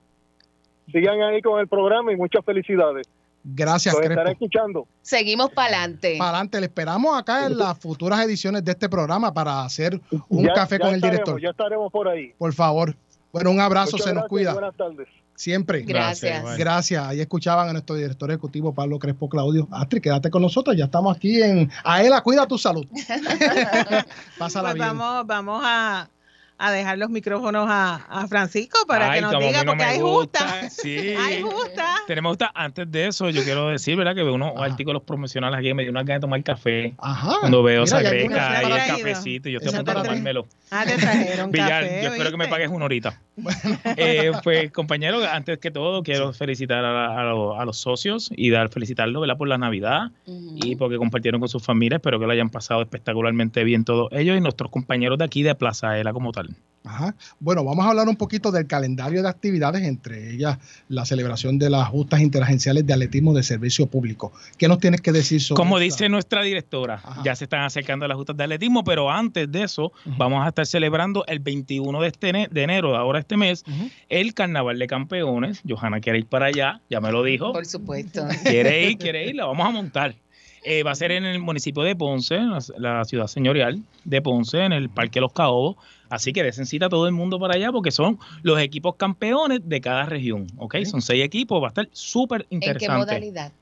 sigan 0.92 1.22
ahí 1.22 1.40
con 1.42 1.60
el 1.60 1.68
programa 1.68 2.12
y 2.12 2.16
muchas 2.16 2.44
felicidades. 2.44 3.06
Gracias, 3.42 3.94
Los 3.94 4.04
estaré 4.04 4.32
escuchando. 4.32 4.86
Seguimos 5.00 5.50
para 5.52 5.68
adelante. 5.78 6.16
Para 6.18 6.30
adelante, 6.30 6.60
le 6.60 6.66
esperamos 6.66 7.18
acá 7.18 7.46
en 7.46 7.56
las 7.56 7.78
futuras 7.78 8.22
ediciones 8.24 8.62
de 8.64 8.72
este 8.72 8.86
programa 8.88 9.32
para 9.32 9.62
hacer 9.64 9.98
un 10.28 10.44
Ya- 10.44 10.52
café 10.52 10.76
ya 10.78 10.84
con 10.84 10.94
el 10.94 11.00
director. 11.00 11.40
Ya 11.40 11.50
estaremos 11.50 11.90
por 11.90 12.06
ahí. 12.08 12.34
Por 12.36 12.52
favor. 12.52 12.94
Bueno, 13.32 13.50
un 13.50 13.60
abrazo, 13.60 13.92
Muchas 13.92 14.04
se 14.08 14.14
nos 14.14 14.24
gracias 14.24 14.26
y 14.26 14.28
cuida. 14.28 14.52
Buenas 14.52 14.76
tardes. 14.76 15.08
Siempre. 15.40 15.80
Gracias. 15.82 16.58
Gracias. 16.58 17.02
Ahí 17.06 17.20
escuchaban 17.20 17.66
a 17.70 17.72
nuestro 17.72 17.96
director 17.96 18.30
ejecutivo 18.30 18.74
Pablo 18.74 18.98
Crespo 18.98 19.26
Claudio. 19.26 19.66
Astrid, 19.70 20.02
quédate 20.02 20.30
con 20.30 20.42
nosotros. 20.42 20.76
Ya 20.76 20.84
estamos 20.84 21.16
aquí 21.16 21.40
en 21.40 21.70
Aela, 21.82 22.20
cuida 22.20 22.46
tu 22.46 22.58
salud. 22.58 22.86
Pásala 24.38 24.70
Pues 24.70 24.74
bien. 24.74 24.98
vamos, 24.98 25.26
vamos 25.26 25.62
a, 25.64 26.10
a 26.62 26.70
dejar 26.70 26.98
los 26.98 27.08
micrófonos 27.10 27.66
a, 27.70 27.96
a 28.08 28.28
Francisco 28.28 28.78
para 28.86 29.10
Ay, 29.10 29.20
que 29.20 29.22
nos 29.22 29.38
diga, 29.40 29.64
no 29.64 29.70
porque 29.72 29.84
hay 29.84 29.98
gusta, 30.00 30.38
justa. 30.40 30.70
sí. 30.70 31.14
Hay 31.18 31.40
justa. 31.40 31.86
Tenemos 32.06 32.30
justa. 32.32 32.50
Antes 32.54 32.90
de 32.92 33.06
eso, 33.06 33.30
yo 33.30 33.42
quiero 33.44 33.68
decir, 33.68 33.96
¿verdad? 33.96 34.14
Que 34.14 34.22
veo 34.22 34.34
unos 34.34 34.52
artículos 34.58 35.02
promocionales 35.02 35.58
aquí 35.58 35.68
que 35.68 35.74
me 35.74 35.82
dio 35.84 35.90
una 35.90 36.02
ganas 36.02 36.16
de 36.16 36.20
tomar 36.20 36.42
café. 36.42 36.94
Ajá. 36.98 37.36
Cuando 37.40 37.62
veo 37.62 37.84
esa 37.84 38.02
greca 38.02 38.62
y 38.62 38.72
el 38.72 38.78
cafecito, 38.88 39.48
y 39.48 39.52
yo 39.52 39.58
estoy 39.58 39.74
a 39.74 39.76
punto 39.78 39.92
de 39.94 40.00
tomármelo. 40.08 40.46
Ah, 40.70 40.84
te 40.86 40.96
trajeron 40.98 41.50
Villar, 41.52 41.82
café, 41.84 42.02
yo 42.04 42.10
espero 42.10 42.30
que 42.30 42.36
me 42.36 42.48
pagues 42.48 42.68
una 42.70 42.84
horita. 42.84 43.18
Eh, 43.96 44.32
pues, 44.44 44.70
compañero, 44.70 45.20
antes 45.30 45.58
que 45.58 45.70
todo, 45.70 46.02
quiero 46.02 46.32
felicitar 46.32 46.84
a, 46.84 46.92
la- 46.92 47.20
a 47.20 47.24
lo- 47.24 47.58
a 47.58 47.64
los 47.64 47.78
socios 47.78 48.30
y 48.36 48.50
dar 48.50 48.68
felicitarlos 48.68 49.20
¿verdad? 49.22 49.36
por 49.36 49.48
la 49.48 49.56
Navidad 49.58 50.10
y 50.26 50.76
porque 50.76 50.96
compartieron 50.98 51.40
con 51.40 51.48
sus 51.48 51.64
familias. 51.64 51.98
Espero 51.98 52.18
que 52.20 52.26
lo 52.26 52.32
hayan 52.32 52.50
pasado 52.50 52.82
espectacularmente 52.82 53.64
bien 53.64 53.84
todos 53.84 54.08
ellos 54.12 54.36
y 54.36 54.40
nuestros 54.40 54.70
compañeros 54.70 55.18
de 55.18 55.24
aquí 55.24 55.42
de 55.42 55.54
Plaza 55.54 55.98
Ela 55.98 56.12
como 56.12 56.32
tal. 56.32 56.49
Ajá. 56.82 57.14
Bueno, 57.40 57.62
vamos 57.62 57.84
a 57.84 57.90
hablar 57.90 58.08
un 58.08 58.16
poquito 58.16 58.50
del 58.50 58.66
calendario 58.66 59.22
de 59.22 59.28
actividades, 59.28 59.82
entre 59.82 60.32
ellas 60.32 60.58
la 60.88 61.04
celebración 61.04 61.58
de 61.58 61.68
las 61.68 61.88
justas 61.88 62.20
interagenciales 62.20 62.86
de 62.86 62.94
atletismo 62.94 63.34
de 63.34 63.42
servicio 63.42 63.86
público. 63.86 64.32
¿Qué 64.56 64.66
nos 64.66 64.78
tienes 64.78 65.02
que 65.02 65.12
decir 65.12 65.42
sobre 65.42 65.58
Como 65.58 65.78
esta? 65.78 65.84
dice 65.84 66.08
nuestra 66.08 66.42
directora, 66.42 67.02
ya 67.22 67.36
se 67.36 67.44
están 67.44 67.62
acercando 67.62 68.08
las 68.08 68.16
justas 68.16 68.36
de 68.38 68.44
atletismo, 68.44 68.82
pero 68.82 69.10
antes 69.10 69.50
de 69.52 69.64
eso, 69.64 69.92
vamos 70.16 70.44
a 70.44 70.48
estar 70.48 70.66
celebrando 70.66 71.24
el 71.26 71.40
21 71.40 72.00
de, 72.00 72.08
este 72.08 72.48
de 72.50 72.62
enero, 72.62 72.96
ahora 72.96 73.18
este 73.18 73.36
mes, 73.36 73.62
el 74.08 74.32
Carnaval 74.32 74.78
de 74.78 74.86
Campeones. 74.86 75.60
Johanna 75.68 76.00
quiere 76.00 76.20
ir 76.20 76.26
para 76.26 76.46
allá, 76.46 76.80
ya 76.88 77.00
me 77.00 77.12
lo 77.12 77.22
dijo. 77.22 77.52
Por 77.52 77.66
supuesto. 77.66 78.26
Quiere 78.42 78.90
ir, 78.90 78.96
quiere 78.96 79.28
ir, 79.28 79.36
la 79.36 79.44
vamos 79.44 79.66
a 79.66 79.70
montar. 79.70 80.16
Eh, 80.62 80.82
va 80.82 80.90
a 80.90 80.94
ser 80.94 81.12
en 81.12 81.24
el 81.24 81.38
municipio 81.38 81.82
de 81.82 81.96
Ponce, 81.96 82.36
en 82.36 82.50
la, 82.50 82.60
la 82.78 83.04
ciudad 83.04 83.26
señorial 83.26 83.82
de 84.04 84.20
Ponce, 84.22 84.58
en 84.58 84.72
el 84.72 84.90
Parque 84.90 85.20
Los 85.20 85.32
Caobos. 85.32 85.76
Así 86.10 86.32
que 86.32 86.42
desen 86.42 86.66
cita 86.66 86.86
a 86.86 86.88
todo 86.88 87.06
el 87.06 87.12
mundo 87.12 87.38
para 87.38 87.54
allá 87.54 87.70
porque 87.72 87.92
son 87.92 88.18
los 88.42 88.60
equipos 88.60 88.96
campeones 88.96 89.60
de 89.64 89.80
cada 89.80 90.04
región. 90.06 90.48
¿ok? 90.58 90.76
Son 90.84 91.00
seis 91.00 91.24
equipos, 91.24 91.62
va 91.62 91.66
a 91.66 91.70
estar 91.70 91.88
súper 91.92 92.46
¿En 92.50 92.56
interesante 92.56 92.86
qué 92.86 92.98
modalidad? 92.98 93.52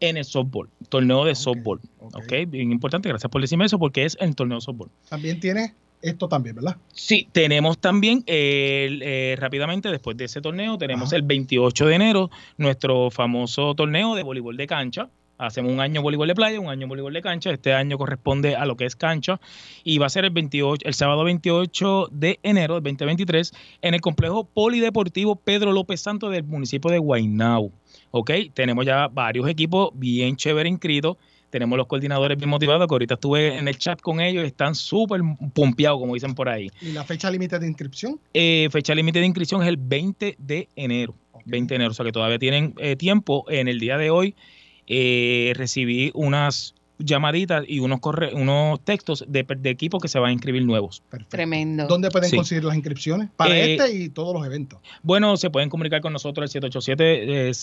en 0.00 0.16
el 0.16 0.24
softball, 0.24 0.68
torneo 0.88 1.24
de 1.24 1.34
softball. 1.34 1.80
¿ok? 1.98 2.32
Bien 2.48 2.72
importante, 2.72 3.08
gracias 3.08 3.30
por 3.30 3.40
decirme 3.40 3.66
eso, 3.66 3.78
porque 3.78 4.04
es 4.04 4.16
el 4.20 4.34
torneo 4.34 4.58
de 4.58 4.62
softball. 4.62 4.90
También 5.08 5.38
tiene 5.38 5.74
esto 6.00 6.28
también, 6.28 6.54
¿verdad? 6.54 6.76
Sí, 6.92 7.28
tenemos 7.32 7.78
también, 7.78 8.22
el, 8.26 9.02
eh, 9.02 9.36
rápidamente, 9.38 9.90
después 9.90 10.16
de 10.16 10.24
ese 10.26 10.40
torneo, 10.40 10.78
tenemos 10.78 11.12
el 11.12 11.22
28 11.22 11.86
de 11.86 11.94
enero, 11.94 12.30
nuestro 12.56 13.10
famoso 13.10 13.74
torneo 13.74 14.14
de 14.14 14.22
voleibol 14.22 14.56
de 14.56 14.66
cancha. 14.66 15.08
Hacemos 15.38 15.72
un 15.72 15.80
año 15.80 16.02
voleibol 16.02 16.26
de 16.26 16.34
playa, 16.34 16.58
un 16.58 16.68
año 16.68 16.88
voleibol 16.88 17.12
de 17.12 17.22
cancha. 17.22 17.50
Este 17.50 17.72
año 17.72 17.96
corresponde 17.96 18.56
a 18.56 18.66
lo 18.66 18.76
que 18.76 18.84
es 18.84 18.96
cancha. 18.96 19.40
Y 19.84 19.98
va 19.98 20.06
a 20.06 20.10
ser 20.10 20.24
el 20.24 20.30
28, 20.30 20.86
el 20.86 20.94
sábado 20.94 21.22
28 21.22 22.08
de 22.10 22.40
enero 22.42 22.74
del 22.74 22.82
2023 22.82 23.52
en 23.82 23.94
el 23.94 24.00
complejo 24.00 24.44
polideportivo 24.44 25.36
Pedro 25.36 25.72
López 25.72 26.00
Santos 26.00 26.32
del 26.32 26.42
municipio 26.42 26.90
de 26.90 26.98
Guaynabo. 26.98 27.70
¿Ok? 28.10 28.32
Tenemos 28.52 28.84
ya 28.84 29.06
varios 29.06 29.48
equipos 29.48 29.90
bien 29.94 30.36
chévere 30.36 30.68
inscritos. 30.68 31.16
Tenemos 31.50 31.78
los 31.78 31.86
coordinadores 31.86 32.36
bien 32.36 32.50
motivados, 32.50 32.86
que 32.86 32.94
ahorita 32.94 33.14
estuve 33.14 33.56
en 33.56 33.68
el 33.68 33.78
chat 33.78 34.00
con 34.02 34.20
ellos, 34.20 34.44
están 34.44 34.74
súper 34.74 35.22
pompeados, 35.54 35.98
como 35.98 36.12
dicen 36.12 36.34
por 36.34 36.48
ahí. 36.48 36.70
¿Y 36.82 36.92
la 36.92 37.04
fecha 37.04 37.30
límite 37.30 37.58
de 37.58 37.66
inscripción? 37.66 38.20
Eh, 38.34 38.68
fecha 38.70 38.94
límite 38.94 39.20
de 39.20 39.26
inscripción 39.26 39.62
es 39.62 39.68
el 39.68 39.78
20 39.78 40.36
de 40.38 40.68
enero. 40.76 41.14
20 41.46 41.72
de 41.72 41.76
enero, 41.76 41.92
o 41.92 41.94
sea 41.94 42.04
que 42.04 42.12
todavía 42.12 42.38
tienen 42.38 42.74
eh, 42.78 42.96
tiempo. 42.96 43.46
En 43.48 43.68
el 43.68 43.80
día 43.80 43.96
de 43.96 44.10
hoy 44.10 44.34
eh, 44.88 45.52
recibí 45.54 46.10
unas 46.14 46.74
llamaditas 47.00 47.64
y 47.68 47.78
unos 47.78 48.00
corre 48.00 48.34
unos 48.34 48.80
textos 48.84 49.24
de, 49.28 49.44
de 49.56 49.70
equipos 49.70 50.02
que 50.02 50.08
se 50.08 50.18
van 50.18 50.30
a 50.30 50.32
inscribir 50.32 50.64
nuevos. 50.64 51.00
Tremendo. 51.28 51.86
¿Dónde 51.86 52.10
pueden 52.10 52.28
Sí. 52.28 52.34
conseguir 52.36 52.64
las 52.64 52.74
inscripciones? 52.74 53.28
Para 53.36 53.56
Eh, 53.56 53.76
este 53.76 53.96
y 53.96 54.08
todos 54.08 54.34
los 54.34 54.44
eventos. 54.44 54.80
Bueno, 55.04 55.36
se 55.36 55.48
pueden 55.48 55.68
comunicar 55.68 56.00
con 56.00 56.12
nosotros 56.12 56.42
al 56.42 56.48
787 56.48 57.54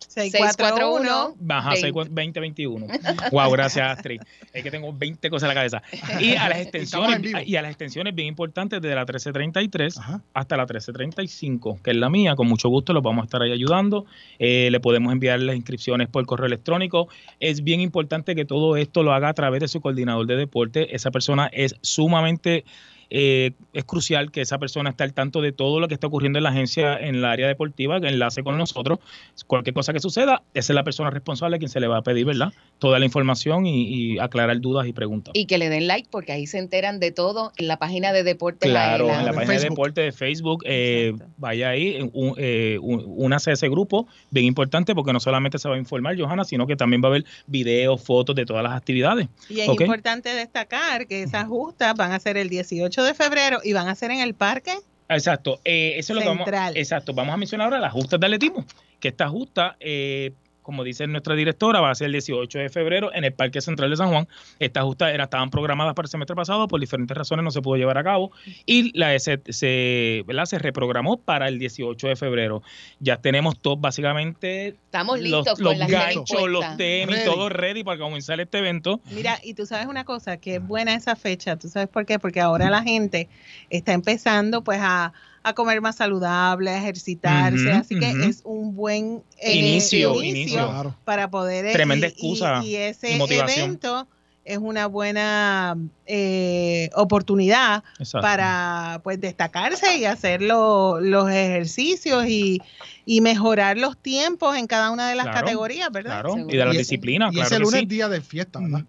eh, 0.00 0.06
se- 0.08 0.26
eh, 0.26 0.30
621 0.30 1.34
4 1.36 1.36
641 1.36 1.36
Baja, 1.38 1.70
2021. 1.70 2.86
Wow, 3.32 3.50
gracias, 3.50 3.98
Astrid. 3.98 4.20
Es 4.52 4.62
que 4.62 4.70
tengo 4.70 4.92
20 4.92 5.28
cosas 5.30 5.44
en 5.44 5.48
la 5.48 5.54
cabeza. 5.54 5.82
Y 6.20 6.34
a 6.36 6.48
las 6.48 6.58
extensiones, 6.60 7.46
y 7.46 7.56
a 7.56 7.62
las 7.62 7.70
extensiones 7.70 8.14
bien 8.14 8.28
importantes 8.28 8.80
de 8.80 8.88
la 8.94 9.02
1333 9.02 9.98
hasta 10.34 10.56
la 10.56 10.62
1335, 10.64 11.80
que 11.82 11.90
es 11.90 11.96
la 11.96 12.08
mía. 12.10 12.34
Con 12.36 12.48
mucho 12.48 12.68
gusto 12.68 12.92
los 12.92 13.02
vamos 13.02 13.22
a 13.22 13.26
estar 13.26 13.42
ahí 13.42 13.52
ayudando. 13.52 14.06
Eh, 14.38 14.68
le 14.70 14.80
podemos 14.80 15.12
enviar 15.12 15.40
las 15.40 15.56
inscripciones 15.56 16.08
por 16.08 16.24
correo 16.26 16.46
electrónico. 16.46 17.08
Es 17.40 17.62
bien 17.62 17.80
importante 17.80 18.34
que 18.34 18.44
todo 18.44 18.76
esto 18.76 19.02
lo 19.02 19.12
haga 19.12 19.28
a 19.28 19.34
través 19.34 19.60
de 19.60 19.68
su 19.68 19.80
coordinador 19.80 20.26
de 20.26 20.36
deporte. 20.36 20.94
Esa 20.94 21.10
persona 21.10 21.48
es 21.52 21.74
sumamente 21.82 22.64
eh, 23.10 23.52
es 23.72 23.84
crucial 23.84 24.30
que 24.30 24.40
esa 24.40 24.58
persona 24.58 24.90
esté 24.90 25.04
al 25.04 25.12
tanto 25.14 25.40
de 25.40 25.52
todo 25.52 25.80
lo 25.80 25.88
que 25.88 25.94
está 25.94 26.06
ocurriendo 26.06 26.38
en 26.38 26.42
la 26.44 26.50
agencia, 26.50 26.98
en 26.98 27.16
el 27.16 27.24
área 27.24 27.46
deportiva, 27.48 28.00
que 28.00 28.08
enlace 28.08 28.42
con 28.42 28.56
nosotros. 28.58 28.98
Cualquier 29.46 29.74
cosa 29.74 29.92
que 29.92 30.00
suceda, 30.00 30.42
esa 30.54 30.72
es 30.72 30.74
la 30.74 30.84
persona 30.84 31.10
responsable 31.10 31.56
a 31.56 31.58
quien 31.58 31.68
se 31.68 31.80
le 31.80 31.86
va 31.86 31.98
a 31.98 32.02
pedir, 32.02 32.24
¿verdad? 32.24 32.52
Toda 32.78 32.98
la 32.98 33.04
información 33.04 33.66
y, 33.66 33.84
y 34.14 34.18
aclarar 34.18 34.60
dudas 34.60 34.86
y 34.86 34.92
preguntas. 34.92 35.32
Y 35.34 35.46
que 35.46 35.58
le 35.58 35.68
den 35.68 35.86
like 35.86 36.08
porque 36.10 36.32
ahí 36.32 36.46
se 36.46 36.58
enteran 36.58 37.00
de 37.00 37.10
todo 37.12 37.52
en 37.56 37.68
la 37.68 37.78
página 37.78 38.12
de 38.12 38.22
Deportes 38.22 38.70
Claro, 38.70 39.04
Aela. 39.06 39.20
en 39.20 39.26
la 39.26 39.32
página 39.32 39.54
de 39.54 39.60
deporte 39.60 40.00
de 40.00 40.12
Facebook, 40.12 40.62
eh, 40.66 41.12
vaya 41.36 41.70
ahí, 41.70 41.98
un- 42.12 42.34
eh, 42.38 42.78
un- 42.80 43.04
únase 43.06 43.50
a 43.50 43.52
ese 43.54 43.68
grupo, 43.68 44.06
bien 44.30 44.46
importante 44.46 44.94
porque 44.94 45.12
no 45.12 45.20
solamente 45.20 45.58
se 45.58 45.68
va 45.68 45.74
a 45.76 45.78
informar, 45.78 46.18
Johanna, 46.18 46.44
sino 46.44 46.66
que 46.66 46.76
también 46.76 47.02
va 47.02 47.06
a 47.06 47.10
haber 47.10 47.24
videos, 47.46 48.02
fotos 48.02 48.34
de 48.36 48.44
todas 48.46 48.62
las 48.62 48.72
actividades. 48.72 49.28
Y 49.48 49.60
es 49.60 49.68
importante 49.68 50.30
destacar 50.34 51.06
que 51.06 51.22
esas 51.22 51.46
justas 51.46 51.94
van 51.94 52.12
a 52.12 52.18
ser 52.20 52.36
el 52.36 52.48
18 52.48 52.95
de 53.04 53.14
febrero 53.14 53.60
y 53.62 53.72
van 53.72 53.88
a 53.88 53.94
ser 53.94 54.10
en 54.10 54.20
el 54.20 54.34
parque. 54.34 54.74
Exacto, 55.08 55.60
eh, 55.64 55.94
eso 55.96 56.12
es 56.12 56.16
lo 56.16 56.22
que 56.22 56.28
vamos, 56.28 56.44
Central. 56.44 56.76
exacto, 56.76 57.14
vamos 57.14 57.32
a 57.32 57.36
mencionar 57.36 57.66
ahora 57.66 57.78
las 57.78 57.92
justas 57.92 58.18
de 58.18 58.26
atletismo, 58.26 58.64
que 58.98 59.08
esta 59.08 59.28
justa, 59.28 59.76
eh, 59.78 60.32
como 60.66 60.82
dice 60.82 61.06
nuestra 61.06 61.36
directora, 61.36 61.80
va 61.80 61.92
a 61.92 61.94
ser 61.94 62.06
el 62.06 62.12
18 62.12 62.58
de 62.58 62.68
febrero 62.70 63.14
en 63.14 63.22
el 63.22 63.32
Parque 63.32 63.60
Central 63.60 63.88
de 63.88 63.96
San 63.96 64.08
Juan. 64.08 64.26
Estas 64.58 64.82
justas 64.82 65.14
era, 65.14 65.24
estaban 65.24 65.48
programadas 65.48 65.94
para 65.94 66.06
el 66.06 66.10
semestre 66.10 66.34
pasado, 66.34 66.66
por 66.66 66.80
diferentes 66.80 67.16
razones 67.16 67.44
no 67.44 67.52
se 67.52 67.62
pudo 67.62 67.76
llevar 67.76 67.96
a 67.98 68.02
cabo 68.02 68.32
y 68.66 68.90
la 68.98 69.16
se, 69.20 69.40
se, 69.48 70.24
¿verdad? 70.26 70.46
se 70.46 70.58
reprogramó 70.58 71.18
para 71.18 71.46
el 71.46 71.60
18 71.60 72.08
de 72.08 72.16
febrero. 72.16 72.64
Ya 72.98 73.18
tenemos 73.18 73.60
todo, 73.60 73.76
básicamente, 73.76 74.74
Estamos 74.86 75.20
los, 75.20 75.44
listos 75.44 75.60
los 75.60 75.70
con 75.70 75.78
las 75.78 75.88
tenis 75.88 76.14
ganchos, 76.16 76.48
los 76.48 76.76
tenis, 76.76 77.16
Ready. 77.16 77.30
todo 77.30 77.48
ready 77.48 77.84
para 77.84 78.00
comenzar 78.00 78.40
este 78.40 78.58
evento. 78.58 79.00
Mira, 79.12 79.38
y 79.44 79.54
tú 79.54 79.66
sabes 79.66 79.86
una 79.86 80.04
cosa, 80.04 80.38
que 80.38 80.56
es 80.56 80.66
buena 80.66 80.96
esa 80.96 81.14
fecha, 81.14 81.54
¿tú 81.54 81.68
sabes 81.68 81.88
por 81.88 82.06
qué? 82.06 82.18
Porque 82.18 82.40
ahora 82.40 82.70
la 82.70 82.82
gente 82.82 83.28
está 83.70 83.92
empezando 83.92 84.64
pues 84.64 84.80
a, 84.82 85.12
a 85.46 85.54
comer 85.54 85.80
más 85.80 85.94
saludable, 85.94 86.70
a 86.70 86.78
ejercitarse, 86.78 87.68
Ujú, 87.68 87.78
así 87.78 87.96
que 88.00 88.10
ujú. 88.10 88.22
es 88.24 88.40
un 88.44 88.74
buen 88.74 89.22
eh, 89.38 89.54
Inicio, 89.56 90.20
inicio. 90.20 90.58
Claro. 90.68 90.96
para 91.04 91.30
poder... 91.30 91.66
eh, 91.66 91.72
Tremenda 91.72 92.08
y- 92.08 92.10
excusa 92.10 92.60
Y, 92.64 92.70
y 92.70 92.76
ese 92.76 93.12
y 93.12 93.16
motivación. 93.16 93.60
evento 93.68 94.08
es 94.44 94.58
una 94.58 94.86
buena 94.86 95.76
eh, 96.04 96.90
oportunidad 96.96 97.84
Exacto. 98.00 98.22
para 98.22 99.00
pues 99.04 99.20
destacarse 99.20 99.96
y 99.98 100.04
hacer 100.04 100.42
lo- 100.42 100.98
los 101.00 101.30
ejercicios 101.30 102.26
y, 102.26 102.60
y 103.04 103.20
mejorar 103.20 103.76
los 103.78 103.96
tiempos 103.96 104.56
en 104.56 104.66
cada 104.66 104.90
una 104.90 105.08
de 105.08 105.14
las 105.14 105.26
Claro, 105.26 105.40
categorías, 105.46 105.90
¿verdad? 105.92 106.22
Claro, 106.22 106.48
y 106.48 106.56
de 106.56 106.64
las 106.64 106.74
Y- 106.74 106.78
disciplinas, 106.78 107.30
Y 107.30 107.34
claro 107.36 107.46
ese 107.46 107.56
que 107.56 107.62
lunes 107.62 107.80
sí. 107.82 107.86
día 107.86 108.08
de 108.08 108.20
fiesta, 108.20 108.58
¿verdad? 108.58 108.84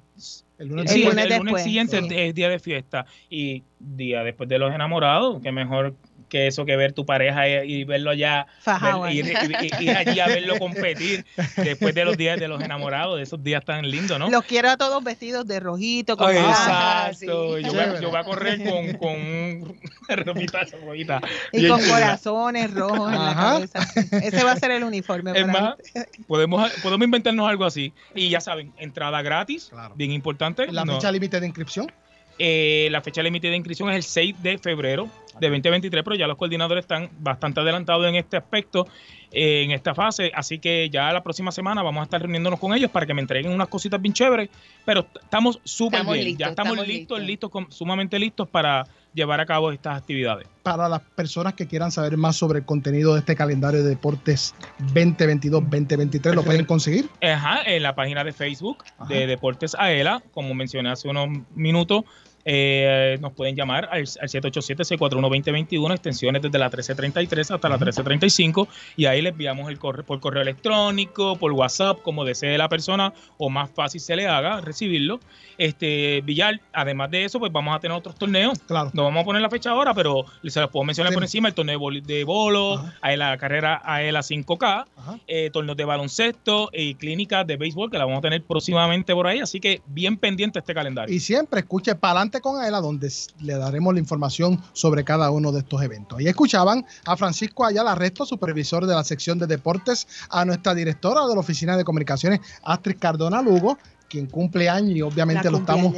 El 0.58 0.70
lunes, 0.70 0.92
Sí, 0.92 1.04
el, 1.04 1.10
el 1.10 1.16
lunes 1.16 1.30
después, 1.30 1.64
siguiente 1.64 2.02
sí. 2.02 2.08
es 2.16 2.34
día 2.34 2.50
de 2.50 2.58
fiesta 2.58 3.06
y 3.30 3.62
día 3.80 4.24
después 4.24 4.50
de 4.50 4.58
los 4.58 4.74
enamorados, 4.74 5.40
que 5.44 5.52
mejor 5.52 5.94
que 6.30 6.48
eso 6.48 6.66
que 6.66 6.76
ver 6.76 6.94
tu 6.94 7.06
pareja 7.06 7.48
y, 7.48 7.54
y 7.74 7.84
verlo 7.84 8.10
allá, 8.12 8.48
ver- 8.66 9.14
ir, 9.14 9.26
ir- 9.26 9.82
ir 9.82 9.90
allí 9.92 10.20
a 10.20 10.28
verlo 10.28 10.58
competir 10.60 11.26
después 11.58 11.96
de 11.96 12.06
los 12.06 12.18
días 12.18 12.40
de 12.40 12.48
los 12.48 12.62
enamorados, 12.62 13.18
de 13.18 13.24
esos 13.24 13.42
días 13.44 13.64
tan 13.64 13.90
lindos, 13.90 14.20
¿no? 14.20 14.30
Los 14.30 14.44
quiero 14.44 14.70
a 14.70 14.78
todos 14.78 15.04
vestidos 15.04 15.48
de 15.48 15.60
rojito, 15.60 16.18
con 16.18 16.28
Ay, 16.30 16.38
exacto. 16.38 17.58
Yo, 17.60 17.72
voy 17.72 17.80
a, 17.80 18.00
yo 18.00 18.10
voy 18.10 18.20
a 18.20 18.24
correr 18.24 18.64
con, 18.64 18.94
con 18.98 19.10
un 19.16 19.80
ropita, 20.10 20.60
ropita 20.86 21.22
y 21.52 21.68
con 21.68 21.80
chula. 21.80 21.94
corazones 21.94 22.74
rojos 22.74 23.14
en 23.14 23.20
la 23.26 23.36
cabeza. 23.36 23.80
Ese 24.22 24.44
va 24.44 24.52
a 24.52 24.56
ser 24.58 24.72
el 24.72 24.84
uniforme. 24.84 25.32
Es 25.34 25.48
más, 25.48 25.76
podemos, 26.28 26.70
podemos 26.84 27.06
inventarnos 27.06 27.48
algo 27.50 27.66
así. 27.66 27.94
Y 28.16 28.30
ya 28.30 28.42
saben, 28.42 28.74
entrada 28.78 29.22
gratis, 29.22 29.72
bien 29.96 30.12
importante. 30.12 30.72
La 30.72 30.84
no- 30.86 30.96
fecha 30.96 31.12
límite 31.12 31.40
de 31.40 31.48
inscripción. 31.48 31.92
Eh, 32.40 32.88
la 32.92 33.02
fecha 33.02 33.24
límite 33.24 33.50
de 33.50 33.56
inscripción 33.56 33.90
es 33.90 33.96
el 33.96 34.04
6 34.04 34.44
de 34.44 34.58
febrero 34.58 35.10
de 35.40 35.50
2023, 35.50 36.04
pero 36.04 36.16
ya 36.16 36.28
los 36.28 36.38
coordinadores 36.38 36.84
están 36.84 37.10
bastante 37.20 37.60
adelantados 37.60 38.08
en 38.08 38.16
este 38.16 38.38
aspecto, 38.38 38.88
eh, 39.32 39.64
en 39.64 39.72
esta 39.72 39.94
fase. 39.94 40.32
Así 40.34 40.60
que 40.60 40.90
ya 40.90 41.12
la 41.12 41.24
próxima 41.24 41.52
semana 41.52 41.84
vamos 41.84 42.02
a 42.02 42.04
estar 42.06 42.22
reuniéndonos 42.22 42.60
con 42.60 42.74
ellos 42.74 42.92
para 42.92 43.06
que 43.06 43.14
me 43.14 43.22
entreguen 43.22 43.52
unas 43.52 43.68
cositas 43.68 44.02
bien 44.02 44.14
chéveres. 44.14 44.50
Pero 44.86 45.06
estamos 45.22 45.60
súper 45.64 46.04
bien. 46.06 46.26
listos, 46.26 46.40
ya 46.40 46.48
estamos, 46.48 46.74
estamos 46.74 46.88
listos, 46.88 47.22
listos, 47.22 47.52
sumamente 47.70 48.18
listos 48.20 48.48
para 48.48 48.86
llevar 49.14 49.40
a 49.40 49.46
cabo 49.46 49.72
estas 49.72 49.98
actividades. 49.98 50.48
Para 50.62 50.88
las 50.88 51.02
personas 51.02 51.56
que 51.56 51.68
quieran 51.68 51.92
saber 51.92 52.18
más 52.18 52.36
sobre 52.36 52.60
el 52.60 52.66
contenido 52.66 53.14
de 53.14 53.20
este 53.20 53.36
calendario 53.36 53.84
de 53.84 53.90
deportes 53.90 54.54
2022-2023, 54.94 56.34
¿lo 56.34 56.44
pueden 56.44 56.66
conseguir? 56.66 57.10
Ajá, 57.22 57.64
en 57.66 57.82
la 57.84 57.96
página 57.96 58.24
de 58.24 58.32
Facebook 58.32 58.84
de 59.10 59.26
Deportes 59.26 59.76
Aela, 59.76 60.22
como 60.34 60.54
mencioné 60.54 60.92
hace 60.92 61.08
unos 61.08 61.30
minutos, 61.56 62.04
eh, 62.50 63.18
nos 63.20 63.34
pueden 63.34 63.58
llamar 63.58 63.90
al, 63.92 64.00
al 64.00 64.30
787-641-2021, 64.30 65.92
extensiones 65.92 66.42
desde 66.42 66.58
la 66.58 66.68
1333 66.68 67.52
hasta 67.52 67.68
la 67.68 67.76
1335, 67.76 68.70
y 68.96 69.06
ahí 69.06 69.22
les 69.22 69.34
enviamos 69.34 69.70
el 69.70 69.78
correo, 69.78 70.06
por 70.06 70.22
correo 70.22 70.44
electrónico, 70.44 71.36
por 71.36 71.52
WhatsApp, 71.52 72.02
como 72.04 72.24
desee 72.24 72.58
la 72.58 72.70
persona, 72.70 73.14
o 73.38 73.50
más 73.50 73.70
fácil 73.70 74.00
se 74.00 74.16
le 74.16 74.28
haga 74.28 74.62
recibirlo. 74.62 75.20
Este, 75.58 76.22
Villar, 76.22 76.62
además 76.72 77.12
de 77.12 77.26
eso, 77.26 77.38
pues 77.40 77.52
vamos 77.52 77.76
a 77.76 77.80
tener 77.80 77.98
otros 77.98 78.16
torneos. 78.16 78.60
Claro. 78.60 78.92
No 78.94 79.04
vamos 79.04 79.24
a 79.24 79.26
poner 79.26 79.42
la 79.42 79.50
fecha 79.50 79.72
ahora, 79.72 79.94
pero 79.94 80.24
se 80.46 80.62
los 80.62 80.70
puedo 80.70 80.86
mencionar 80.86 81.14
por 81.14 81.24
encima, 81.24 81.50
el 81.50 81.54
torneo 81.54 81.80
de, 82.02 82.24
bolo, 82.24 82.82
a 83.02 83.16
la 83.18 83.38
carrera 83.38 83.82
AELA 83.84 84.22
5K, 84.22 84.86
eh, 85.28 85.50
torneos 85.52 85.76
de 85.76 85.84
baloncesto 85.84 86.70
y 86.72 86.96
clínicas 86.96 87.46
de 87.46 87.58
béisbol 87.58 87.92
que 87.92 87.98
la 87.98 88.06
vamos 88.06 88.20
a 88.20 88.22
tener 88.22 88.42
próximamente 88.44 89.14
por 89.14 89.28
ahí, 89.28 89.40
así 89.40 89.60
que 89.60 89.82
bien 89.88 90.16
pendiente 90.16 90.60
este 90.60 90.74
calendario. 90.74 91.14
Y 91.14 91.20
siempre 91.20 91.60
escuche 91.60 91.96
Palante 92.38 92.42
con 92.42 92.62
Aela, 92.62 92.82
donde 92.82 93.12
le 93.42 93.54
daremos 93.58 93.94
la 93.94 94.00
información 94.00 94.62
sobre 94.74 95.04
cada 95.04 95.30
uno 95.32 95.52
de 95.52 95.60
estos 95.60 95.82
eventos. 95.82 96.22
Y 96.22 96.28
escuchaban 96.28 96.86
a 97.06 97.18
Francisco 97.18 97.66
Ayala 97.66 97.96
Resto, 97.96 98.26
supervisor 98.26 98.86
de 98.86 98.96
la 98.96 99.04
sección 99.04 99.40
de 99.40 99.48
deportes, 99.48 100.08
a 100.30 100.46
nuestra 100.46 100.74
directora 100.74 101.26
de 101.28 101.34
la 101.34 101.40
Oficina 101.40 101.78
de 101.78 101.84
Comunicaciones, 101.84 102.40
Astrid 102.64 102.98
Cardona 103.00 103.42
Lugo, 103.42 103.78
quien 104.10 104.28
cumple 104.28 104.70
años 104.70 104.96
y 104.96 105.02
obviamente 105.02 105.50
lo 105.52 105.58
estamos, 105.58 105.94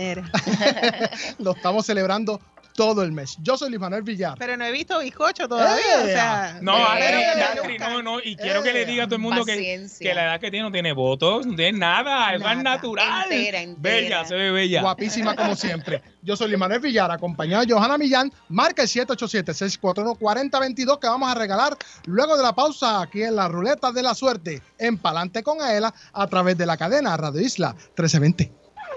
lo 1.39 1.51
estamos 1.51 1.85
celebrando 1.85 2.39
todo 2.79 3.03
el 3.03 3.11
mes. 3.11 3.35
Yo 3.41 3.57
soy 3.57 3.71
Luis 3.71 3.81
Manuel 3.81 4.03
Villar. 4.03 4.37
Pero 4.39 4.55
no 4.55 4.63
he 4.63 4.71
visto 4.71 4.97
bizcocho 4.99 5.49
todavía. 5.49 6.01
o 6.01 6.05
sea, 6.05 6.59
No, 6.61 6.77
eh, 6.95 7.25
eh, 7.35 7.77
no, 7.77 8.01
no, 8.01 8.19
y 8.23 8.37
quiero 8.37 8.63
que 8.63 8.71
le 8.71 8.85
diga 8.85 9.03
a 9.03 9.07
todo 9.07 9.17
el 9.17 9.21
mundo 9.21 9.43
que 9.43 9.89
la 10.15 10.23
edad 10.23 10.39
que 10.39 10.49
tiene 10.49 10.63
no 10.63 10.71
tiene 10.71 10.93
votos, 10.93 11.45
no 11.45 11.57
tiene 11.57 11.77
nada, 11.77 12.33
es 12.33 12.39
más 12.39 12.63
natural. 12.63 13.29
Entera, 13.29 13.59
entera. 13.59 13.81
Bella, 13.81 14.23
se 14.23 14.35
ve 14.35 14.51
bella. 14.51 14.79
Guapísima 14.79 15.35
como 15.35 15.57
siempre. 15.57 16.01
Yo 16.21 16.37
soy 16.37 16.47
Luis 16.47 16.59
Manuel 16.59 16.79
Villar, 16.79 17.11
acompañado 17.11 17.65
de 17.65 17.73
Johanna 17.73 17.97
Millán. 17.97 18.31
Marca 18.47 18.83
el 18.83 18.87
787-641-4022 18.87 20.99
que 20.99 21.07
vamos 21.07 21.29
a 21.29 21.35
regalar 21.35 21.75
luego 22.05 22.37
de 22.37 22.43
la 22.43 22.55
pausa 22.55 23.01
aquí 23.01 23.23
en 23.23 23.35
la 23.35 23.49
ruleta 23.49 23.91
de 23.91 24.03
la 24.03 24.15
suerte 24.15 24.61
en 24.77 24.97
Palante 24.97 25.43
con 25.43 25.61
Aela 25.61 25.93
a 26.13 26.27
través 26.27 26.57
de 26.57 26.65
la 26.65 26.77
cadena 26.77 27.17
Radio 27.17 27.41
Isla 27.41 27.73
1320. 27.73 28.58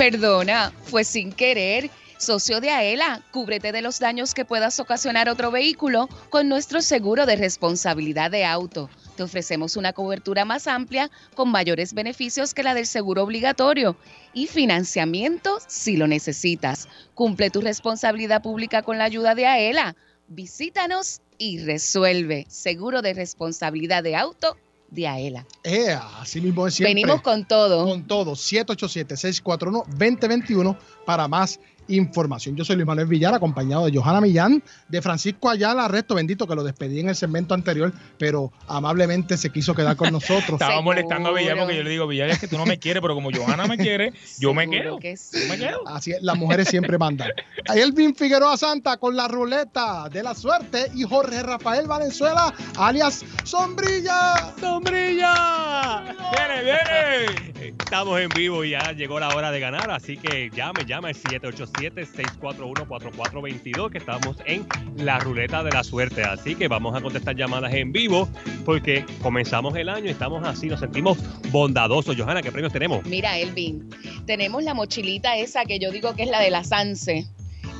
Perdona, 0.00 0.72
fue 0.84 1.04
sin 1.04 1.30
querer. 1.30 1.90
Socio 2.16 2.62
de 2.62 2.70
Aela, 2.70 3.22
cúbrete 3.32 3.70
de 3.70 3.82
los 3.82 3.98
daños 3.98 4.32
que 4.32 4.46
puedas 4.46 4.80
ocasionar 4.80 5.28
otro 5.28 5.50
vehículo 5.50 6.08
con 6.30 6.48
nuestro 6.48 6.80
seguro 6.80 7.26
de 7.26 7.36
responsabilidad 7.36 8.30
de 8.30 8.46
auto. 8.46 8.88
Te 9.18 9.24
ofrecemos 9.24 9.76
una 9.76 9.92
cobertura 9.92 10.46
más 10.46 10.68
amplia 10.68 11.10
con 11.34 11.50
mayores 11.50 11.92
beneficios 11.92 12.54
que 12.54 12.62
la 12.62 12.72
del 12.72 12.86
seguro 12.86 13.24
obligatorio 13.24 13.94
y 14.32 14.46
financiamiento 14.46 15.58
si 15.66 15.98
lo 15.98 16.06
necesitas. 16.06 16.88
Cumple 17.12 17.50
tu 17.50 17.60
responsabilidad 17.60 18.40
pública 18.40 18.80
con 18.80 18.96
la 18.96 19.04
ayuda 19.04 19.34
de 19.34 19.44
Aela. 19.44 19.96
Visítanos 20.28 21.20
y 21.36 21.58
resuelve. 21.58 22.46
Seguro 22.48 23.02
de 23.02 23.12
responsabilidad 23.12 24.02
de 24.02 24.16
auto 24.16 24.56
de 24.90 25.06
Aela. 25.06 25.46
Eh, 25.64 25.96
así 26.18 26.40
mismo 26.40 26.66
es 26.66 26.74
siempre. 26.74 26.94
Venimos 26.94 27.20
con 27.22 27.46
todo. 27.46 27.86
Con 27.86 28.06
todo. 28.06 28.32
787-641-2021 28.32 30.76
para 31.04 31.28
más 31.28 31.60
información. 31.90 32.56
Yo 32.56 32.64
soy 32.64 32.76
Luis 32.76 32.86
Manuel 32.86 33.06
Villar, 33.06 33.34
acompañado 33.34 33.86
de 33.86 33.96
Johanna 33.96 34.20
Millán, 34.20 34.62
de 34.88 35.02
Francisco 35.02 35.50
Ayala, 35.50 35.88
resto 35.88 36.14
bendito 36.14 36.46
que 36.46 36.54
lo 36.54 36.62
despedí 36.62 37.00
en 37.00 37.08
el 37.08 37.16
segmento 37.16 37.54
anterior, 37.54 37.92
pero 38.18 38.52
amablemente 38.68 39.36
se 39.36 39.50
quiso 39.50 39.74
quedar 39.74 39.96
con 39.96 40.12
nosotros. 40.12 40.52
Estaba 40.60 40.80
molestando 40.80 41.30
a 41.30 41.32
Villar 41.32 41.58
porque 41.58 41.76
yo 41.76 41.82
le 41.82 41.90
digo, 41.90 42.06
Villar, 42.06 42.30
es 42.30 42.38
que 42.38 42.48
tú 42.48 42.56
no 42.56 42.66
me 42.66 42.78
quieres, 42.78 43.00
pero 43.02 43.14
como 43.14 43.30
Johanna 43.30 43.66
me 43.66 43.76
quiere, 43.76 44.12
yo 44.38 44.54
me 44.54 44.68
quedo. 44.68 44.98
que 44.98 45.14
Yo 45.14 45.48
me 45.48 45.58
quedo. 45.58 45.86
Así 45.86 46.12
es, 46.12 46.22
las 46.22 46.36
mujeres 46.36 46.68
siempre 46.68 46.98
mandan. 46.98 47.30
Ahí 47.68 47.80
Elvin 47.90 48.14
Figueroa 48.14 48.56
Santa 48.56 48.96
con 48.96 49.16
la 49.16 49.28
ruleta 49.28 50.08
de 50.08 50.22
la 50.22 50.34
suerte 50.34 50.90
y 50.94 51.02
Jorge 51.02 51.42
Rafael 51.42 51.86
Valenzuela, 51.86 52.54
alias 52.76 53.24
Sombrilla. 53.44 54.54
¡Sombrilla! 54.60 56.14
¡Viene, 56.32 56.62
viene! 56.62 57.59
Estamos 57.80 58.20
en 58.20 58.28
vivo 58.28 58.64
y 58.64 58.70
ya 58.70 58.92
llegó 58.92 59.18
la 59.18 59.34
hora 59.34 59.50
de 59.50 59.58
ganar, 59.58 59.90
así 59.90 60.16
que 60.16 60.48
llame, 60.54 60.84
llame 60.86 61.08
al 61.08 61.16
787-641-4422, 61.16 63.90
que 63.90 63.98
estamos 63.98 64.36
en 64.44 64.64
la 64.96 65.18
ruleta 65.18 65.64
de 65.64 65.72
la 65.72 65.82
suerte. 65.82 66.22
Así 66.22 66.54
que 66.54 66.68
vamos 66.68 66.96
a 66.96 67.00
contestar 67.00 67.34
llamadas 67.34 67.74
en 67.74 67.90
vivo, 67.90 68.28
porque 68.64 69.04
comenzamos 69.22 69.74
el 69.74 69.88
año 69.88 70.06
y 70.06 70.10
estamos 70.10 70.46
así, 70.46 70.68
nos 70.68 70.78
sentimos 70.80 71.18
bondadosos. 71.50 72.14
Johanna, 72.16 72.42
¿qué 72.42 72.52
premios 72.52 72.72
tenemos? 72.72 73.04
Mira, 73.06 73.36
Elvin, 73.38 73.90
tenemos 74.24 74.62
la 74.62 74.74
mochilita 74.74 75.36
esa 75.36 75.64
que 75.64 75.80
yo 75.80 75.90
digo 75.90 76.14
que 76.14 76.22
es 76.22 76.30
la 76.30 76.40
de 76.40 76.50
la 76.50 76.62
Sanse, 76.62 77.26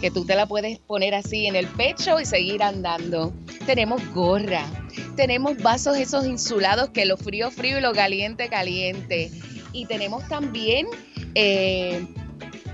que 0.01 0.11
tú 0.11 0.25
te 0.25 0.35
la 0.35 0.47
puedes 0.47 0.81
poner 0.81 1.15
así 1.15 1.47
en 1.47 1.55
el 1.55 1.69
pecho 1.69 2.19
y 2.19 2.25
seguir 2.25 2.65
andando. 2.65 3.33
Tenemos 3.67 4.03
gorra, 4.13 4.65
tenemos 5.15 5.57
vasos 5.63 5.97
esos 5.99 6.27
insulados 6.27 6.91
que 6.91 7.05
lo 7.05 7.17
frío, 7.17 7.51
frío 7.51 7.79
y 7.79 7.81
lo 7.81 7.93
caliente, 7.93 8.49
caliente. 8.49 9.31
Y 9.73 9.87
tenemos 9.87 10.27
también... 10.29 10.87
eh, 11.35 12.07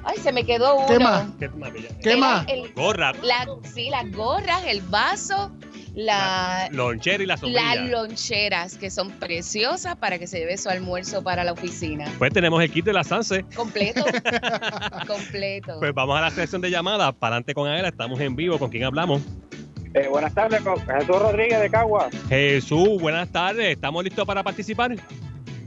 Ay, 0.08 0.18
se 0.18 0.30
me 0.30 0.44
quedó 0.44 0.76
uno. 0.76 0.86
¿Qué 0.86 0.98
más? 1.00 1.26
¿Qué 1.36 1.48
más, 1.48 1.72
Bella? 1.72 1.88
¿Qué 2.00 2.10
Era 2.10 2.18
más? 2.18 2.46
el- 2.48 2.72
Gorra, 2.74 3.12
la- 3.22 3.48
sí, 3.74 3.90
las 3.90 4.08
gorras, 4.12 4.62
el 4.68 4.80
vaso, 4.82 5.50
la, 5.96 6.68
lonchera 6.70 7.24
y 7.24 7.26
la 7.26 7.36
sombrilla. 7.36 7.74
las 7.74 7.90
loncheras, 7.90 8.78
que 8.78 8.88
son 8.90 9.10
preciosas 9.10 9.96
para 9.96 10.20
que 10.20 10.28
se 10.28 10.38
lleve 10.38 10.58
su 10.58 10.68
almuerzo 10.68 11.24
para 11.24 11.42
la 11.42 11.50
oficina. 11.52 12.04
Pues 12.18 12.32
tenemos 12.32 12.62
el 12.62 12.70
kit 12.70 12.84
de 12.84 12.92
la 12.92 13.02
Sanse. 13.02 13.44
Completo. 13.56 14.04
completo. 15.08 15.76
Pues 15.80 15.92
vamos 15.92 16.16
a 16.18 16.20
la 16.20 16.30
sección 16.30 16.60
de 16.62 16.70
llamadas. 16.70 17.12
Para 17.14 17.34
adelante 17.34 17.54
con 17.54 17.68
Aela, 17.68 17.88
estamos 17.88 18.20
en 18.20 18.36
vivo. 18.36 18.60
¿Con 18.60 18.70
quién 18.70 18.84
hablamos? 18.84 19.22
Eh, 19.94 20.06
buenas 20.08 20.32
tardes, 20.34 20.60
con 20.60 20.76
Jesús 20.78 21.08
Rodríguez 21.18 21.58
de 21.60 21.68
Cagua. 21.70 22.08
Jesús, 22.28 23.00
buenas 23.00 23.28
tardes. 23.30 23.72
¿Estamos 23.72 24.04
listos 24.04 24.24
para 24.24 24.44
participar? 24.44 24.94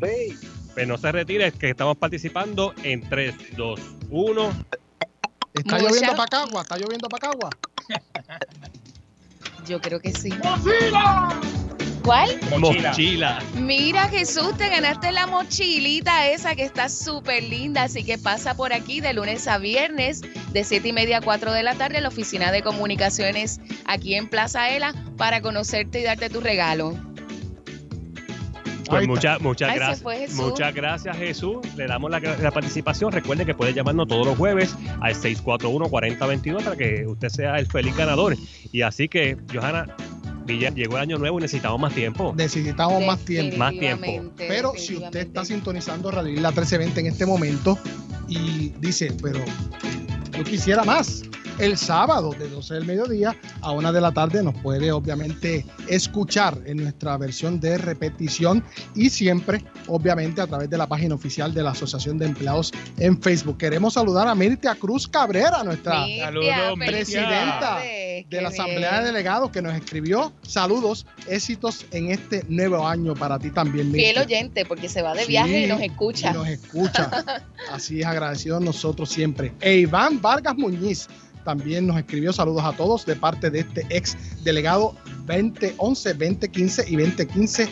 Sí. 0.01 0.38
Pues 0.80 0.88
no 0.88 0.97
se 0.97 1.11
retire, 1.11 1.51
que 1.51 1.71
estamos 1.71 1.97
participando 1.97 2.73
en 2.84 3.01
3, 3.01 3.36
2, 3.57 3.82
1. 4.11 4.65
Está 5.53 5.75
Mucha- 5.75 5.89
lloviendo 5.89 6.15
para 6.15 6.27
Cagua, 6.30 6.61
está 6.61 6.77
lloviendo 6.77 7.09
para 7.09 7.27
Cagua. 7.27 7.49
Yo 9.67 9.82
creo 9.82 9.99
que 9.99 10.13
sí. 10.13 10.30
¿Cuál? 12.01 12.39
Mochila. 12.59 13.39
Mira, 13.55 14.07
Jesús, 14.07 14.55
te 14.55 14.69
ganaste 14.69 15.11
la 15.11 15.27
mochilita 15.27 16.30
esa 16.30 16.55
que 16.55 16.63
está 16.63 16.88
súper 16.88 17.43
linda. 17.43 17.84
Así 17.84 18.05
que 18.05 18.17
pasa 18.17 18.55
por 18.55 18.71
aquí 18.71 19.01
de 19.01 19.11
lunes 19.11 19.49
a 19.49 19.57
viernes, 19.57 20.21
de 20.53 20.63
7 20.63 20.88
y 20.88 20.93
media 20.93 21.17
a 21.17 21.21
4 21.21 21.51
de 21.51 21.61
la 21.61 21.75
tarde, 21.75 21.97
en 21.97 22.03
la 22.03 22.09
oficina 22.09 22.53
de 22.53 22.63
comunicaciones 22.63 23.59
aquí 23.84 24.15
en 24.15 24.30
Plaza 24.30 24.69
Ela, 24.69 24.93
para 25.17 25.41
conocerte 25.41 25.99
y 25.99 26.03
darte 26.03 26.30
tu 26.30 26.39
regalo. 26.39 26.97
Pues 28.89 29.07
muchas, 29.07 29.41
muchas 29.41 29.75
gracias. 29.75 30.01
fue 30.01 30.17
Jesús. 30.17 30.35
Muchas 30.37 30.73
gracias, 30.73 31.17
Jesús. 31.17 31.57
Le 31.75 31.87
damos 31.87 32.09
la, 32.11 32.19
la 32.19 32.51
participación. 32.51 33.11
Recuerde 33.11 33.45
que 33.45 33.53
puede 33.53 33.73
llamarnos 33.73 34.07
todos 34.07 34.25
los 34.25 34.37
jueves 34.37 34.75
al 35.01 35.13
641-4022 35.15 36.63
para 36.63 36.75
que 36.75 37.05
usted 37.07 37.29
sea 37.29 37.59
el 37.59 37.67
feliz 37.67 37.95
ganador. 37.95 38.35
Y 38.71 38.81
así 38.81 39.07
que, 39.07 39.37
Johanna, 39.53 39.95
llegó 40.57 40.95
el 40.97 41.01
año 41.01 41.17
nuevo 41.17 41.39
y 41.39 41.41
necesitamos 41.41 41.79
más 41.79 41.93
tiempo. 41.93 42.33
Necesitamos 42.35 43.05
más 43.05 43.19
tiempo. 43.19 43.57
Más 43.57 43.71
tiempo. 43.71 44.31
Pero 44.37 44.73
si 44.75 44.97
usted 44.97 45.27
está 45.27 45.45
sintonizando 45.45 46.11
Radio 46.11 46.33
Isla 46.33 46.49
1320 46.49 46.99
en 46.99 47.07
este 47.07 47.25
momento 47.25 47.77
y 48.27 48.69
dice, 48.79 49.13
pero 49.21 49.39
yo 50.37 50.43
quisiera 50.43 50.83
más. 50.83 51.28
El 51.60 51.78
sábado 51.78 52.32
de 52.39 52.47
12 52.47 52.74
del 52.76 52.86
mediodía 52.86 53.36
a 53.62 53.72
1 53.72 53.91
de 53.91 53.99
la 53.99 54.14
tarde 54.14 54.41
nos 54.41 54.55
puede 54.62 54.93
obviamente 54.93 55.66
escuchar 55.89 56.57
en 56.66 56.78
nuestra 56.78 57.18
versión 57.18 57.60
de 57.60 57.78
repetición 57.78 58.64
y 58.95 59.10
siempre 59.10 59.66
obviamente 59.88 60.39
a 60.39 60.47
través 60.47 60.70
de 60.70 60.78
la 60.78 60.88
página 60.88 61.16
oficial 61.16 61.53
de 61.53 61.62
la 61.62 61.72
Asociación 61.72 62.18
de 62.18 62.28
Empleados 62.28 62.72
en 62.97 63.22
Facebook. 63.22 63.57
Queremos 63.57 63.95
saludar 63.95 64.30
a 64.30 64.36
Mirtia 64.36 64.74
Cruz 64.76 65.05
Cabrera, 65.05 65.62
nuestra 65.66 66.05
Mirtia, 66.05 66.26
Saludos, 66.28 66.78
Mirtia. 66.78 66.88
presidenta 66.88 67.80
de 68.30 68.41
la 68.41 68.47
Asamblea 68.49 68.91
bien. 68.91 69.01
de 69.01 69.07
Delegados 69.07 69.51
que 69.51 69.62
nos 69.62 69.74
escribió 69.76 70.32
saludos, 70.43 71.05
éxitos 71.28 71.86
en 71.91 72.12
este 72.12 72.45
nuevo 72.47 72.88
año 72.88 73.16
para 73.16 73.38
ti 73.38 73.51
también, 73.51 73.91
Mirtia. 73.91 74.14
Fiel 74.14 74.26
oyente, 74.26 74.66
porque 74.66 74.88
se 74.88 75.01
va 75.01 75.14
de 75.14 75.24
Sí, 75.24 75.28
viaje 75.28 75.60
y 75.66 75.68
nos 75.68 75.82
escucha. 75.82 76.32
y 76.32 76.34
nos 76.36 76.47
escucha. 76.47 77.12
Así 77.74 77.99
es, 77.99 78.05
agradecidos 78.05 78.62
nosotros 78.62 79.10
siempre. 79.10 79.51
E 79.60 79.80
Iván 79.80 80.22
Vargas 80.22 80.55
Muñiz 80.57 81.07
también 81.50 81.88
nos 81.88 81.97
escribió 81.97 82.32
saludos 82.32 82.64
a 82.64 82.74
todos 82.74 83.08
de 83.08 83.16
parte 83.16 83.50
de 83.50 83.62
este 83.62 83.84
ex 83.89 84.16
delegado 84.43 84.95
2011, 85.26 86.14
2015 86.14 86.86
y 86.88 86.95
2015. 86.95 87.70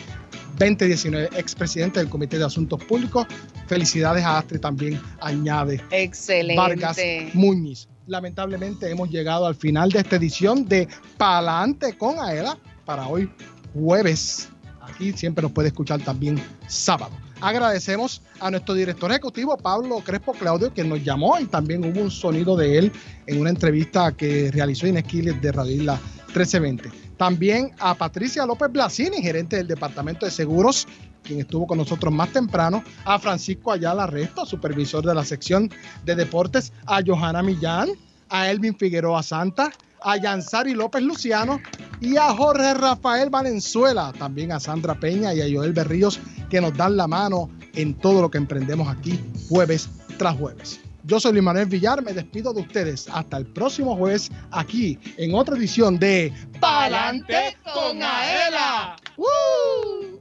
2019, 0.58 1.28
expresidente 1.36 2.00
del 2.00 2.08
Comité 2.08 2.36
de 2.38 2.44
Asuntos 2.44 2.82
Públicos. 2.82 3.24
Felicidades 3.68 4.24
a 4.24 4.38
Astrid 4.38 4.58
también, 4.58 5.00
añade 5.20 5.80
Excelente. 5.92 6.56
Vargas 6.56 6.98
Muñiz. 7.34 7.88
Lamentablemente 8.08 8.90
hemos 8.90 9.10
llegado 9.10 9.46
al 9.46 9.54
final 9.54 9.92
de 9.92 10.00
esta 10.00 10.16
edición 10.16 10.66
de 10.66 10.88
Palante 11.16 11.96
con 11.96 12.18
Aela 12.18 12.58
para 12.84 13.06
hoy 13.06 13.30
jueves. 13.74 14.48
Aquí 14.80 15.12
siempre 15.12 15.42
nos 15.42 15.52
puede 15.52 15.68
escuchar 15.68 16.00
también 16.00 16.42
sábado. 16.66 17.12
Agradecemos 17.40 18.20
a 18.40 18.50
nuestro 18.50 18.74
director 18.74 19.10
ejecutivo 19.12 19.56
Pablo 19.56 20.00
Crespo 20.04 20.32
Claudio 20.32 20.74
que 20.74 20.82
nos 20.82 21.04
llamó 21.04 21.38
y 21.38 21.46
también 21.46 21.84
hubo 21.84 22.00
un 22.00 22.10
sonido 22.10 22.56
de 22.56 22.78
él 22.78 22.92
en 23.26 23.40
una 23.40 23.50
entrevista 23.50 24.10
que 24.10 24.50
realizó 24.50 24.88
Inés 24.88 25.04
Quiles 25.04 25.40
de 25.40 25.52
Radio 25.52 25.72
Isla 25.72 26.00
1320. 26.26 26.90
También 27.16 27.70
a 27.78 27.94
Patricia 27.94 28.44
López 28.44 28.72
Blasini, 28.72 29.22
gerente 29.22 29.56
del 29.56 29.68
Departamento 29.68 30.26
de 30.26 30.32
Seguros, 30.32 30.88
quien 31.22 31.38
estuvo 31.38 31.66
con 31.66 31.78
nosotros 31.78 32.12
más 32.12 32.32
temprano, 32.32 32.82
a 33.04 33.18
Francisco 33.20 33.70
Ayala 33.70 34.06
Resto, 34.06 34.44
supervisor 34.44 35.04
de 35.04 35.14
la 35.14 35.24
sección 35.24 35.70
de 36.04 36.16
deportes, 36.16 36.72
a 36.86 37.00
Johanna 37.06 37.42
Millán, 37.42 37.90
a 38.30 38.50
Elvin 38.50 38.76
Figueroa 38.76 39.22
Santa, 39.22 39.70
a 40.02 40.16
Yansari 40.16 40.74
López 40.74 41.02
Luciano 41.02 41.60
y 42.00 42.16
a 42.16 42.34
Jorge 42.34 42.74
Rafael 42.74 43.30
Valenzuela, 43.30 44.12
también 44.18 44.52
a 44.52 44.60
Sandra 44.60 44.94
Peña 44.94 45.34
y 45.34 45.40
a 45.40 45.56
Joel 45.56 45.72
Berríos, 45.72 46.20
que 46.50 46.60
nos 46.60 46.76
dan 46.76 46.96
la 46.96 47.06
mano 47.06 47.50
en 47.74 47.94
todo 47.94 48.22
lo 48.22 48.30
que 48.30 48.38
emprendemos 48.38 48.88
aquí 48.88 49.20
jueves 49.48 49.88
tras 50.16 50.36
jueves. 50.36 50.80
Yo 51.04 51.18
soy 51.18 51.32
Luis 51.32 51.44
Manuel 51.44 51.66
Villar, 51.66 52.02
me 52.02 52.12
despido 52.12 52.52
de 52.52 52.60
ustedes 52.60 53.08
hasta 53.10 53.38
el 53.38 53.46
próximo 53.46 53.96
jueves 53.96 54.30
aquí 54.50 54.98
en 55.16 55.34
otra 55.34 55.56
edición 55.56 55.98
de 55.98 56.32
Pa'lante 56.60 57.56
con 57.72 58.02
Aela. 58.02 58.96
¡Woo! 59.16 60.17